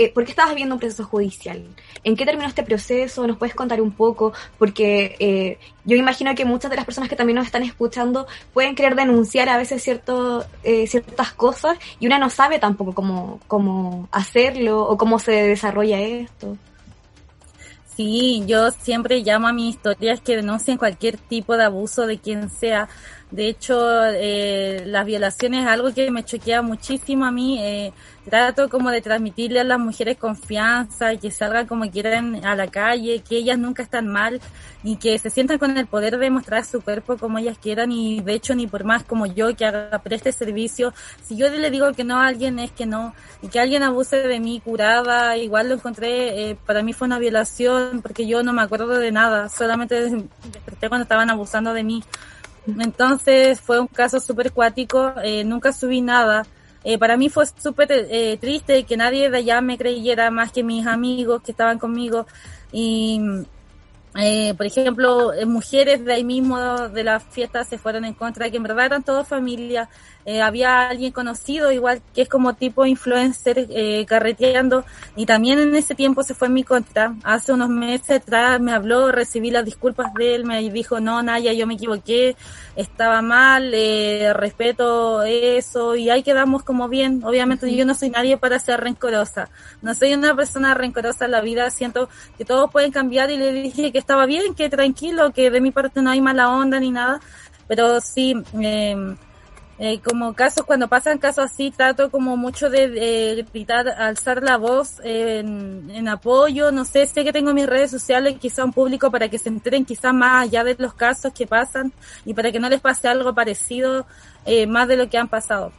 [0.00, 1.60] eh, porque estabas viviendo un proceso judicial.
[2.04, 3.26] ¿En qué terminó este proceso?
[3.26, 4.32] ¿Nos puedes contar un poco?
[4.56, 8.76] Porque eh, yo imagino que muchas de las personas que también nos están escuchando pueden
[8.76, 14.08] querer denunciar a veces cierto, eh, ciertas cosas y una no sabe tampoco cómo, cómo
[14.12, 16.56] hacerlo o cómo se desarrolla esto.
[17.98, 22.48] Sí, yo siempre llamo a mis historias que denuncien cualquier tipo de abuso de quien
[22.48, 22.88] sea.
[23.32, 27.58] De hecho, eh, las violaciones es algo que me choquea muchísimo a mí.
[27.60, 27.92] Eh,
[28.28, 33.22] trato como de transmitirle a las mujeres confianza que salgan como quieran a la calle,
[33.28, 34.40] que ellas nunca están mal
[34.82, 38.20] y que se sientan con el poder de mostrar su cuerpo como ellas quieran y
[38.20, 40.94] de hecho ni por más como yo que haga preste servicio,
[41.24, 44.16] si yo le digo que no a alguien es que no y que alguien abuse
[44.16, 48.52] de mí curada, igual lo encontré, eh, para mí fue una violación porque yo no
[48.52, 50.00] me acuerdo de nada, solamente
[50.52, 52.04] desperté cuando estaban abusando de mí.
[52.78, 56.46] Entonces fue un caso súper cuático, eh, nunca subí nada.
[56.90, 60.62] Eh, para mí fue súper eh, triste que nadie de allá me creyera más que
[60.62, 62.26] mis amigos que estaban conmigo.
[62.72, 63.20] Y,
[64.18, 66.58] eh, por ejemplo, eh, mujeres de ahí mismo
[66.88, 69.90] de la fiesta se fueron en contra, que en verdad eran todos familia.
[70.30, 74.84] Eh, había alguien conocido, igual que es como tipo influencer, eh, carreteando,
[75.16, 77.14] y también en ese tiempo se fue en mi contra.
[77.24, 81.54] Hace unos meses atrás me habló, recibí las disculpas de él, me dijo, no, Naya,
[81.54, 82.36] yo me equivoqué,
[82.76, 87.24] estaba mal, eh, respeto eso, y ahí quedamos como bien.
[87.24, 89.48] Obviamente yo no soy nadie para ser rencorosa,
[89.80, 93.50] no soy una persona rencorosa en la vida, siento que todos pueden cambiar y le
[93.50, 96.90] dije que estaba bien, que tranquilo, que de mi parte no hay mala onda ni
[96.90, 97.18] nada,
[97.66, 99.16] pero sí, eh,
[99.78, 104.56] eh, como casos, cuando pasan casos así, trato como mucho de, de gritar, alzar la
[104.56, 109.10] voz en, en apoyo, no sé, sé que tengo mis redes sociales, quizá un público
[109.10, 111.92] para que se enteren quizá más allá de los casos que pasan
[112.24, 114.06] y para que no les pase algo parecido
[114.46, 115.72] eh, más de lo que han pasado.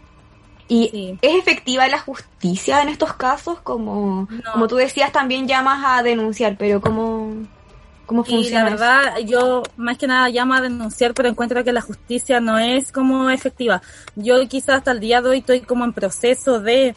[0.72, 1.18] ¿Y Sí.
[1.22, 3.60] es efectiva la justicia en estos casos?
[3.62, 4.52] Como, No.
[4.54, 6.80] como tú decías, también llamas a denunciar, pero
[8.10, 8.72] ¿cómo, cómo Y la eso?
[8.72, 12.92] verdad, yo más que nada llamo a denunciar, pero encuentro que la justicia no es
[12.92, 13.84] como efectiva.
[14.16, 16.96] Yo quizás hasta el día de hoy estoy como en proceso de...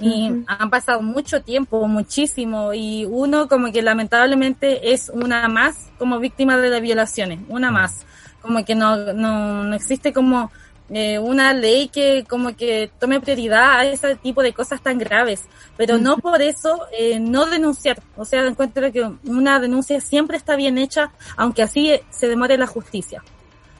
[0.00, 6.18] Y han pasado mucho tiempo, muchísimo, y uno como que lamentablemente es una más como
[6.18, 8.04] víctima de las violaciones, una más.
[8.42, 10.50] Como que no, no, no existe como
[10.90, 15.42] eh, una ley que como que tome prioridad a ese tipo de cosas tan graves,
[15.76, 18.02] pero no por eso eh, no denunciar.
[18.16, 22.66] O sea, encuentro que una denuncia siempre está bien hecha, aunque así se demore la
[22.66, 23.22] justicia.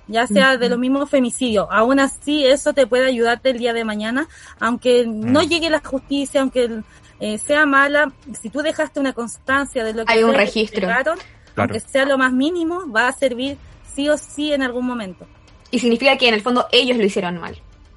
[0.06, 3.84] Ya sea de los mismos femicidios, aún así eso te puede ayudarte el día de
[3.84, 4.28] mañana,
[4.60, 6.82] aunque no llegue la justicia, aunque
[7.20, 10.82] eh, sea mala, si tú dejaste una constancia de lo que Hay un registro.
[10.82, 11.18] pegaron,
[11.54, 11.72] Claro.
[11.72, 13.56] aunque sea lo más mínimo, va a servir
[13.94, 15.26] sí o sí en algún momento.
[15.74, 17.56] Y significa que en el fondo ellos lo hicieron mal.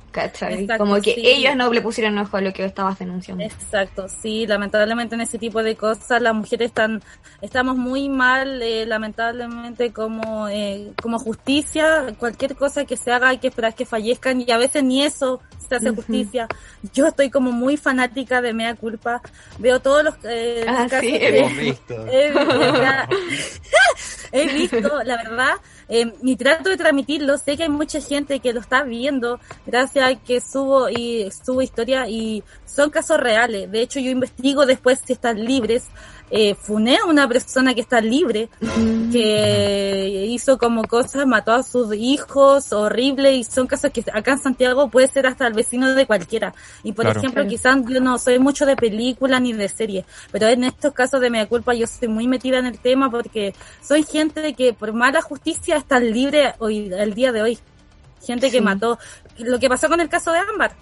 [0.10, 0.62] ¿Cachai?
[0.62, 1.22] Exacto, como que sí.
[1.24, 3.44] ellos no le pusieron ojo a lo que estabas denunciando.
[3.44, 7.04] Exacto, sí, lamentablemente en ese tipo de cosas las mujeres están,
[7.40, 13.38] estamos muy mal, eh, lamentablemente como, eh, como justicia, cualquier cosa que se haga hay
[13.38, 15.40] que esperar que fallezcan y a veces ni eso
[15.70, 16.48] se hace justicia.
[16.94, 19.22] Yo estoy como muy fanática de Mea Culpa,
[19.60, 21.94] veo todos los eh, Ah, casos sí, Hemos visto.
[24.32, 25.54] He, visto, la verdad,
[25.90, 27.38] eh, y trato de transmitirlo.
[27.38, 31.62] Sé que hay mucha gente que lo está viendo gracias a que subo y subo
[31.62, 33.72] historia y son casos reales.
[33.72, 35.86] De hecho, yo investigo después si están libres.
[36.30, 38.50] Eh, funé a una persona que está libre,
[39.12, 44.40] que hizo como cosas, mató a sus hijos, horrible, y son casos que acá en
[44.40, 46.54] Santiago puede ser hasta el vecino de cualquiera.
[46.84, 47.20] Y por Claro.
[47.22, 51.22] ejemplo, quizás yo no soy mucho de película ni de serie, pero en estos casos
[51.22, 54.92] de mea culpa yo estoy muy metida en el tema porque soy gente que por
[54.94, 57.60] mala justicia está libre hoy, el día de hoy.
[58.26, 59.00] Gente que mató.
[59.38, 60.76] Lo que pasó con el caso de Ámbar.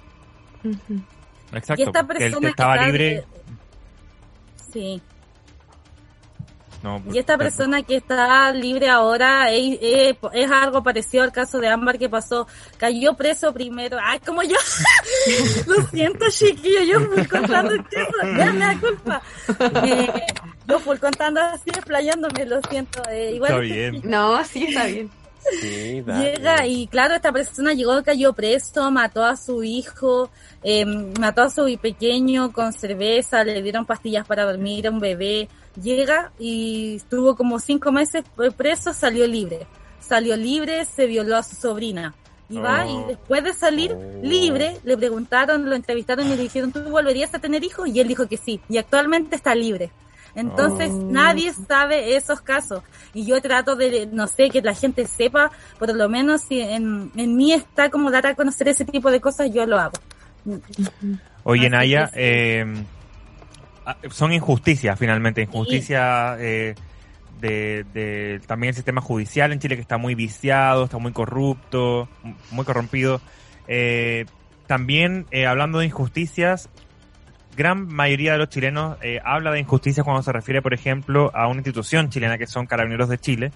[1.54, 1.84] Exacto.
[1.84, 3.24] y esta que persona estaba que.
[4.74, 5.02] Sí.
[6.86, 11.58] No, Y esta persona que está libre ahora es, es- es algo parecido al caso
[11.60, 12.48] de Ámbar que pasó.
[12.78, 13.98] Cayó preso primero.
[14.00, 14.56] Ay, como yo.
[15.68, 16.82] Lo siento, chiquillo.
[16.84, 18.38] Yo fui contando eso.
[18.38, 19.22] Ya me da culpa.
[19.84, 20.10] Eh,
[20.68, 22.46] yo fui contando así, explayándome.
[22.46, 23.02] Lo siento.
[23.10, 24.02] Eh, igual Está este bien.
[24.06, 25.10] No, sí, está bien.
[25.62, 26.04] Sí.
[26.04, 30.32] Llega y claro, esta persona llegó, cayó preso, mató a su hijo,
[30.64, 35.48] eh, mató a su pequeño con cerveza, le dieron pastillas para dormir a un bebé.
[35.82, 38.24] Llega y estuvo como cinco meses
[38.58, 39.68] preso, salió libre.
[40.00, 42.14] Salió libre, se violó a su sobrina.
[42.48, 43.04] Y va Oh.
[43.04, 44.20] y después de salir Oh.
[44.22, 47.88] libre, le preguntaron, lo entrevistaron y le dijeron, ¿tú volverías a tener hijos?
[47.90, 48.62] Y él dijo que sí.
[48.70, 49.92] Y actualmente está libre.
[50.36, 51.08] Entonces Oh.
[51.12, 52.84] nadie sabe esos casos.
[53.14, 55.50] Y yo trato de, no sé, que la gente sepa,
[55.80, 59.20] por lo menos si en, en mí está como dar a conocer ese tipo de
[59.22, 59.94] cosas, yo lo hago.
[61.44, 62.86] Oye, Así Naya, que eh,
[64.10, 66.76] son injusticias finalmente, injusticias eh,
[67.40, 72.08] de, de también el sistema judicial en Chile que está muy viciado, está muy corrupto,
[72.52, 73.22] muy corrompido.
[73.68, 74.26] Eh,
[74.68, 76.70] también eh, hablando de injusticias,
[77.56, 81.48] gran mayoría de los chilenos eh, habla de injusticias cuando se refiere, por ejemplo, a
[81.48, 83.52] una institución chilena que son Carabineros de Chile.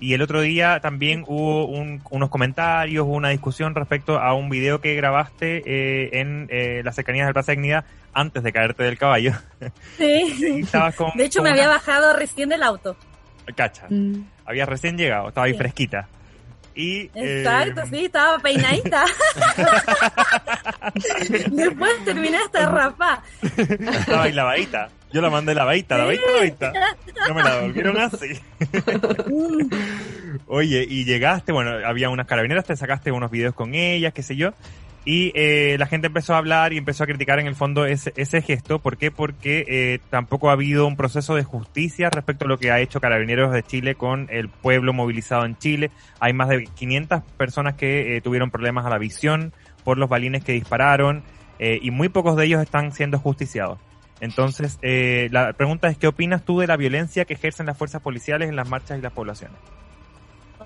[0.00, 4.48] Y el otro día también hubo un- unos comentarios, hubo una discusión respecto a un
[4.48, 8.96] video que grabaste eh, en eh, las cercanías del Plaza Dignidad antes de caerte del
[8.98, 9.32] caballo.
[9.98, 10.60] Sí.
[10.64, 12.96] estabas con, De hecho, con me una- había bajado recién del auto.
[13.54, 14.22] Cacha, Mm.
[14.46, 15.58] habías recién llegado, estaba ahí Sí.
[15.58, 16.08] fresquita.
[16.72, 19.04] Y, eh, Exacto, sí, estaba peinadita.
[21.50, 23.22] Después terminé hasta rapa.
[23.42, 24.90] estaba ahí lavadita.
[25.12, 26.72] Yo la mandé lavadita, lavadita, lavadita.
[27.28, 28.40] No me la devolvieron así.
[30.46, 34.36] Oye, y llegaste, bueno, había unas carabineras, te sacaste unos videos con ellas, qué sé
[34.36, 34.52] yo,
[35.04, 38.12] y eh, la gente empezó a hablar y empezó a criticar en el fondo ese,
[38.16, 38.80] ese gesto.
[38.80, 39.10] ¿Por qué?
[39.10, 43.00] Porque eh, tampoco ha habido un proceso de justicia respecto a lo que ha hecho
[43.00, 45.90] Carabineros de Chile con el pueblo movilizado en Chile.
[46.20, 49.54] Hay más de 500 personas que eh, tuvieron problemas a la visión
[49.84, 51.22] por los balines que dispararon
[51.58, 53.78] eh, y muy pocos de ellos están siendo justiciados.
[54.20, 58.02] Entonces, eh, la pregunta es, ¿qué opinas tú de la violencia que ejercen las fuerzas
[58.02, 59.56] policiales en las marchas y las poblaciones?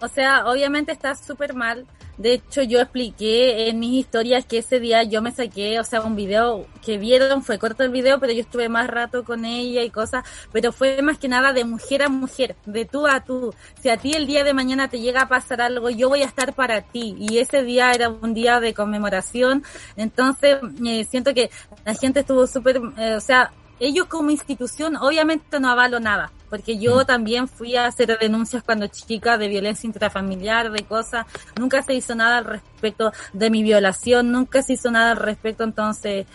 [0.05, 1.87] O sea, obviamente está súper mal.
[2.19, 6.03] De hecho, yo expliqué en mis historias que ese día yo me saqué, o sea,
[6.03, 9.83] un video que vieron, fue corto el video, pero yo estuve más rato con ella
[9.83, 13.55] y cosas, pero fue más que nada de mujer a mujer, de tú a tú.
[13.81, 16.27] Si a ti el día de mañana te llega a pasar algo, yo voy a
[16.27, 17.17] estar para ti.
[17.19, 19.65] Y ese día era un día de conmemoración,
[19.97, 21.51] entonces eh, siento que
[21.85, 26.79] la gente estuvo súper, eh, o sea, ellos como institución obviamente no avalo nada, porque
[26.79, 31.27] yo también fui a hacer denuncias cuando chica de violencia intrafamiliar, de cosas,
[31.59, 35.65] nunca se hizo nada al respecto de mi violación, nunca se hizo nada al respecto,
[35.65, 36.27] entonces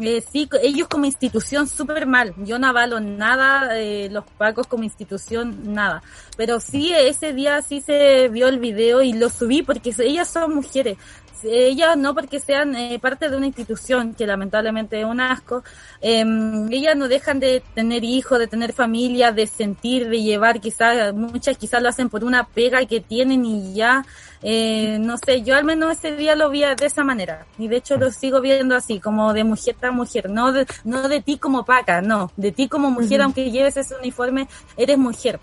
[0.00, 2.34] eh, sí, ellos como institución súper mal.
[2.38, 6.02] Yo no avalo nada, eh, los pacos como institución, nada.
[6.36, 10.56] Pero sí, ese día sí se vio el video y lo subí porque ellas son
[10.56, 10.98] mujeres.
[11.44, 15.62] Ellas no porque sean eh, parte de una institución que lamentablemente es un asco,
[16.00, 16.24] eh,
[16.70, 21.56] ellas no dejan de tener hijos, de tener familia, de sentir, de llevar, quizás, muchas
[21.56, 24.04] quizás lo hacen por una pega que tienen y ya,
[24.42, 27.76] eh, no sé, yo al menos ese día lo vi de esa manera y de
[27.76, 31.38] hecho lo sigo viendo así, como de mujer a mujer, no de, no de ti
[31.38, 35.40] como paca, no, de ti como mujer, aunque lleves ese uniforme, eres mujer.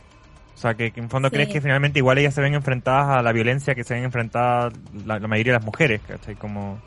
[0.56, 1.36] O sea, que, que en fondo Sí.
[1.36, 4.74] crees que finalmente igual ellas se ven enfrentadas a la violencia que se ven enfrentadas
[5.06, 6.36] la, la mayoría de las mujeres, ¿cachai?
[6.36, 6.80] Como,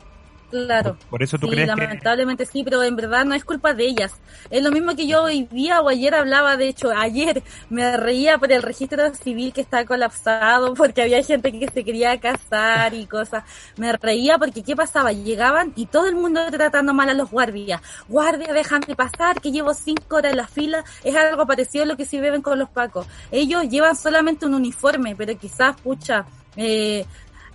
[0.49, 0.95] Claro.
[0.95, 1.81] por, por eso tú sí, crees que...
[1.81, 4.13] lamentablemente sí, pero en verdad no es culpa de ellas.
[4.49, 8.37] Es lo mismo que yo hoy día o ayer hablaba, de hecho, ayer me reía
[8.37, 13.05] por el registro civil que está colapsado porque había gente que se quería casar y
[13.05, 13.43] cosas.
[13.77, 15.11] Me reía porque ¿qué pasaba?
[15.11, 17.81] Llegaban y todo el mundo tratando mal a los guardias.
[18.07, 20.83] Guardia, déjame pasar, que llevo cinco horas en la fila.
[21.03, 23.07] Es algo parecido a lo que sí beben con los pacos.
[23.31, 27.05] Ellos llevan solamente un uniforme, pero quizás, pucha, eh,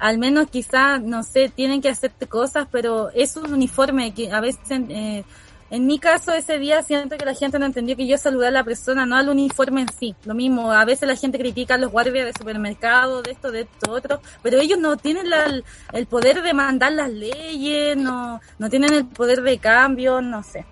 [0.05, 4.39] al menos quizás, no sé, tienen que hacerte cosas, pero es un uniforme que a
[4.39, 4.61] veces,
[4.91, 5.25] eh,
[5.71, 8.51] en mi caso ese día siento que la gente no entendió que yo saludé a
[8.51, 10.15] la persona, no al uniforme en sí.
[10.27, 13.63] Lo mismo, a veces la gente critica a los guardias de supermercado, de esto, de
[13.63, 15.63] esto, otro, pero ellos no tienen la-
[15.95, 20.67] el poder de mandar las leyes, no, no tienen el poder de cambio, no sé.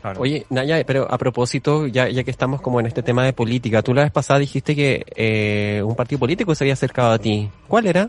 [0.00, 0.20] Claro.
[0.20, 3.82] Oye, Naya, pero a propósito, ya, ya que estamos como en este tema de política,
[3.82, 7.50] tú la vez pasada dijiste que eh, un partido político se había acercado a ti.
[7.66, 8.08] ¿Cuál era?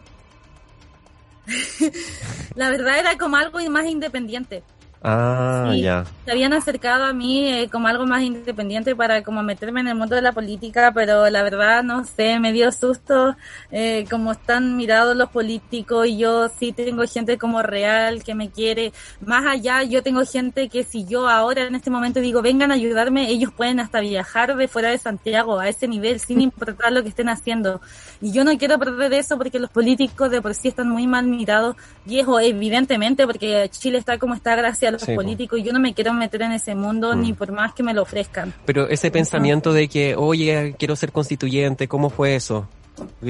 [2.56, 4.64] La verdad era como algo más independiente.
[5.04, 5.82] Ah, Sí.
[5.82, 6.06] ya.
[6.26, 9.96] se habían acercado a mí eh, como algo más independiente para como meterme en el
[9.96, 13.36] mundo de la política, pero la verdad no sé, me dio susto
[13.72, 18.52] eh, como están mirados los políticos y yo sí tengo gente como real que me
[18.52, 18.94] quiere.
[19.26, 22.76] Más allá, yo tengo gente que si yo ahora en este momento digo vengan a
[22.76, 27.02] ayudarme, ellos pueden hasta viajar de fuera de Santiago a ese nivel sin importar lo
[27.02, 27.82] que estén haciendo.
[28.22, 31.26] Y yo no quiero perder eso porque los políticos de por sí están muy mal
[31.26, 31.76] mirados,
[32.06, 35.16] viejo, evidentemente, porque Chile está como está gracias a los Sí, po.
[35.16, 37.22] políticos y yo no me quiero meter en ese mundo Mm.
[37.22, 38.54] ni por más que me lo ofrezcan.
[38.66, 42.68] Pero ese pensamiento de que, oye, quiero ser constituyente, ¿cómo fue eso?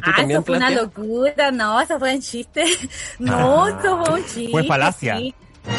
[0.02, 2.64] Ah, también eso fue una locura, no, eso fue un chiste.
[3.20, 3.70] No, Ah.
[3.80, 4.52] eso fue un chiste.
[4.52, 5.18] Fue falacia.
[5.18, 5.34] Sí.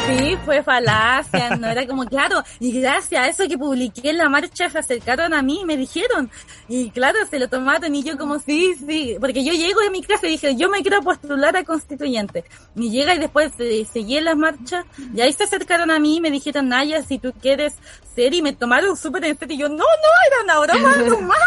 [0.05, 4.27] Sí, fue falacia, no era como, claro, y gracias a eso que publiqué en la
[4.27, 6.29] marcha se acercaron a mí y me dijeron,
[6.67, 10.01] y claro, se lo tomaron y yo como, sí, sí, porque yo llego de mi
[10.01, 12.43] casa y dije, yo me quiero postular a constituyente,
[12.75, 14.85] y llega y después eh, seguí en las marchas,
[15.15, 17.73] y ahí se acercaron a mí y me dijeron, Naya, si tú quieres
[18.13, 19.83] ser, y me tomaron súper en serio, y yo, no, no,
[20.27, 21.37] era una broma nomás.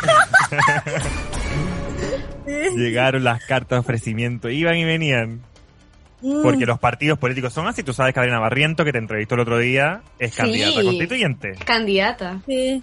[2.46, 5.42] Llegaron las cartas de ofrecimiento, iban y venían.
[6.26, 6.42] Mm.
[6.42, 7.84] Porque los partidos políticos son así.
[7.84, 10.38] Tú sabes que Adriana Barriento, que te entrevistó el otro día, es Sí.
[10.38, 11.52] candidata constituyente.
[11.64, 12.40] Candidata.
[12.46, 12.82] Sí,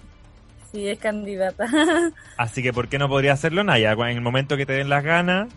[0.72, 1.66] sí, es candidata.
[2.38, 3.92] Así que, ¿por qué no podría hacerlo Naya?
[3.92, 5.48] En el momento que te den las ganas.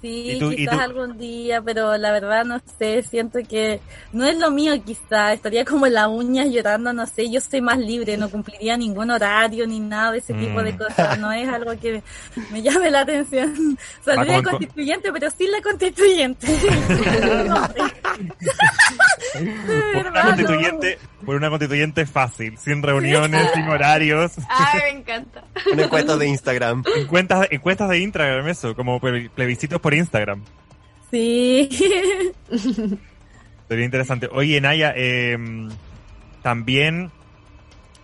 [0.00, 0.80] Sí, ¿Y tú- y quizás tú?
[0.80, 3.80] algún día, pero la verdad no sé, siento que
[4.12, 7.60] no es lo mío quizás, estaría como en las uñas llorando, no sé, yo soy
[7.60, 10.78] más libre, no cumpliría ningún horario ni nada de ese tipo de Mm.
[10.78, 12.00] cosas, no es algo que
[12.52, 13.76] me llame la atención.
[14.04, 16.46] Saldría constituyente, pero sin la constituyente.
[19.94, 24.32] Por una constituyente, por una constituyente fácil, sin reuniones, sin horarios.
[24.48, 25.44] Ay, me encanta.
[25.72, 26.82] Una encuesta de Instagram.
[26.96, 30.42] Encuestas, encuestas de Instagram, eso, como ple- plebiscitos por Instagram.
[31.10, 31.68] Sí.
[33.68, 34.28] Sería interesante.
[34.32, 35.36] Oye, Naya, eh,
[36.42, 37.10] también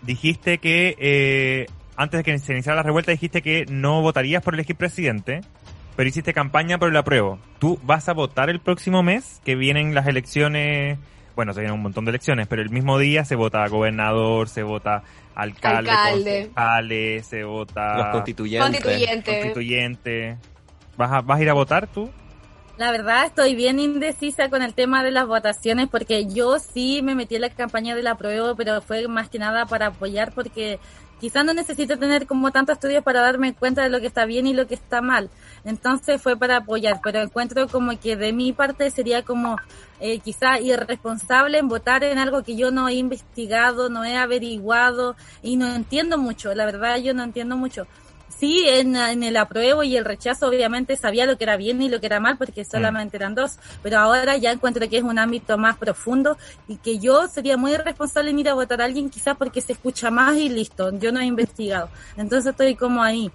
[0.03, 1.67] dijiste que eh,
[1.97, 5.41] antes de que se iniciara la revuelta dijiste que no votarías por elegir presidente,
[5.97, 7.39] pero hiciste campaña por el apruebo.
[7.59, 9.41] ¿Tú vas a votar el próximo mes?
[9.45, 10.99] Que vienen las elecciones,
[11.37, 14.63] bueno, se vienen un montón de elecciones, pero el mismo día se vota gobernador, se
[14.63, 15.03] vota
[15.35, 17.23] alcalde, Alcalde.
[17.23, 18.71] se vota Los constituyentes.
[18.83, 19.31] Constituyente.
[19.33, 20.37] constituyente.
[20.97, 22.11] ¿Vas a, ¿Vas a ir a votar tú?
[22.77, 27.15] La verdad estoy bien indecisa con el tema de las votaciones porque yo sí me
[27.15, 30.81] metí en la campaña del apruebo, pero fue más que nada para apoyar porque
[31.21, 34.49] quizás no necesito tener como tantos estudios para darme cuenta de lo que está bien
[34.49, 35.31] y lo que está mal.
[35.65, 39.57] Entonces fue para apoyar, pero encuentro como que de mi parte sería como
[40.01, 45.15] eh, quizá irresponsable en votar en algo que yo no he investigado, no he averiguado
[45.43, 46.53] y no entiendo mucho.
[46.55, 47.87] La verdad yo no entiendo mucho.
[48.39, 51.89] Sí, en, en el apruebo y el rechazo obviamente sabía lo que era bien y
[51.89, 55.19] lo que era mal porque solamente eran dos, pero ahora ya encuentro que es un
[55.19, 56.37] ámbito más profundo
[56.69, 59.73] y que yo sería muy irresponsable en ir a votar a alguien quizás porque se
[59.73, 61.89] escucha más y listo, yo no he investigado.
[62.17, 63.31] Entonces estoy como ahí.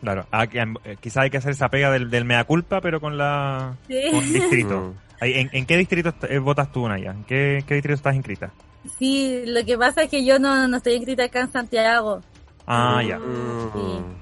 [0.00, 3.00] Claro, ah, que, eh, quizá hay que hacer esa pega del, del mea culpa, pero
[3.00, 4.00] con la Sí.
[4.10, 4.94] con distrito.
[5.02, 5.24] Mm.
[5.24, 7.12] Ahí, ¿En, en qué distrito eh, votas tú, Naya?
[7.12, 8.50] ¿En qué, qué distrito estás inscrita?
[8.98, 12.20] Sí, lo que pasa es que yo no, no estoy inscrita acá en Santiago.
[12.66, 13.18] Ah, ya.
[13.18, 14.14] Mm.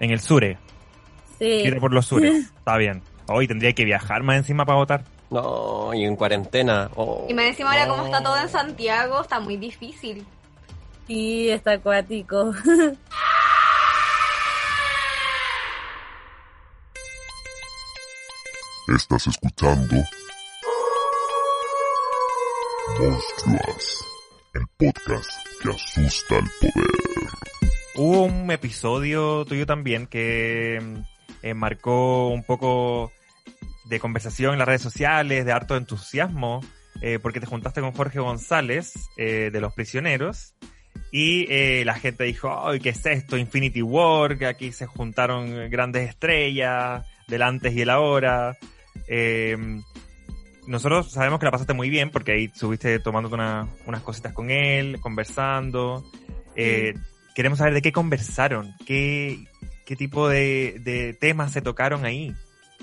[0.00, 0.58] En el Sure.
[1.38, 1.60] Sí.
[1.62, 2.46] Quiere por los Sures.
[2.58, 3.02] Está bien.
[3.28, 5.04] Hoy tendría que viajar más encima para votar.
[5.30, 6.90] No, y en cuarentena.
[6.96, 7.26] Oh.
[7.28, 8.06] Y me encima ahora como No.
[8.06, 10.26] está todo en Santiago, está muy difícil.
[11.06, 12.52] Sí, está acuático.
[18.96, 19.96] Estás escuchando
[22.98, 24.04] Monstruas,
[24.54, 25.30] el podcast
[25.62, 27.59] que asusta al poder.
[27.96, 30.96] Hubo un episodio tuyo también que mm,
[31.42, 33.12] eh, marcó un poco
[33.86, 36.60] de conversación en las redes sociales, de harto entusiasmo,
[37.02, 40.54] eh, porque te juntaste con Jorge González eh, de Los Prisioneros
[41.12, 43.36] y la gente dijo, ay, ¿qué es esto?
[43.36, 48.56] Infinity War, que aquí se juntaron grandes estrellas del antes y el ahora.
[49.08, 49.56] Eh,
[50.68, 54.50] nosotros sabemos que la pasaste muy bien porque ahí estuviste tomándote una- unas cositas con
[54.50, 56.04] él, conversando.
[57.40, 59.46] Queremos saber de qué conversaron, qué,
[59.86, 62.34] qué tipo de, de temas se tocaron ahí.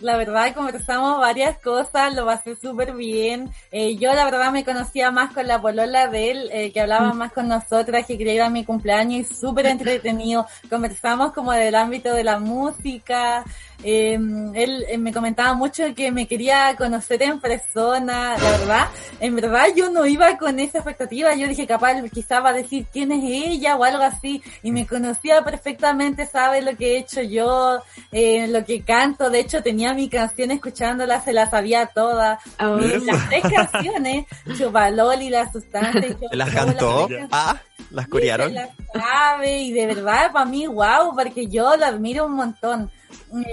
[0.01, 3.51] La verdad, conversamos varias cosas, lo pasé súper bien.
[3.71, 7.13] Eh, yo la verdad me conocía más con la polola de él, eh, que hablaba
[7.13, 10.47] más con nosotras, que quería ir a mi cumpleaños y súper entretenido.
[10.71, 13.43] Conversamos como del ámbito de la música.
[13.83, 14.13] Eh,
[14.55, 18.87] él eh, me comentaba mucho que me quería conocer en persona, la verdad.
[19.19, 22.87] En verdad yo no iba con esa expectativa, yo dije capaz quizá va a decir
[22.91, 27.21] quién es ella o algo así, y me conocía perfectamente, sabe lo que he hecho
[27.21, 27.81] yo,
[28.11, 33.05] eh, lo que canto, de hecho tenía mi canción escuchándola, se la sabía toda, Y
[33.05, 34.25] las tres canciones,
[34.57, 37.07] Chupaloli, La Sustancia y Chau ¿Las cantó?
[37.07, 37.55] tres Ah,
[37.91, 38.49] ¿las Sí, corearon?
[38.49, 39.59] se la sabe.
[39.61, 42.91] Y de verdad para mí wow porque yo lo admiro un montón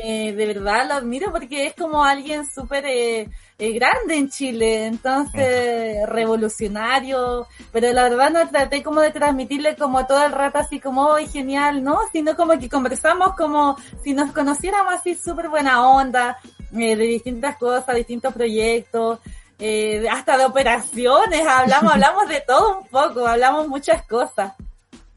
[0.04, 3.28] Eh, de verdad lo admiro porque es como alguien súper eh,
[3.58, 10.06] eh, grande en Chile entonces revolucionario pero la verdad no traté como de transmitirle como
[10.06, 14.30] todo el rato así como hoy genial no sino como que conversamos como si nos
[14.32, 16.38] conociéramos así súper buena onda
[16.72, 19.18] eh, de distintas cosas distintos proyectos
[19.58, 24.52] eh, hasta de operaciones, hablamos, hablamos de todo un poco, hablamos muchas cosas.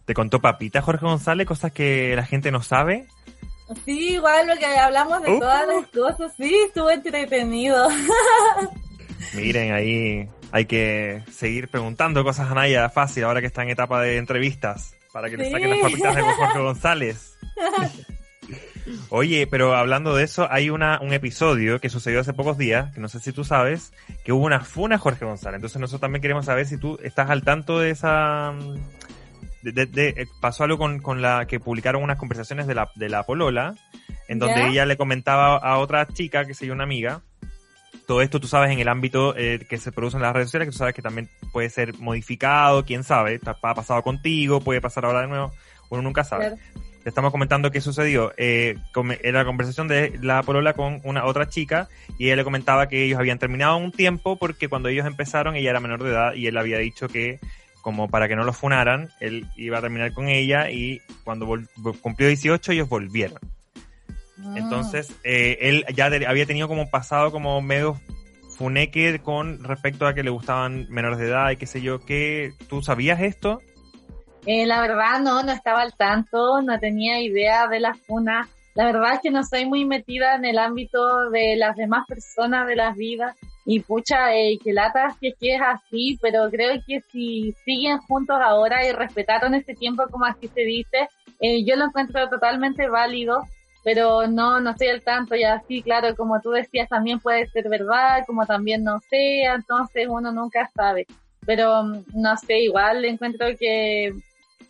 [0.06, 3.08] ¿Te contó Papita Jorge González cosas que la gente no sabe?
[3.86, 5.40] Sí, igual lo que hablamos de Uh.
[5.40, 7.88] todas las cosas, sí, estuvo entretenido.
[9.36, 14.02] Miren, ahí hay que seguir preguntando cosas a Naya fácil ahora que está en etapa
[14.02, 15.52] de entrevistas para que le Sí.
[15.52, 17.38] saquen las papitas de Jorge González.
[19.10, 23.02] Oye, pero hablando de eso, hay una, un episodio que sucedió hace pocos días, que
[23.02, 23.92] no sé si tú sabes,
[24.24, 25.58] que hubo una funa a Jorge González.
[25.58, 28.54] Entonces nosotros también queremos saber si tú estás al tanto de esa...
[29.74, 33.24] De, eh, pasó algo con, con la que publicaron unas conversaciones de la, de la
[33.24, 33.76] Polola,
[34.28, 34.68] en donde ¿Ya?
[34.68, 37.22] ella le comentaba a otra chica, que se llama una amiga,
[38.08, 40.68] todo esto tú sabes en el ámbito eh, que se produce en las redes sociales,
[40.68, 45.06] que tú sabes que también puede ser modificado, quién sabe, ha pasado contigo, puede pasar
[45.06, 45.52] ahora de nuevo,
[45.90, 46.48] uno nunca sabe.
[46.48, 46.62] Claro.
[47.04, 48.34] Te estamos comentando qué sucedió.
[48.38, 48.76] Eh,
[49.24, 51.88] era la conversación de la polola con una otra chica
[52.18, 55.70] y ella le comentaba que ellos habían terminado un tiempo porque cuando ellos empezaron ella
[55.70, 57.40] era menor de edad y él había dicho que
[57.88, 61.48] como para que no lo funaran, él iba a terminar con ella y cuando
[62.02, 63.40] cumplió 18 ellos volvieron.
[64.36, 64.58] Mm.
[64.58, 67.98] Entonces, eh, él ya había tenido como un pasado como medio
[68.58, 72.52] funeque con respecto a que le gustaban menores de edad y qué sé yo, que
[72.68, 73.62] tú sabías esto?
[74.46, 78.50] Eh, la verdad no, no estaba al tanto, no tenía idea de las funas.
[78.76, 82.68] La verdad es que no soy muy metida en el ámbito de las demás personas
[82.68, 83.38] de las vidas.
[83.70, 88.88] Y pucha, eh, que lata que es así, pero creo que si siguen juntos ahora
[88.88, 91.10] y respetaron este tiempo como así se dice,
[91.42, 93.44] eh, yo lo encuentro totalmente válido,
[93.84, 97.68] pero no, no estoy al tanto y así, claro, como tú decías, también puede ser
[97.68, 101.06] verdad, como también no sea, entonces uno nunca sabe.
[101.46, 104.14] Pero mm, no sé, igual encuentro que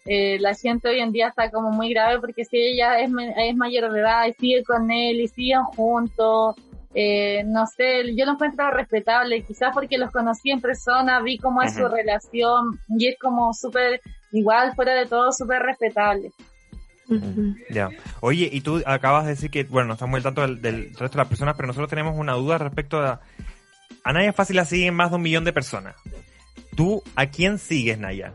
[0.06, 3.56] eh, la gente hoy en día está como muy grave porque si ella es, es
[3.56, 6.56] mayor de edad y sigue con él y siguen juntos,
[6.94, 11.62] eh, no sé, yo lo encuentro respetable, quizás porque los conocí en persona, vi cómo
[11.62, 14.02] es su relación y es como súper,
[14.32, 16.32] igual fuera de todo, súper respetable.
[17.70, 17.90] Ya.
[18.20, 20.90] Oye, y tú acabas de decir que, bueno, no estamos muy al tanto del, del
[20.90, 23.22] resto de las personas, pero nosotros tenemos una duda respecto a...
[24.04, 25.96] A Naya Fácil la siguen más de un millón de personas.
[26.76, 28.34] ¿Tú a quién sigues, Naya?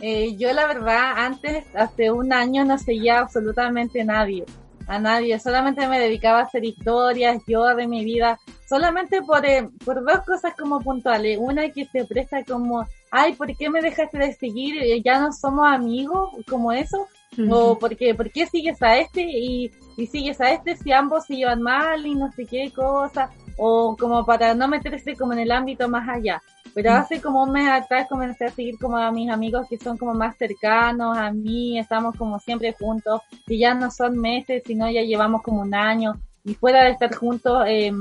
[0.00, 4.44] Eh, yo la verdad, antes, hace un año, no seguía absolutamente a nadie.
[4.86, 5.38] A nadie.
[5.38, 8.38] Solamente me dedicaba a hacer historias, yo de mi vida.
[8.68, 11.38] Solamente por, eh, por dos cosas como puntuales.
[11.40, 14.82] Una que se presta como, ay, ¿por qué me dejaste de seguir?
[14.82, 17.06] Eh, Ya no somos amigos, como eso.
[17.50, 21.36] O porque, ¿por qué sigues a este y, y sigues a este si ambos se
[21.36, 23.30] llevan mal y no sé qué cosa?
[23.56, 26.42] O como para no meterse como en el ámbito más allá.
[26.74, 29.98] Pero hace como un mes atrás comencé a seguir como a mis amigos que son
[29.98, 34.90] como más cercanos a mí, estamos como siempre juntos, y ya no son meses, sino
[34.90, 37.92] ya llevamos como un año, y fuera de estar juntos, eh,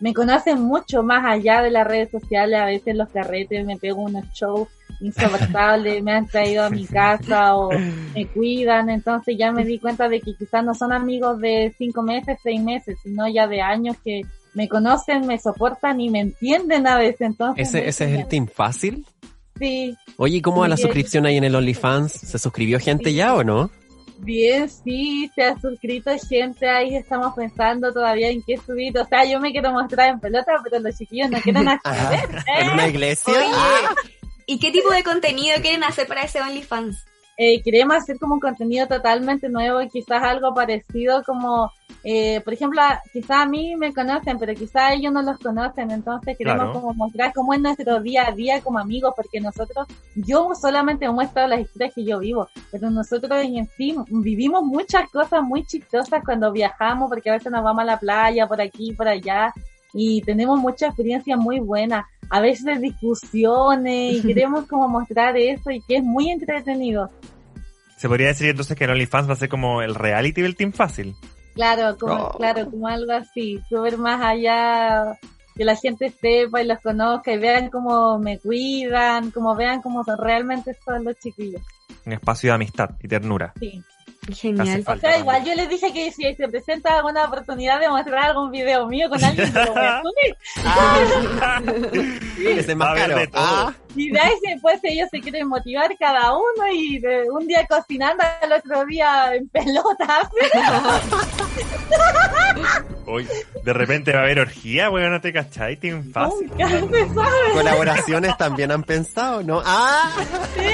[0.00, 4.02] me conocen mucho más allá de las redes sociales, a veces los carretes, me pego
[4.02, 4.68] unos shows
[5.00, 10.08] insoportables, me han traído a mi casa o me cuidan, entonces ya me di cuenta
[10.08, 13.96] de que quizás no son amigos de cinco meses, seis meses, sino ya de años
[14.04, 14.22] que
[14.54, 17.68] me conocen, me soportan y me entienden a veces, entonces...
[17.68, 19.04] ¿Ese, ese es el team fácil?
[19.58, 22.12] Sí, Oye, ¿y cómo va la suscripción ahí en el OnlyFans?
[22.12, 23.16] ¿Se suscribió gente Sí.
[23.16, 23.70] ya o no?
[24.18, 28.96] Bien, sí, se ha suscrito gente ahí, estamos pensando todavía en qué subir.
[28.98, 32.42] O sea, yo me quiero mostrar en pelota, pero los chiquillos no quieren acceder.
[32.58, 32.90] ¿En una ¿eh?
[32.90, 33.32] iglesia?
[33.32, 33.94] Oye, Ah,
[34.46, 37.04] ¿y qué tipo de contenido quieren hacer para ese OnlyFans?
[37.36, 41.72] Eh, queremos hacer como un contenido totalmente nuevo y quizás algo parecido como,
[42.04, 42.80] eh, por ejemplo,
[43.12, 46.80] quizás a mí me conocen, pero quizás ellos no los conocen, entonces queremos Claro.
[46.80, 51.46] como mostrar cómo es nuestro día a día como amigos, porque nosotros, yo solamente muestro
[51.48, 56.52] las historias que yo vivo, pero nosotros en sí vivimos muchas cosas muy chistosas cuando
[56.52, 59.52] viajamos, porque a veces nos vamos a la playa, por aquí, por allá,
[59.92, 65.80] y tenemos muchas experiencias muy buenas, a veces discusiones, y queremos como mostrar eso y
[65.82, 67.10] que es muy entretenido.
[67.96, 70.72] Se podría decir entonces que el OnlyFans va a ser como el reality del Team
[70.72, 71.14] Fácil.
[71.54, 72.36] Claro, como, Oh.
[72.36, 75.16] claro, como algo así, súper más allá,
[75.54, 80.02] que la gente sepa y los conozca y vean cómo me cuidan, como vean cómo
[80.04, 81.62] son realmente son los chiquillos.
[82.04, 83.52] Un espacio de amistad y ternura.
[83.60, 83.80] Sí.
[84.32, 84.82] Genial.
[84.86, 88.50] O sea, igual yo les dije que si se presenta alguna oportunidad de mostrar algún
[88.50, 90.36] video mío con alguien, yo lo voy a subir.
[92.58, 93.16] Es más caro.
[93.34, 97.66] Ah, Y de ahí después ellos se quieren motivar cada uno y de un día
[97.66, 100.28] cocinando, al otro día en pelotas.
[103.06, 103.28] Hoy,
[103.62, 106.48] de repente va a haber orgía, weón, no te cachai, Team Fácil.
[106.48, 107.52] Nunca se sabe.
[107.52, 109.62] colaboraciones también han pensado, ¿no?
[109.64, 110.10] Ah,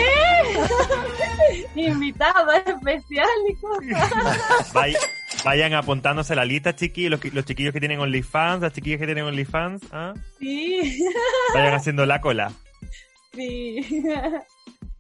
[1.74, 3.30] Invitados especiales
[5.44, 8.98] vayan apuntándose a la lista, chiquillos, los, qui- los chiquillos que tienen OnlyFans, las chiquillas
[9.00, 10.14] que tienen OnlyFans, ¿ah?
[10.38, 11.02] Sí,
[11.54, 12.52] vayan haciendo la cola.
[13.32, 14.02] sí.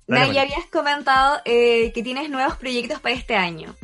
[0.08, 0.42] María.
[0.42, 3.74] habías comentado eh, que tienes nuevos proyectos para este año.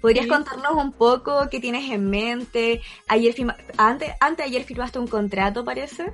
[0.00, 0.30] ¿Podrías Sí.
[0.30, 2.80] contarnos un poco qué tienes en mente?
[3.06, 6.10] Ayer firma- antes, ayer firmaste un contrato, parece.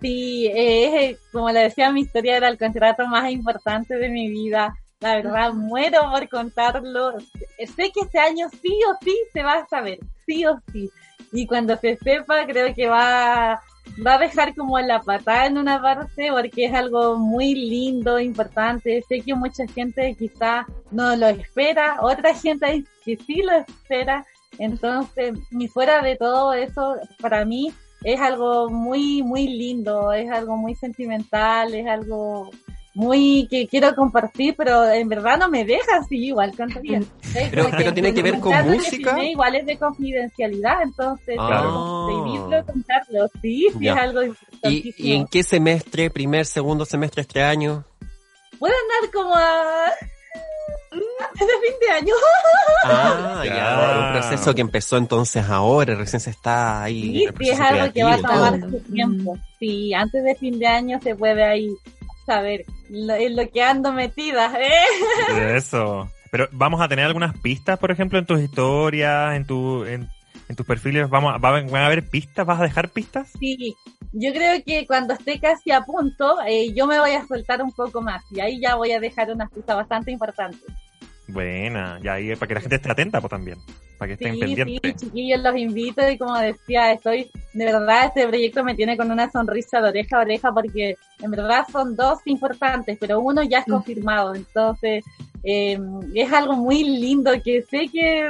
[0.00, 4.74] Sí, eh, como le decía, mi historia era el contrato más importante de mi vida.
[5.00, 7.18] La verdad, muero por contarlo.
[7.20, 10.90] Sé que este año sí o sí se va a saber, sí o sí.
[11.32, 13.60] Y cuando se sepa, creo que va,
[14.04, 19.02] va a dejar como la patada en una parte porque es algo muy lindo, importante.
[19.06, 24.24] Sé que mucha gente quizá no lo espera, otra gente que sí lo espera.
[24.58, 27.70] Entonces, y fuera de todo eso, para mí
[28.02, 32.50] es algo muy, muy lindo, es algo muy sentimental, es algo
[32.96, 37.00] muy que quiero compartir, pero en verdad no me deja así igual cantaría.
[37.50, 39.22] Pero- pero tiene que ver con música.
[39.22, 42.06] Igual es de confidencialidad, entonces Ah.
[42.06, 43.92] prohibirlo contarlo, sí, sí Ya.
[43.92, 45.08] es algo ¿Y, importantísimo.
[45.08, 46.08] ¿Y en qué semestre?
[46.10, 47.84] ¿Primer, segundo semestre este año?
[48.58, 49.84] Puede andar como a
[51.20, 52.14] antes de fin de año.
[52.84, 54.06] Ah, Ya.
[54.06, 57.26] Un proceso que empezó entonces ahora, recién se está ahí.
[57.26, 59.38] Sí, sí, es algo que va a creativo tomar su tiempo.
[59.58, 61.68] Sí, antes de fin de año se puede ahí
[62.26, 64.52] saber lo, en lo que ando metida.
[64.60, 65.56] ¿eh?
[65.56, 66.10] Eso.
[66.30, 70.08] Pero vamos a tener algunas pistas, por ejemplo, en tus historias, en tu, en,
[70.48, 73.30] en tus perfiles, vamos, a- va- van a haber pistas, vas a dejar pistas.
[73.38, 73.74] Sí,
[74.12, 77.72] yo creo que cuando esté casi a punto, eh, yo me voy a soltar un
[77.72, 80.60] poco más y ahí ya voy a dejar unas pistas bastante importantes.
[81.28, 83.58] Buena, ya ahí para que la gente esté atenta, pues también,
[83.96, 84.80] para que estén Sí, pendientes.
[84.82, 89.10] sí, chiquillos, los invito y como decía, estoy, de verdad, este proyecto me tiene con
[89.10, 93.58] una sonrisa de oreja a oreja porque en verdad son dos importantes, pero uno ya
[93.60, 93.72] es Mm.
[93.72, 95.04] confirmado, entonces
[95.42, 95.78] eh,
[96.14, 98.28] es algo muy lindo que sé que,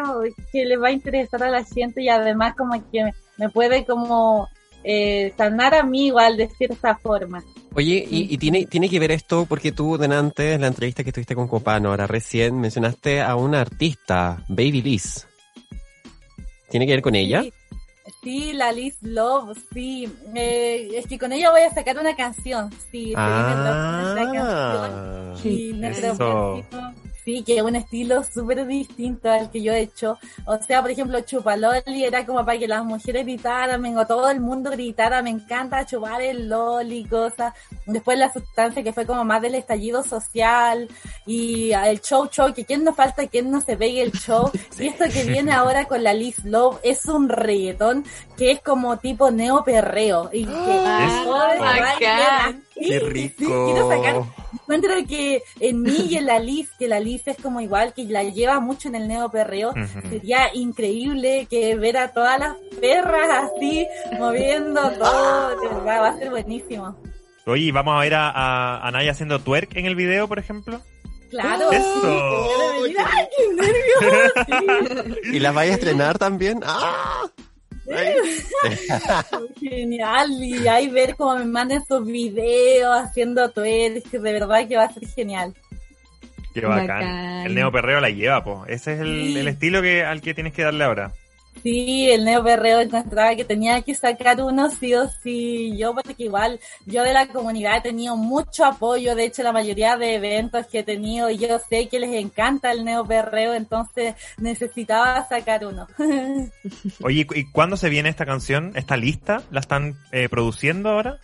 [0.52, 4.48] que le va a interesar a la gente y además como que me puede como
[4.84, 7.42] eh, sanar a mí igual de cierta forma.
[7.74, 11.10] Oye, y, y tiene, tiene que ver esto porque tú, delante, en la entrevista que
[11.10, 15.26] estuviste con Copano, ahora recién mencionaste a una artista, Baby Liz.
[16.68, 17.42] ¿Tiene que ver con ella?
[17.42, 17.52] Sí,
[18.22, 20.08] Sí, la Liz Love, sí.
[20.34, 22.70] Eh, es que con ella voy a sacar una canción.
[22.90, 23.54] Sí, esta
[24.32, 24.36] canción.
[24.44, 26.64] Ah, Y nuestro Eso.
[27.26, 30.16] Sí, que es un estilo súper distinto al que yo he hecho.
[30.44, 34.40] O sea, por ejemplo, Chupaloli era como para que las mujeres gritaran, o todo el
[34.40, 37.52] mundo gritara, me encanta chupar el loli, cosas.
[37.84, 40.88] Después la sustancia que fue como más del estallido social
[41.26, 44.48] y el show show, que quién nos falta, quién no se pegue el show.
[44.78, 48.04] Y esto que viene ahora con la Liz Love es un reggaetón
[48.36, 50.30] que es como tipo neo perreo.
[50.32, 50.52] Y que
[51.24, 53.64] todo el ¡Qué Sí, rico!
[53.66, 54.22] quiero sacar
[54.52, 58.04] encuentro que en mí y en la Liz, que la Liz es como igual, que
[58.04, 60.08] la lleva mucho en el neo perreo, Ujú.
[60.10, 63.86] sería increíble que ver a todas las perras así,
[64.18, 66.96] moviendo todo, de verdad, va a ser buenísimo.
[67.46, 70.38] Oye, ¿y ¿vamos a ver a, a, a Naya haciendo twerk en el video, por
[70.38, 70.80] ejemplo?
[71.30, 71.70] Claro.
[71.72, 72.48] Eso.
[72.98, 75.16] ¡Ay, qué nervios!
[75.32, 76.60] ¿Y las vais a estrenar también?
[76.64, 77.24] ¡Ah!
[79.60, 84.76] Genial, y ahí ver cómo me mandan sus videos haciendo twerk, que de verdad que
[84.76, 85.54] va a ser genial.
[86.54, 86.86] Qué bacán.
[86.86, 87.46] Bacán.
[87.46, 88.64] El neo perreo la lleva, po.
[88.66, 89.38] Ese es el, Sí.
[89.38, 91.12] el estilo que, al que tienes que darle ahora.
[91.66, 95.76] Sí, el neo perreo encontraba que tenía que sacar uno sí o sí.
[95.76, 99.16] Yo, porque igual, yo de la comunidad he tenido mucho apoyo.
[99.16, 102.84] De hecho, la mayoría de eventos que he tenido, yo sé que les encanta el
[102.84, 105.88] neo perreo, entonces necesitaba sacar uno.
[107.02, 108.70] Oye, ¿y cuándo se viene esta canción?
[108.76, 109.42] ¿Está lista?
[109.50, 111.18] ¿La están eh, produciendo ahora?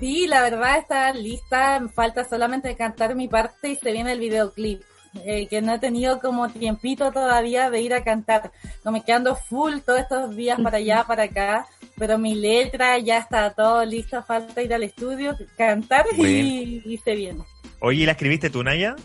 [0.00, 1.86] Sí, la verdad está lista.
[1.94, 4.80] Falta solamente cantar mi parte y se viene el videoclip.
[5.24, 8.50] Eh, que no he tenido como tiempito todavía de ir a cantar.
[8.84, 11.66] No me quedando full todos estos días para allá, para acá.
[11.98, 14.22] Pero mi letra ya está todo listo.
[14.22, 17.42] Falta ir al estudio, cantar y, y se viene.
[17.80, 18.96] Oye, ¿y ¿la escribiste tú, Naya?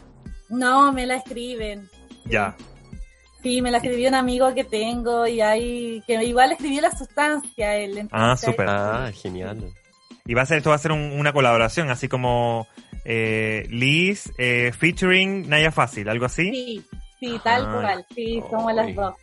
[0.50, 1.90] No, me la escriben.
[2.26, 2.56] Ya.
[3.44, 7.76] Sí, me la escribió un amigo que tengo y ahí, que igual escribió la sustancia
[7.76, 8.08] él.
[8.12, 8.66] Ah, súper.
[8.70, 9.72] Ah, genial.
[10.26, 12.68] Y va a ser, esto va a ser un- una colaboración, así como
[13.10, 16.52] eh, Liz eh, featuring Naya Fácil, algo así.
[16.52, 16.86] Sí,
[17.20, 18.06] sí, tal cual.
[18.14, 19.16] Sí, somos las dos.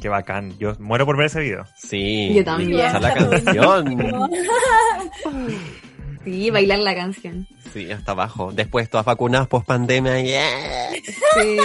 [0.00, 0.56] Qué bacán.
[0.58, 1.66] Yo muero por ver ese video.
[1.76, 2.32] Sí.
[2.34, 2.80] Yo también.
[2.86, 4.30] Esa es la canción.
[6.22, 7.48] Sí, bailar la canción.
[7.72, 8.52] Sí, hasta abajo.
[8.52, 10.20] Después todas vacunadas post pandemia.
[10.20, 10.90] Yeah.
[10.92, 11.56] Sí.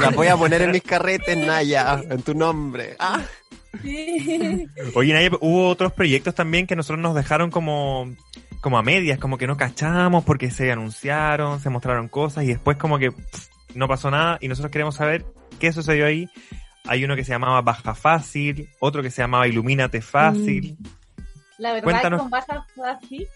[0.00, 2.94] Las voy a poner en mis carretes, Naya, en tu nombre.
[3.00, 3.20] Ah.
[3.82, 4.66] Sí.
[4.94, 8.08] Oye, Naya, hubo otros proyectos también que nosotros nos dejaron como,
[8.60, 12.76] como a medias, como que no cachamos porque se anunciaron, se mostraron cosas y después
[12.76, 15.24] como que pff, no pasó nada y nosotros queremos saber
[15.58, 16.28] qué sucedió ahí.
[16.88, 20.76] Hay uno que se llamaba Baja Fácil, otro que se llamaba Ilumínate Fácil.
[21.58, 22.20] La verdad, Cuéntanos.
[22.20, 23.26] con baja fácil,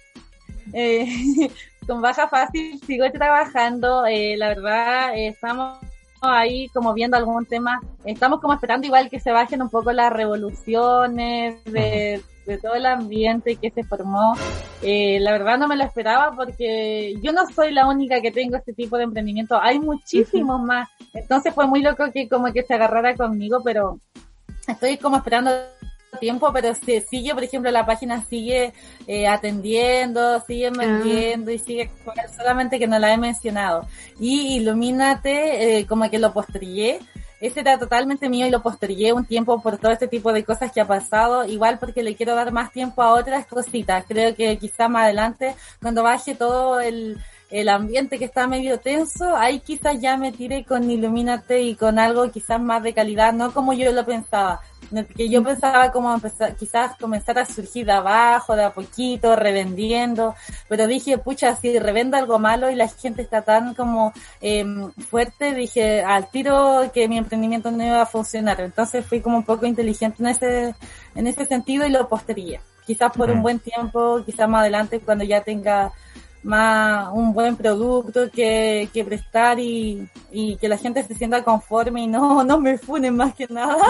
[0.74, 1.08] eh,
[1.86, 4.06] con baja fácil sigo trabajando.
[4.06, 5.78] eh, la verdad, eh, estamos
[6.20, 7.80] ahí como viendo algún tema.
[8.04, 12.86] Estamos como esperando igual que se bajen un poco las revoluciones de, de todo el
[12.86, 14.34] ambiente que se formó.
[14.82, 18.56] Eh, la verdad no me lo esperaba porque yo no soy la única que tengo
[18.56, 19.60] este tipo de emprendimiento.
[19.60, 20.88] Hay muchísimos más.
[21.14, 23.98] Entonces fue muy loco que como que se agarrara conmigo, pero
[24.66, 25.50] estoy como esperando
[26.18, 28.72] tiempo, pero se sigue, por ejemplo, la página sigue
[29.06, 31.90] eh, atendiendo, sigue vendiendo y sigue
[32.36, 33.86] solamente que no la he mencionado.
[34.18, 37.00] Y Ilumínate, eh, como que lo postergué.
[37.40, 40.72] Ese era totalmente mío y lo postergué un tiempo por todo este tipo de cosas
[40.72, 44.04] que ha pasado, igual porque le quiero dar más tiempo a otras cositas.
[44.06, 47.18] Creo que quizás más adelante, cuando baje todo el,
[47.50, 51.98] el ambiente que está medio tenso, ahí quizás ya me tire con Ilumínate y con
[51.98, 54.60] algo quizás más de calidad, no como yo lo pensaba.
[55.16, 60.34] Que yo pensaba como empezar, quizás comenzar a surgir de abajo, de a poquito, revendiendo,
[60.68, 64.64] pero dije, pucha, si revendo algo malo y la gente está tan como eh,
[65.08, 68.60] fuerte, dije, al tiro que mi emprendimiento no iba a funcionar.
[68.60, 70.74] Entonces fui como un poco inteligente en ese,
[71.14, 72.60] en ese sentido y lo postergué.
[72.84, 75.92] Quizás por un buen tiempo, quizás más adelante cuando ya tenga
[76.42, 82.02] más un buen producto que, que prestar y, y que la gente se sienta conforme
[82.02, 83.76] y no, no me funen más que nada.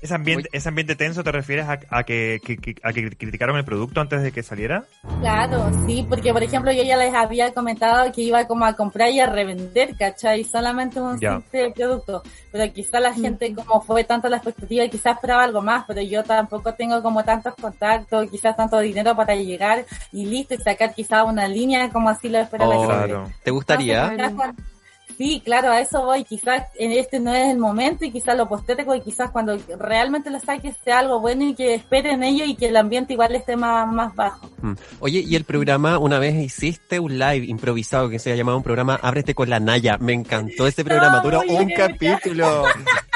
[0.00, 3.56] ¿Ese ambiente, ese ambiente tenso te refieres a, a que, que- que- a que criticaron
[3.56, 4.84] el producto antes de que saliera?
[5.20, 9.10] Claro, sí, porque por ejemplo yo ya les había comentado que iba como a comprar
[9.10, 10.44] y a revender, ¿cachai?
[10.44, 12.22] Solamente un simple producto.
[12.52, 16.22] Pero quizá la gente como fue tanto la expectativa, quizás esperaba algo más, pero yo
[16.22, 21.05] tampoco tengo como tantos contactos, quizás tanto dinero para llegar y listo y sacar quizás
[21.24, 23.06] una línea como así lo espera la Oh, gente.
[23.06, 23.30] Claro.
[23.42, 24.16] ¿Te gustaría?
[25.16, 26.24] Sí, claro, a eso voy.
[26.24, 30.28] Quizás en este no es el momento y quizás lo postergo y quizás cuando realmente
[30.30, 33.56] lo saques sea algo bueno y que esperen ello y que el ambiente igual esté
[33.56, 34.50] más, más bajo.
[34.60, 34.74] Mm.
[35.00, 38.62] Oye, y el programa, una vez hiciste un live improvisado que se ha llamado un
[38.64, 39.96] programa Ábrete con la Naya.
[39.98, 41.78] Me encantó ese programa, No, duró un bien.
[41.78, 42.64] capítulo.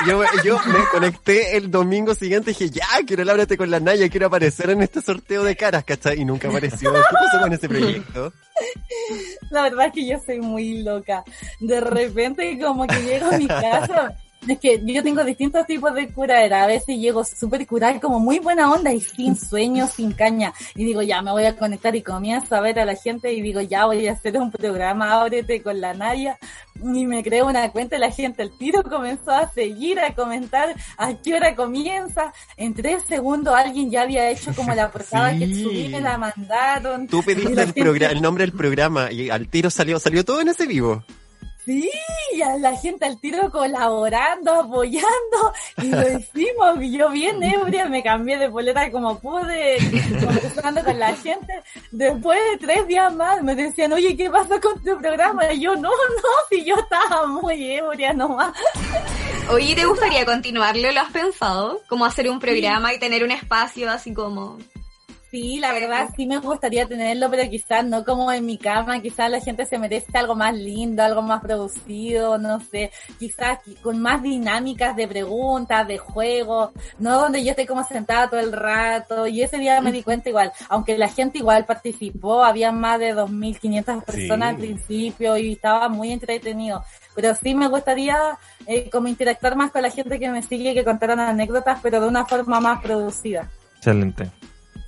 [0.06, 3.80] Yo, yo me conecté el domingo siguiente y dije, ya, quiero el Ábrete con la
[3.80, 6.18] Naya, quiero aparecer en este sorteo de caras, ¿cachai?
[6.20, 6.92] Y nunca apareció.
[6.94, 8.32] ¿Qué pasó con ese proyecto?
[9.50, 11.24] La verdad es que yo soy muy loca.
[11.60, 14.16] De repente como que llego a mi casa.
[14.48, 16.64] Es que yo tengo distintos tipos de curadera.
[16.64, 20.52] A veces llego súper curada, como muy buena onda y sin sueño, sin caña.
[20.74, 23.42] Y digo, ya me voy a conectar y comienzo a ver a la gente y
[23.42, 26.38] digo, ya voy a hacer un programa, ábrete con la Naya.
[26.82, 31.12] Y me creo una cuenta la gente al tiro comenzó a seguir, a comentar a
[31.14, 32.32] qué hora comienza.
[32.56, 37.06] En tres segundos alguien ya había hecho como la portada que subí, me la mandaron.
[37.06, 40.48] Tú pediste el, gente- el nombre del programa y al tiro salió, salió todo en
[40.48, 41.04] ese vivo.
[41.70, 41.88] Sí,
[42.32, 46.82] y a la gente al tiro colaborando, apoyando, y lo hicimos.
[46.82, 49.78] Y yo bien ebria, me cambié de polera como pude,
[50.20, 51.62] conversando con la gente.
[51.92, 55.52] Después de tres días más me decían, oye, ¿qué pasa con tu programa?
[55.52, 58.52] Y yo, no, no, si yo estaba muy ebria nomás.
[59.50, 60.90] Oye, ¿te gustaría continuarlo?
[60.90, 61.80] ¿Lo has pensado?
[61.88, 64.58] Como hacer un programa y tener un espacio así como...
[65.30, 69.30] Sí, la verdad sí me gustaría tenerlo, pero quizás no como en mi cama, quizás
[69.30, 72.90] la gente se merece algo más lindo, algo más producido, no sé,
[73.20, 78.28] quizás qui- con más dinámicas de preguntas, de juegos, no donde yo esté como sentada
[78.28, 82.42] todo el rato, y ese día me di cuenta igual, aunque la gente igual participó,
[82.42, 86.82] había más de 2.500 personas al principio y estaba muy entretenido,
[87.14, 88.36] pero sí me gustaría
[88.66, 92.08] eh, como interactuar más con la gente que me sigue, que contaran anécdotas, pero de
[92.08, 93.48] una forma más producida.
[93.76, 94.28] Excelente.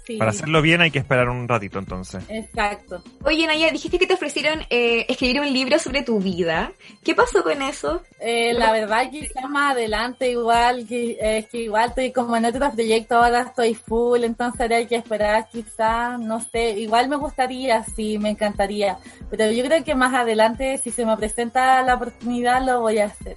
[0.04, 0.16] Sí.
[0.16, 2.24] Para hacerlo bien hay que esperar un ratito entonces.
[2.28, 3.02] Exacto.
[3.24, 6.72] Oye, Naya, dijiste que te ofrecieron eh, escribir un libro sobre tu vida.
[7.04, 8.02] ¿Qué pasó con eso?
[8.18, 12.44] Eh, la verdad quizás más adelante igual, que, eh, es que igual estoy como en
[12.44, 17.82] otro proyecto, ahora estoy full, entonces hay que esperar quizás, no sé, igual me gustaría,
[17.84, 18.98] sí, me encantaría,
[19.30, 23.06] pero yo creo que más adelante, si se me presenta la oportunidad, lo voy a
[23.06, 23.36] hacer.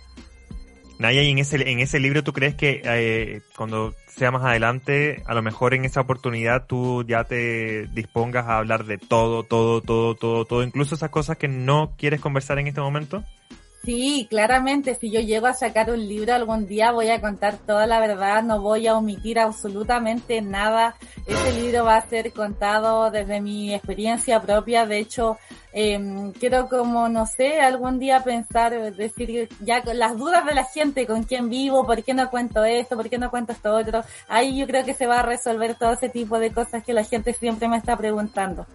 [0.98, 5.24] Naya, y en ese, en ese libro tú crees que eh, cuando sea más adelante,
[5.26, 9.82] a lo mejor en esa oportunidad tú ya te dispongas a hablar de todo, todo,
[9.82, 13.24] todo, todo, todo, incluso esas cosas que no quieres conversar en este momento?
[13.86, 17.86] Sí, claramente, si yo llego a sacar un libro algún día voy a contar toda
[17.86, 20.96] la verdad, no voy a omitir absolutamente nada.
[21.28, 25.38] Ese libro va a ser contado desde mi experiencia propia, de hecho,
[25.72, 30.64] eh, quiero como, no sé, algún día pensar, decir ya con las dudas de la
[30.64, 34.02] gente, con quién vivo, por qué no cuento esto, por qué no cuento esto otro,
[34.28, 37.04] ahí yo creo que se va a resolver todo ese tipo de cosas que la
[37.04, 38.66] gente siempre me está preguntando.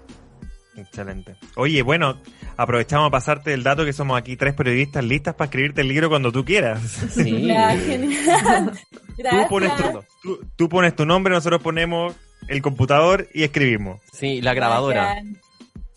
[0.76, 1.36] Excelente.
[1.56, 2.20] Oye, bueno,
[2.56, 6.08] aprovechamos a pasarte el dato que somos aquí tres periodistas listas para escribirte el libro
[6.08, 6.80] cuando tú quieras.
[6.82, 7.46] Sí.
[7.48, 8.72] Ya, genial.
[9.16, 9.92] Tú pones, Gracias.
[10.22, 12.14] tu, tú, tú pones tu nombre, nosotros ponemos
[12.48, 14.00] el computador y escribimos.
[14.12, 15.16] Sí, la grabadora.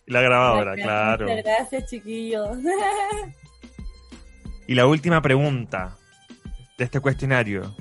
[0.07, 1.27] La grabadora, claro.
[1.29, 2.49] Muchas gracias, chiquillos.
[4.67, 5.97] Y la última pregunta
[6.77, 7.75] de este cuestionario.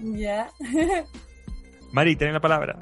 [0.00, 0.48] ya.
[1.92, 2.78] Mari, tenés la palabra.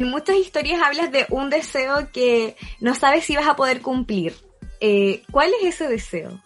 [0.00, 4.34] En muchas historias hablas de un deseo que no sabes si vas a poder cumplir.
[4.80, 6.40] Eh, ¿Cuál es ese deseo?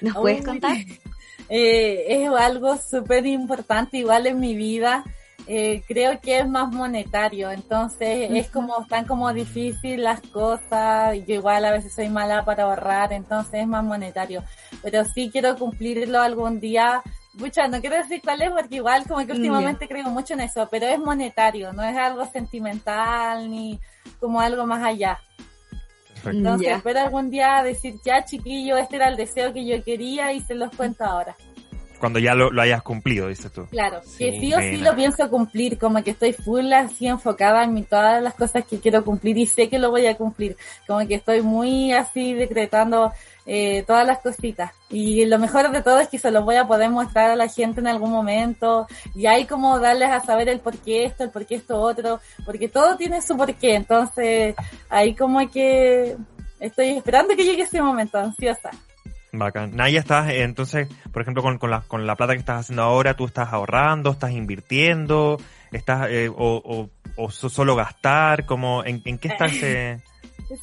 [0.00, 0.76] ¿Nos puedes contar?
[1.52, 5.02] Eh, es algo súper importante igual en mi vida.
[5.48, 11.34] Eh, creo que es más monetario, entonces es como tan como difícil las cosas, yo
[11.34, 14.44] igual a veces soy mala para ahorrar, entonces es más monetario,
[14.80, 17.02] pero sí quiero cumplirlo algún día,
[17.38, 20.68] Pucha, no quiero decir cuál es porque igual como que últimamente creo mucho en eso,
[20.70, 23.78] pero es monetario, no es algo sentimental ni
[24.18, 25.20] como algo más allá.
[26.08, 26.30] Perfecto.
[26.30, 30.40] Entonces espero algún día decir, ya chiquillo, este era el deseo que yo quería y
[30.40, 31.36] se los cuento ahora.
[32.00, 33.66] Cuando ya lo, lo hayas cumplido, dices tú.
[33.66, 37.62] Claro, que Sí, sí o sí lo pienso cumplir, como que estoy full así enfocada
[37.62, 40.56] en mi, todas las cosas que quiero cumplir y sé que lo voy a cumplir,
[40.86, 43.12] como que estoy muy así decretando
[43.46, 44.72] eh, todas las cositas.
[44.88, 47.48] Y lo mejor de todo es que se los voy a poder mostrar a la
[47.48, 48.86] gente en algún momento.
[49.14, 52.20] Y hay como darles a saber el por qué esto, el por qué esto otro,
[52.44, 54.54] porque todo tiene su porqué, entonces
[54.88, 56.16] ahí como que
[56.60, 58.70] estoy esperando que llegue ese momento, ansiosa.
[59.32, 59.76] Bacán.
[59.76, 62.82] Naya, estás, eh, entonces, por ejemplo, con, con, la, con la plata que estás haciendo
[62.82, 65.38] ahora, tú estás ahorrando, estás invirtiendo,
[65.72, 70.02] estás, eh, o, o, o so- solo gastar, como, ¿en, en qué está ese...?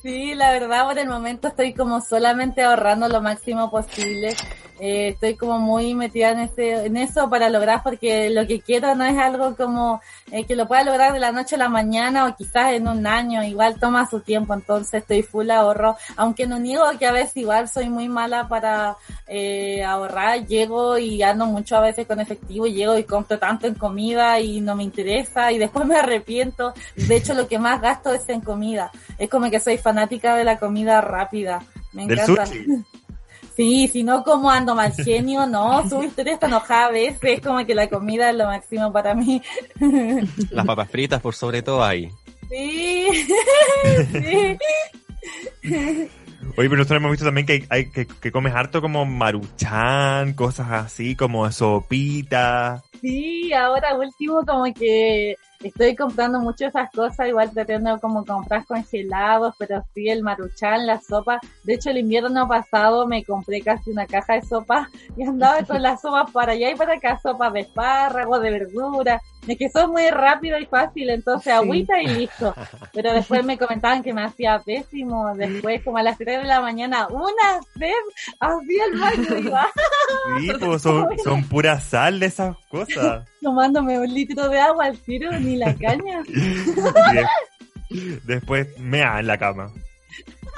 [0.02, 4.36] Sí, la verdad por el momento estoy como solamente ahorrando lo máximo posible
[4.80, 8.94] eh, estoy como muy metida en, ese, en eso para lograr, porque lo que quiero
[8.96, 10.02] no es algo como
[10.32, 13.08] eh, que lo pueda lograr de la noche a la mañana o quizás en un
[13.08, 17.38] año, igual toma su tiempo, entonces estoy full ahorro, aunque no niego que a veces
[17.38, 18.98] igual soy muy mala para
[19.28, 23.68] eh, ahorrar, llego y ando mucho a veces con efectivo, y llego y compro tanto
[23.68, 27.82] en comida y no me interesa y después me arrepiento, de hecho lo que más
[27.82, 31.64] gasto es en comida, es como que soy fanática de la comida rápida,
[31.94, 32.46] me Del encanta.
[32.46, 32.66] sushi.
[33.58, 37.42] Sí, si no como ando mal genio, no, su historia está enojada a veces, es
[37.42, 39.42] como que la comida es lo máximo para mí.
[40.52, 42.12] Las papas fritas por sobre todo ahí.
[42.50, 43.08] Sí,
[44.12, 44.58] sí.
[46.56, 50.72] Oye, pero nosotros hemos visto también que, hay, que, que comes harto como maruchan, cosas
[50.72, 52.84] así, como sopita.
[53.02, 59.56] Sí, ahora último como que estoy comprando mucho esas cosas, igual tratando como comprar congelados,
[59.58, 61.40] pero sí el maruchan, la sopa.
[61.64, 65.82] De hecho, el invierno pasado me compré casi una caja de sopa y andaba con
[65.82, 69.22] las sopas para allá y para acá, sopas de espárragos, de verdura.
[69.48, 72.54] Es que son muy rápido y fácil, entonces agüita y listo.
[72.94, 75.34] Pero después me comentaban que me hacía pésimo.
[75.36, 77.96] Después, como a las 3 de la mañana, una vez
[78.40, 79.68] hacía el baño y iba
[80.40, 83.26] Sí, pues son, son pura sal de esas cosas.
[83.42, 86.22] Tomándome un litro de agua al tiro, ni la caña.
[88.26, 89.72] Después mea en la cama.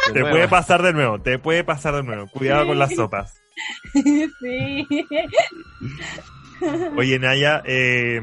[0.07, 0.35] De Te nuevo.
[0.35, 2.27] puede pasar de nuevo, te puede pasar de nuevo.
[2.27, 3.41] Cuidado con las sopas.
[3.93, 4.88] sí.
[6.97, 8.22] Oye, Naya, eh,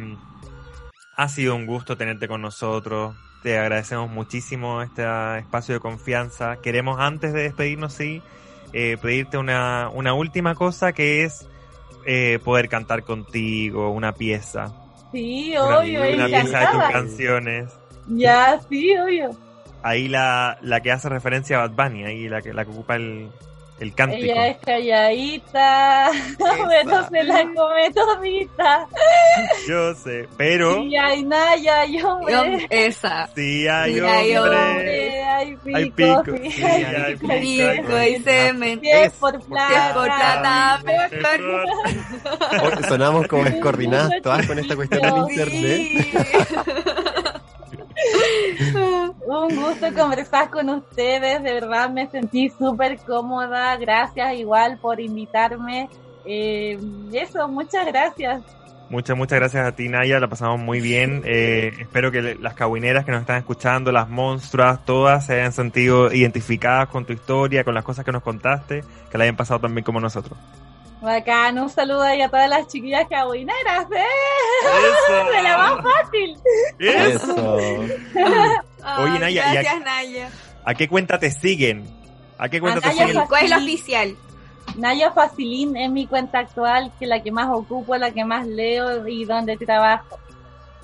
[1.17, 3.15] ha sido un gusto tenerte con nosotros.
[3.43, 5.05] Te agradecemos muchísimo este
[5.39, 6.57] espacio de confianza.
[6.63, 8.23] Queremos, antes de despedirnos, sí,
[8.73, 11.47] eh, pedirte una, una última cosa que es
[12.07, 14.73] eh, poder cantar contigo una pieza.
[15.13, 17.73] Sí, Una, obvio, una pieza de tus canciones.
[18.09, 19.31] Ya, sí, obvio.
[19.83, 22.97] Ahí la, la que hace referencia a Bad Bunny, ahí la que, la que ocupa
[22.97, 23.29] el,
[23.79, 24.23] el cántico.
[24.25, 28.87] Ella es calladita, pero se la come todita.
[29.69, 32.67] Yo sé, pero Y hay Naya, yo Yo- me...
[32.71, 33.29] esa.
[33.35, 34.57] sí hay Sí hay hombre.
[34.59, 38.23] Hombre, hay pico, Hay pico, sí, sí, hay hay pico, pico, sí, hay Pico y
[38.23, 38.81] semen.
[38.81, 39.93] Si es Es por plata.
[39.95, 40.81] por plata,
[41.11, 42.87] Mejor.
[42.89, 45.91] Sonamos como descoordinadas todas con esta cuestión del internet.
[49.27, 55.89] Un gusto conversar con ustedes, de verdad me sentí súper cómoda, gracias igual por invitarme.
[56.25, 56.79] Eh,
[57.13, 58.43] eso, muchas gracias.
[58.89, 60.21] Muchas, muchas gracias a ti, Naya.
[60.21, 61.23] La pasamos muy bien.
[61.25, 66.13] Eh, espero que las cabineras que nos están escuchando, las monstruas, todas se hayan sentido
[66.13, 69.85] identificadas con tu historia, con las cosas que nos contaste, que la hayan pasado también
[69.85, 70.39] como nosotros.
[71.01, 74.05] Bacán, un saludo ahí a todas las chiquillas cabuineras, ¿eh?
[74.65, 75.31] ¡Eso!
[75.37, 76.39] De la más fácil.
[76.79, 77.57] ¡Eso!
[78.99, 80.31] Oye, Naya, y a- Gracias, Naya.
[80.65, 81.85] ¿A qué cuenta te siguen?
[82.39, 83.23] ¿A qué cuenta A te Naya siguen?
[83.29, 84.17] ¿Cuál es la oficial?
[84.77, 88.47] Naya Facilín es mi cuenta actual, que es la que más ocupo, la que más
[88.47, 90.19] leo y donde trabajo.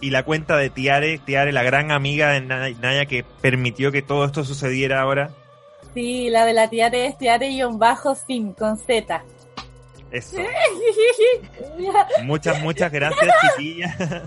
[0.01, 4.03] Y la cuenta de Tiare, Tiare, la gran amiga de Nay- Naya que permitió que
[4.03, 5.31] todo esto sucediera ahora.
[5.95, 9.23] Sí, la de la tiare es tiare-sim con Z.
[10.13, 10.37] Eso.
[12.25, 13.97] Muchas, muchas gracias, chiquillas.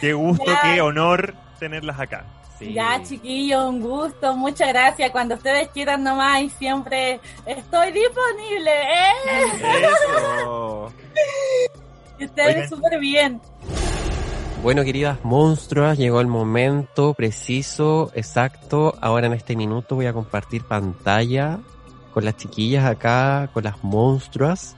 [0.00, 0.60] qué gusto, Ya.
[0.62, 2.24] qué honor tenerlas acá.
[2.58, 2.74] Sí.
[2.74, 5.10] Ya, chiquillos, un gusto, muchas gracias.
[5.10, 9.12] Cuando ustedes quieran nomás y siempre estoy disponible, ¿eh?
[10.38, 10.92] Eso.
[12.20, 13.40] Ustedes súper bien.
[14.62, 18.94] Bueno, queridas monstruas, llegó el momento preciso, exacto.
[19.00, 21.58] Ahora en este minuto voy a compartir pantalla
[22.14, 24.76] con las chiquillas acá, con las monstruas.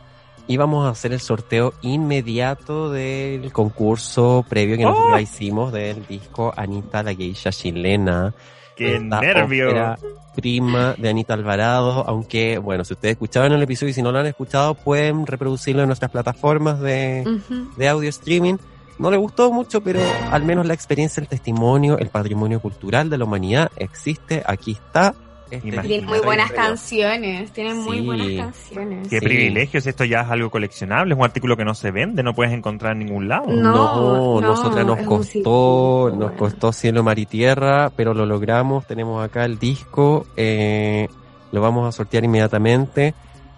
[0.49, 5.19] Y vamos a hacer el sorteo inmediato del concurso previo que nosotros ¡Oh!
[5.19, 8.33] hicimos del disco Anita la Geisha chilena.
[8.77, 9.69] ¡Qué nervio!
[9.69, 9.99] ópera
[10.37, 14.19] prima de Anita Alvarado, aunque, bueno, si ustedes escuchaban el episodio y si no lo
[14.19, 17.71] han escuchado, pueden reproducirlo en nuestras plataformas de, Ujú.
[17.77, 18.57] de audio streaming.
[18.99, 20.01] No le gustó mucho, pero
[20.31, 25.15] al menos la experiencia, el testimonio, el patrimonio cultural de la humanidad existe, aquí está.
[25.51, 25.71] Este.
[25.71, 28.05] Tienen muy buenas canciones, tienen muy Sí.
[28.07, 29.09] buenas canciones.
[29.09, 29.25] Qué Sí.
[29.25, 32.53] privilegios, esto ya es algo coleccionable, es un artículo que no se vende, no puedes
[32.53, 33.47] encontrar en ningún lado.
[33.47, 36.37] No, No, no, nosotras nos costó, nos bueno.
[36.37, 38.87] costó cielo, mar y tierra, pero lo logramos.
[38.87, 41.09] Tenemos acá el disco, eh,
[41.53, 43.15] lo vamos a sortear inmediatamente.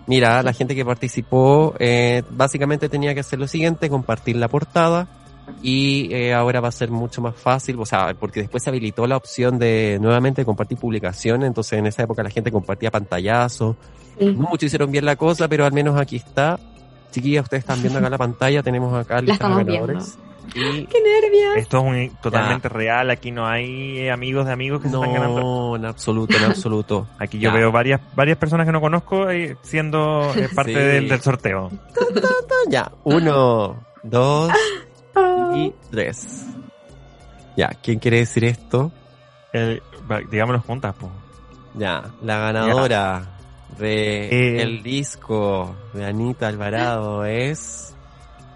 [0.07, 5.07] Mira, la gente que participó, eh, básicamente tenía que hacer lo siguiente, compartir la portada
[5.63, 9.07] y eh, ahora va a ser mucho más fácil, o sea, porque después se habilitó
[9.07, 13.77] la opción de nuevamente compartir publicaciones, entonces en esa época la gente compartía pantallazos,
[14.19, 14.27] Sí.
[14.27, 16.59] no muchos hicieron bien la cosa, pero al menos aquí está.
[17.13, 20.19] Chiquillas, ustedes están viendo acá la pantalla, tenemos acá listas de ganadores.
[20.55, 21.57] Y ¡Qué nervios!
[21.57, 23.11] Esto es un, totalmente real.
[23.11, 25.41] Aquí no hay eh, amigos de amigos que se están ganando.
[25.41, 27.07] no, en absoluto, en absoluto.
[27.19, 30.79] Aquí yo veo varias varias personas que no conozco eh, siendo eh, parte Sí.
[30.79, 31.71] del, del sorteo.
[32.71, 34.51] Ya, uno, dos
[35.55, 36.47] y tres.
[37.57, 38.93] Ya, ¿quién quiere decir esto?
[40.31, 41.13] Digámoslo juntas, pues.
[41.75, 43.35] Ya, la ganadora
[43.79, 44.29] de
[44.59, 44.63] Eh.
[44.63, 47.95] el disco de Anita Alvarado es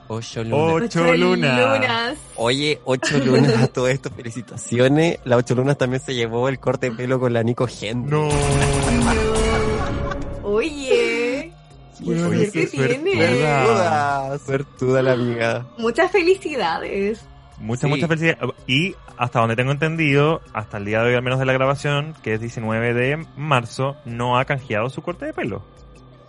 [0.08, 0.82] Ocho Lunas.
[0.84, 2.16] Ocho lunas.
[2.36, 5.18] Oye, Ocho Lunas, a todo esto, felicitaciones.
[5.24, 8.10] La Ocho Lunas también se llevó el corte de pelo con la Nico Henry.
[8.10, 8.28] No.
[10.44, 11.01] Oye,
[12.06, 13.12] Oye, suerte qué tiene.
[13.14, 13.64] suertuda.
[13.64, 15.66] Suertuda, suertuda la amiga.
[15.78, 17.24] muchas felicidades.
[17.58, 17.88] Muchas, Sí.
[17.88, 18.50] muchas felicidades.
[18.66, 22.14] Y hasta donde tengo entendido, hasta el día de hoy, al menos de la grabación,
[22.22, 25.62] que es 19 de marzo, no ha canjeado su corte de pelo.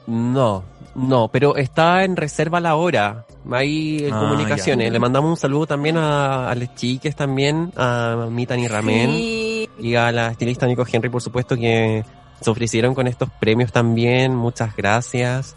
[0.06, 0.64] No,
[0.95, 3.26] no, pero está en reserva la hora.
[3.52, 4.88] Hay Ah, comunicaciones.
[4.88, 4.91] ya.
[4.94, 9.70] Le mandamos un saludo también a, a las chiques también, a Mitani Ramen Sí.
[9.80, 12.04] y a la estilista Nico Henry, por supuesto, que
[12.41, 14.36] se ofrecieron con estos premios también.
[14.36, 15.56] Muchas gracias.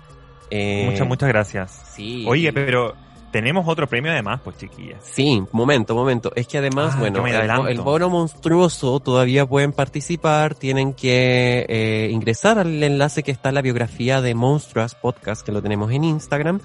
[0.51, 1.82] Eh, Muchas, muchas gracias.
[1.94, 2.24] Sí.
[2.28, 2.94] Oye, pero
[3.32, 5.01] tenemos otro premio además, pues chiquillas.
[5.02, 6.32] Sí, momento, momento.
[6.36, 7.27] Es que además, Ah, bueno,
[7.68, 13.56] el, bono monstruoso todavía pueden participar, tienen que eh, ingresar al enlace que está en
[13.56, 16.60] la biografía de Monstruous Podcast, que lo tenemos en Instagram,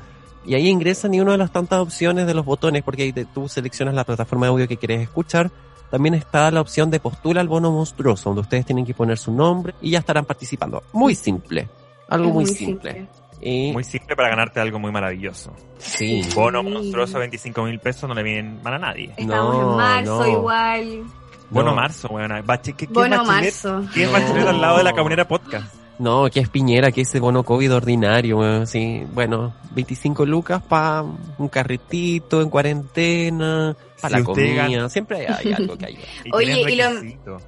[0.45, 3.26] y ahí ingresan y una de las tantas opciones de los botones, porque ahí te-
[3.26, 5.52] tú seleccionas la plataforma de audio que quieres escuchar,
[5.90, 9.34] también está la opción de postula al bono monstruoso, donde ustedes tienen que poner su
[9.34, 10.84] nombre y ya estarán participando.
[10.94, 11.68] Muy simple,
[12.08, 13.08] algo Es muy, simple.
[13.41, 15.51] Y, Muy simple para ganarte algo muy maravilloso.
[15.80, 16.22] sí.
[16.35, 16.69] Bono Sí.
[16.69, 19.13] monstruoso, 25 mil pesos, no le vienen mal a nadie.
[19.18, 20.27] Estamos No, en marzo no.
[20.31, 21.03] igual.
[21.49, 21.76] Bono No.
[21.76, 22.31] marzo, weón.
[22.45, 23.84] Bache- ¿qué- qué Bono marzo.
[23.93, 24.13] ¿Qué es No.
[24.13, 25.73] bachelet al lado de la cabonera podcast?
[25.99, 29.03] No, que es Piñera, que ese bono COVID ordinario, weón, sí.
[29.13, 35.53] Bueno, 25 lucas para un carretito en cuarentena, para Si la comida, gana- siempre hay
[35.53, 36.01] algo que ayuda.
[36.26, 37.39] Y Oye, y lo-.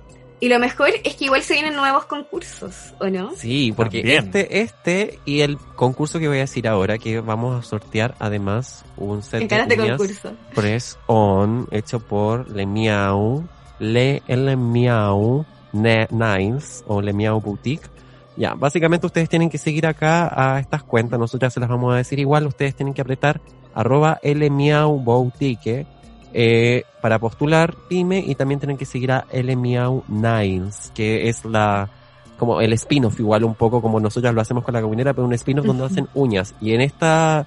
[0.44, 3.32] Y lo mejor es que igual se vienen nuevos concursos, ¿o no?
[3.34, 4.26] Sí, porque También.
[4.26, 8.84] este, este y el concurso que voy a decir ahora, que vamos a sortear además
[8.98, 10.34] un set caras de uñas concurso.
[10.54, 13.48] Press On, hecho por Le Miau,
[13.80, 17.88] Le, el Miau Ne- Niles o Le Miau Boutique.
[18.36, 21.98] Ya, básicamente ustedes tienen que seguir acá a estas cuentas, nosotras se las vamos a
[21.98, 23.40] decir igual, ustedes tienen que apretar
[23.74, 25.88] arroba L Miau Boutique
[26.34, 31.46] eh, para postular pyme y también tienen que seguir a L Miau Niles, que es
[31.46, 31.90] la
[32.38, 35.34] como el spin-off igual un poco como nosotros lo hacemos con la cabinera, pero un
[35.34, 36.54] spin-off donde hacen uñas.
[36.60, 37.46] Y en esta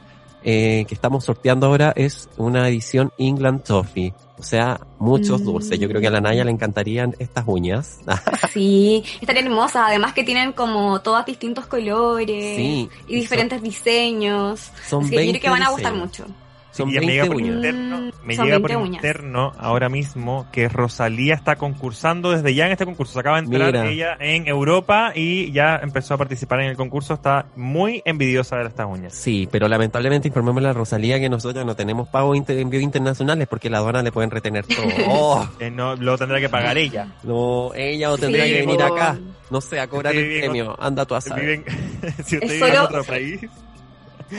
[0.49, 4.15] eh, que estamos sorteando ahora es una edición England Toffee.
[4.39, 5.45] O sea, muchos Mm.
[5.45, 5.79] dulces.
[5.81, 7.99] Yo creo que a la Naya le encantarían estas uñas.
[8.53, 12.89] Sí, están hermosas, además que tienen como todos distintos colores sí.
[13.09, 14.71] y diferentes diseños.
[14.89, 16.21] Son Así que yo 20 creo que van a gustar diseños.
[16.21, 16.45] mucho.
[16.77, 17.55] Son Y me 20 llega por uñas.
[17.57, 19.05] interno, Mm, me son llega por 20 uñas.
[19.05, 23.15] interno ahora mismo que Rosalía está concursando desde ya en este concurso.
[23.15, 23.86] Se acaba de enterar Mira.
[23.90, 27.15] ella en Europa y ya empezó a participar en el concurso.
[27.15, 29.15] Está muy envidiosa de estas uñas.
[29.15, 33.70] Sí, pero lamentablemente informémosle a Rosalía que nosotros no tenemos pago inter envíos internacionales porque
[33.70, 34.77] la aduana le pueden retener todo.
[35.09, 37.09] Oh, Eh, no, lo tendrá que pagar ella.
[37.23, 39.19] no, ella no tendría Sí, que venir acá,
[39.51, 40.77] no sé, a cobrar el premio.
[40.78, 41.62] Anda tú a saber.
[41.65, 41.65] Viven-
[42.24, 43.40] si usted vive en otro país.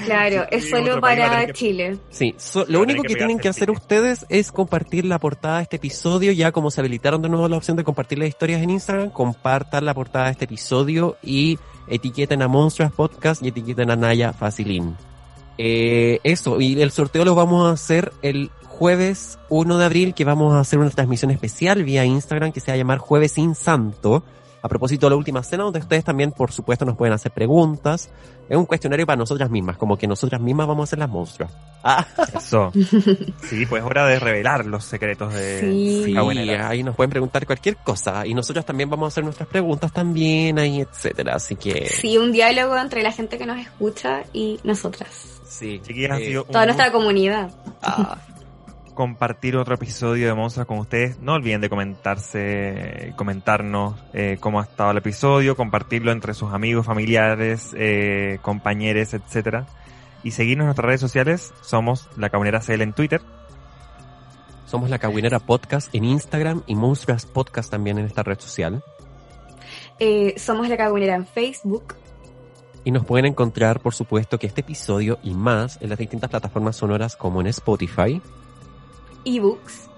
[0.05, 1.97] Claro, Sí, es solo para que- Chile.
[2.09, 5.63] Sí, so- lo único que que tienen que hacer ustedes es compartir la portada de
[5.63, 8.69] este episodio, ya como se habilitaron de nuevo la opción de compartir las historias en
[8.69, 11.57] Instagram, compartan la portada de este episodio y
[11.87, 14.95] etiqueten a Monstruous Podcast y etiqueten a Naya Facilín.
[15.57, 20.23] Eh, eso, y el sorteo lo vamos a hacer el jueves 1 de abril, que
[20.25, 23.55] vamos a hacer una transmisión especial vía Instagram que se va a llamar Jueves sin
[23.55, 24.23] Santo.
[24.61, 28.09] A propósito de la última cena, donde ustedes también, por supuesto, nos pueden hacer preguntas.
[28.49, 31.51] Es un cuestionario para nosotras mismas, como que nosotras mismas vamos a ser las monstruas.
[31.83, 32.05] Ah,
[32.35, 32.71] Eso.
[33.43, 36.01] Sí, pues es hora de revelar los secretos de Sí.
[36.05, 38.25] sí, ahí nos pueden preguntar cualquier cosa.
[38.25, 41.35] Y nosotros también vamos a hacer nuestras preguntas también, ahí, etcétera.
[41.35, 45.39] Así que, Sí, un diálogo entre la gente que nos escucha y nosotras.
[45.47, 45.79] sí.
[45.83, 47.51] Chiquillas, ha eh, sido un Toda nuestra comunidad.
[47.83, 48.17] ah,
[48.97, 51.19] compartir otro episodio de Monstruos con ustedes.
[51.19, 56.83] No olviden de comentarse, comentarnos eh, cómo ha estado el episodio, compartirlo entre sus amigos,
[56.83, 59.67] familiares, eh, compañeros, etcétera.
[60.23, 61.53] Y seguirnos en nuestras redes sociales.
[61.61, 63.21] Somos La Cabonera CL en Twitter.
[64.65, 68.83] somos la Cagüinera Podcast en Instagram y Monstruas Podcast también en esta red social.
[69.99, 71.93] Eh, somos la Cagunera en Facebook.
[72.83, 76.77] Y nos pueden encontrar, por supuesto, que este episodio y más en las distintas plataformas
[76.77, 78.21] sonoras como en Spotify,
[79.27, 79.89] ebooks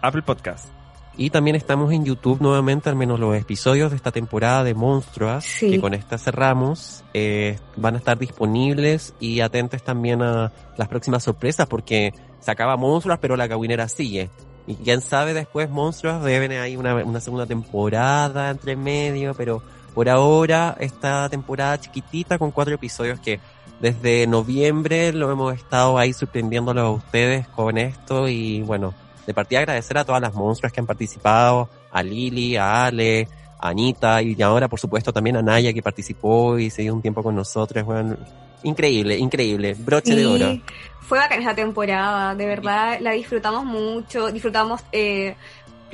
[0.00, 0.68] Apple Podcast.
[1.16, 5.44] Y también estamos en YouTube nuevamente, al menos los episodios de esta temporada de Monstruas,
[5.44, 5.70] Sí.
[5.70, 11.22] que con esta cerramos, eh, van a estar disponibles y atentes también a las próximas
[11.22, 14.28] sorpresas porque se acaba Monstruas, pero la caguinera sigue.
[14.66, 19.62] Y quién sabe después Monstruas deben ahí una, una segunda temporada entre medio, pero
[19.94, 23.38] por ahora esta temporada chiquitita con cuatro episodios que
[23.84, 28.94] desde noviembre lo hemos estado ahí sorprendiéndolos a ustedes con esto y bueno,
[29.26, 33.28] de partida agradecer a todas las monstruas que han participado, a Lili, a Ale,
[33.58, 37.02] a Anita y ahora por supuesto también a Naya que participó y se dio un
[37.02, 38.16] tiempo con nosotros, bueno,
[38.62, 40.58] increíble, increíble, broche de oro.
[41.02, 45.36] Fue bacana esa temporada, de verdad la disfrutamos mucho, disfrutamos eh,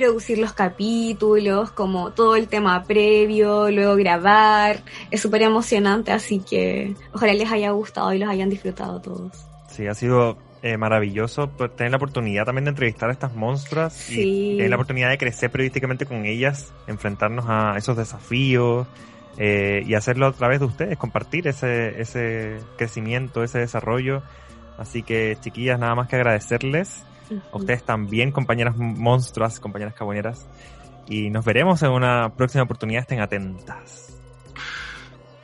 [0.01, 6.95] producir los capítulos, como todo el tema previo, luego grabar, es súper emocionante, así que
[7.13, 9.31] ojalá les haya gustado y los hayan disfrutado todos.
[9.69, 13.93] Sí, ha sido eh, maravilloso por tener la oportunidad también de entrevistar a estas monstruas
[13.93, 14.53] Sí.
[14.53, 18.87] y tener la oportunidad de crecer periodísticamente con ellas, enfrentarnos a esos desafíos
[19.37, 24.23] eh, y hacerlo a través de ustedes, compartir ese, ese crecimiento, ese desarrollo.
[24.79, 27.03] Así que, chiquillas, nada más que agradecerles.
[27.51, 30.47] A ustedes también, compañeras monstruas, compañeras caboneras.
[31.07, 33.01] Y nos veremos en una próxima oportunidad.
[33.01, 34.07] Estén atentas.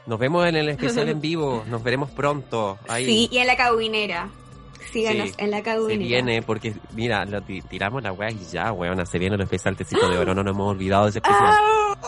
[0.05, 2.77] Nos vemos en el especial en vivo, nos veremos pronto.
[2.87, 3.05] Ahí.
[3.05, 4.29] Sí, y en la caguinera.
[4.93, 5.97] Síganos Sí, en la Se caguinera.
[6.07, 10.07] viene, porque mira, lo tiramos la weá y ya, weona, se viene el especial Tecito
[10.09, 11.53] de Oro, no nos hemos olvidado de ese especial.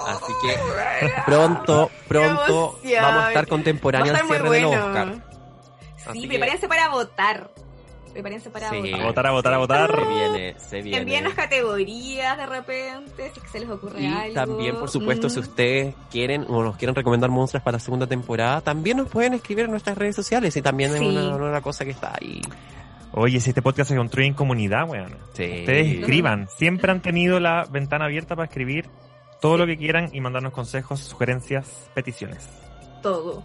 [0.07, 4.65] Así que pronto, pronto vamos a estar Va a contemporáneo al estar muy cierre del
[4.67, 4.85] bueno.
[4.85, 5.23] Oscar.
[6.07, 7.51] Así Sí, que- prepárense para votar.
[8.13, 8.77] Prepárense para Sí.
[8.81, 8.99] votar.
[9.01, 9.91] A votar, a votar, a votar.
[9.95, 10.97] Se viene, se viene.
[10.99, 14.33] Envíenos categorías de repente, si se les ocurre Y algo.
[14.33, 15.29] también, por supuesto, Mm.
[15.29, 19.33] si ustedes quieren o nos quieren recomendar monstruos para la segunda temporada, también nos pueden
[19.33, 22.41] escribir en nuestras redes sociales y también es una, una cosa que está ahí.
[23.11, 25.15] Oye, si este podcast se construye en comunidad, weón.
[25.33, 25.43] Sí.
[25.61, 26.47] Ustedes escriban.
[26.57, 28.85] Siempre han tenido la ventana abierta para escribir
[29.41, 32.47] todo lo que quieran y mandarnos consejos, sugerencias, peticiones.
[33.01, 33.43] Todo.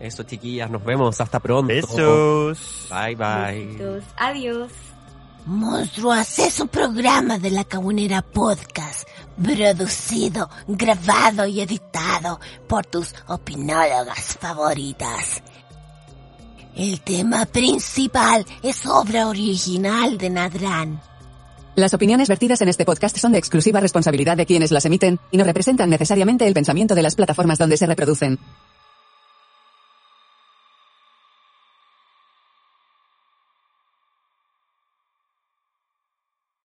[0.00, 1.20] Eso, chiquillas, nos vemos.
[1.20, 1.68] Hasta pronto.
[1.68, 2.86] Besos.
[2.90, 3.64] Bye, bye.
[3.66, 4.04] Besitos.
[4.16, 4.70] Adiós.
[5.46, 9.08] Monstruos es un programa de la Cabunera Podcast,
[9.42, 15.42] producido, grabado y editado por tus opinólogas favoritas.
[16.76, 21.00] El tema principal es obra original de Nadrán.
[21.76, 25.38] Las opiniones vertidas en este podcast son de exclusiva responsabilidad de quienes las emiten y
[25.38, 28.38] no representan necesariamente el pensamiento de las plataformas donde se reproducen.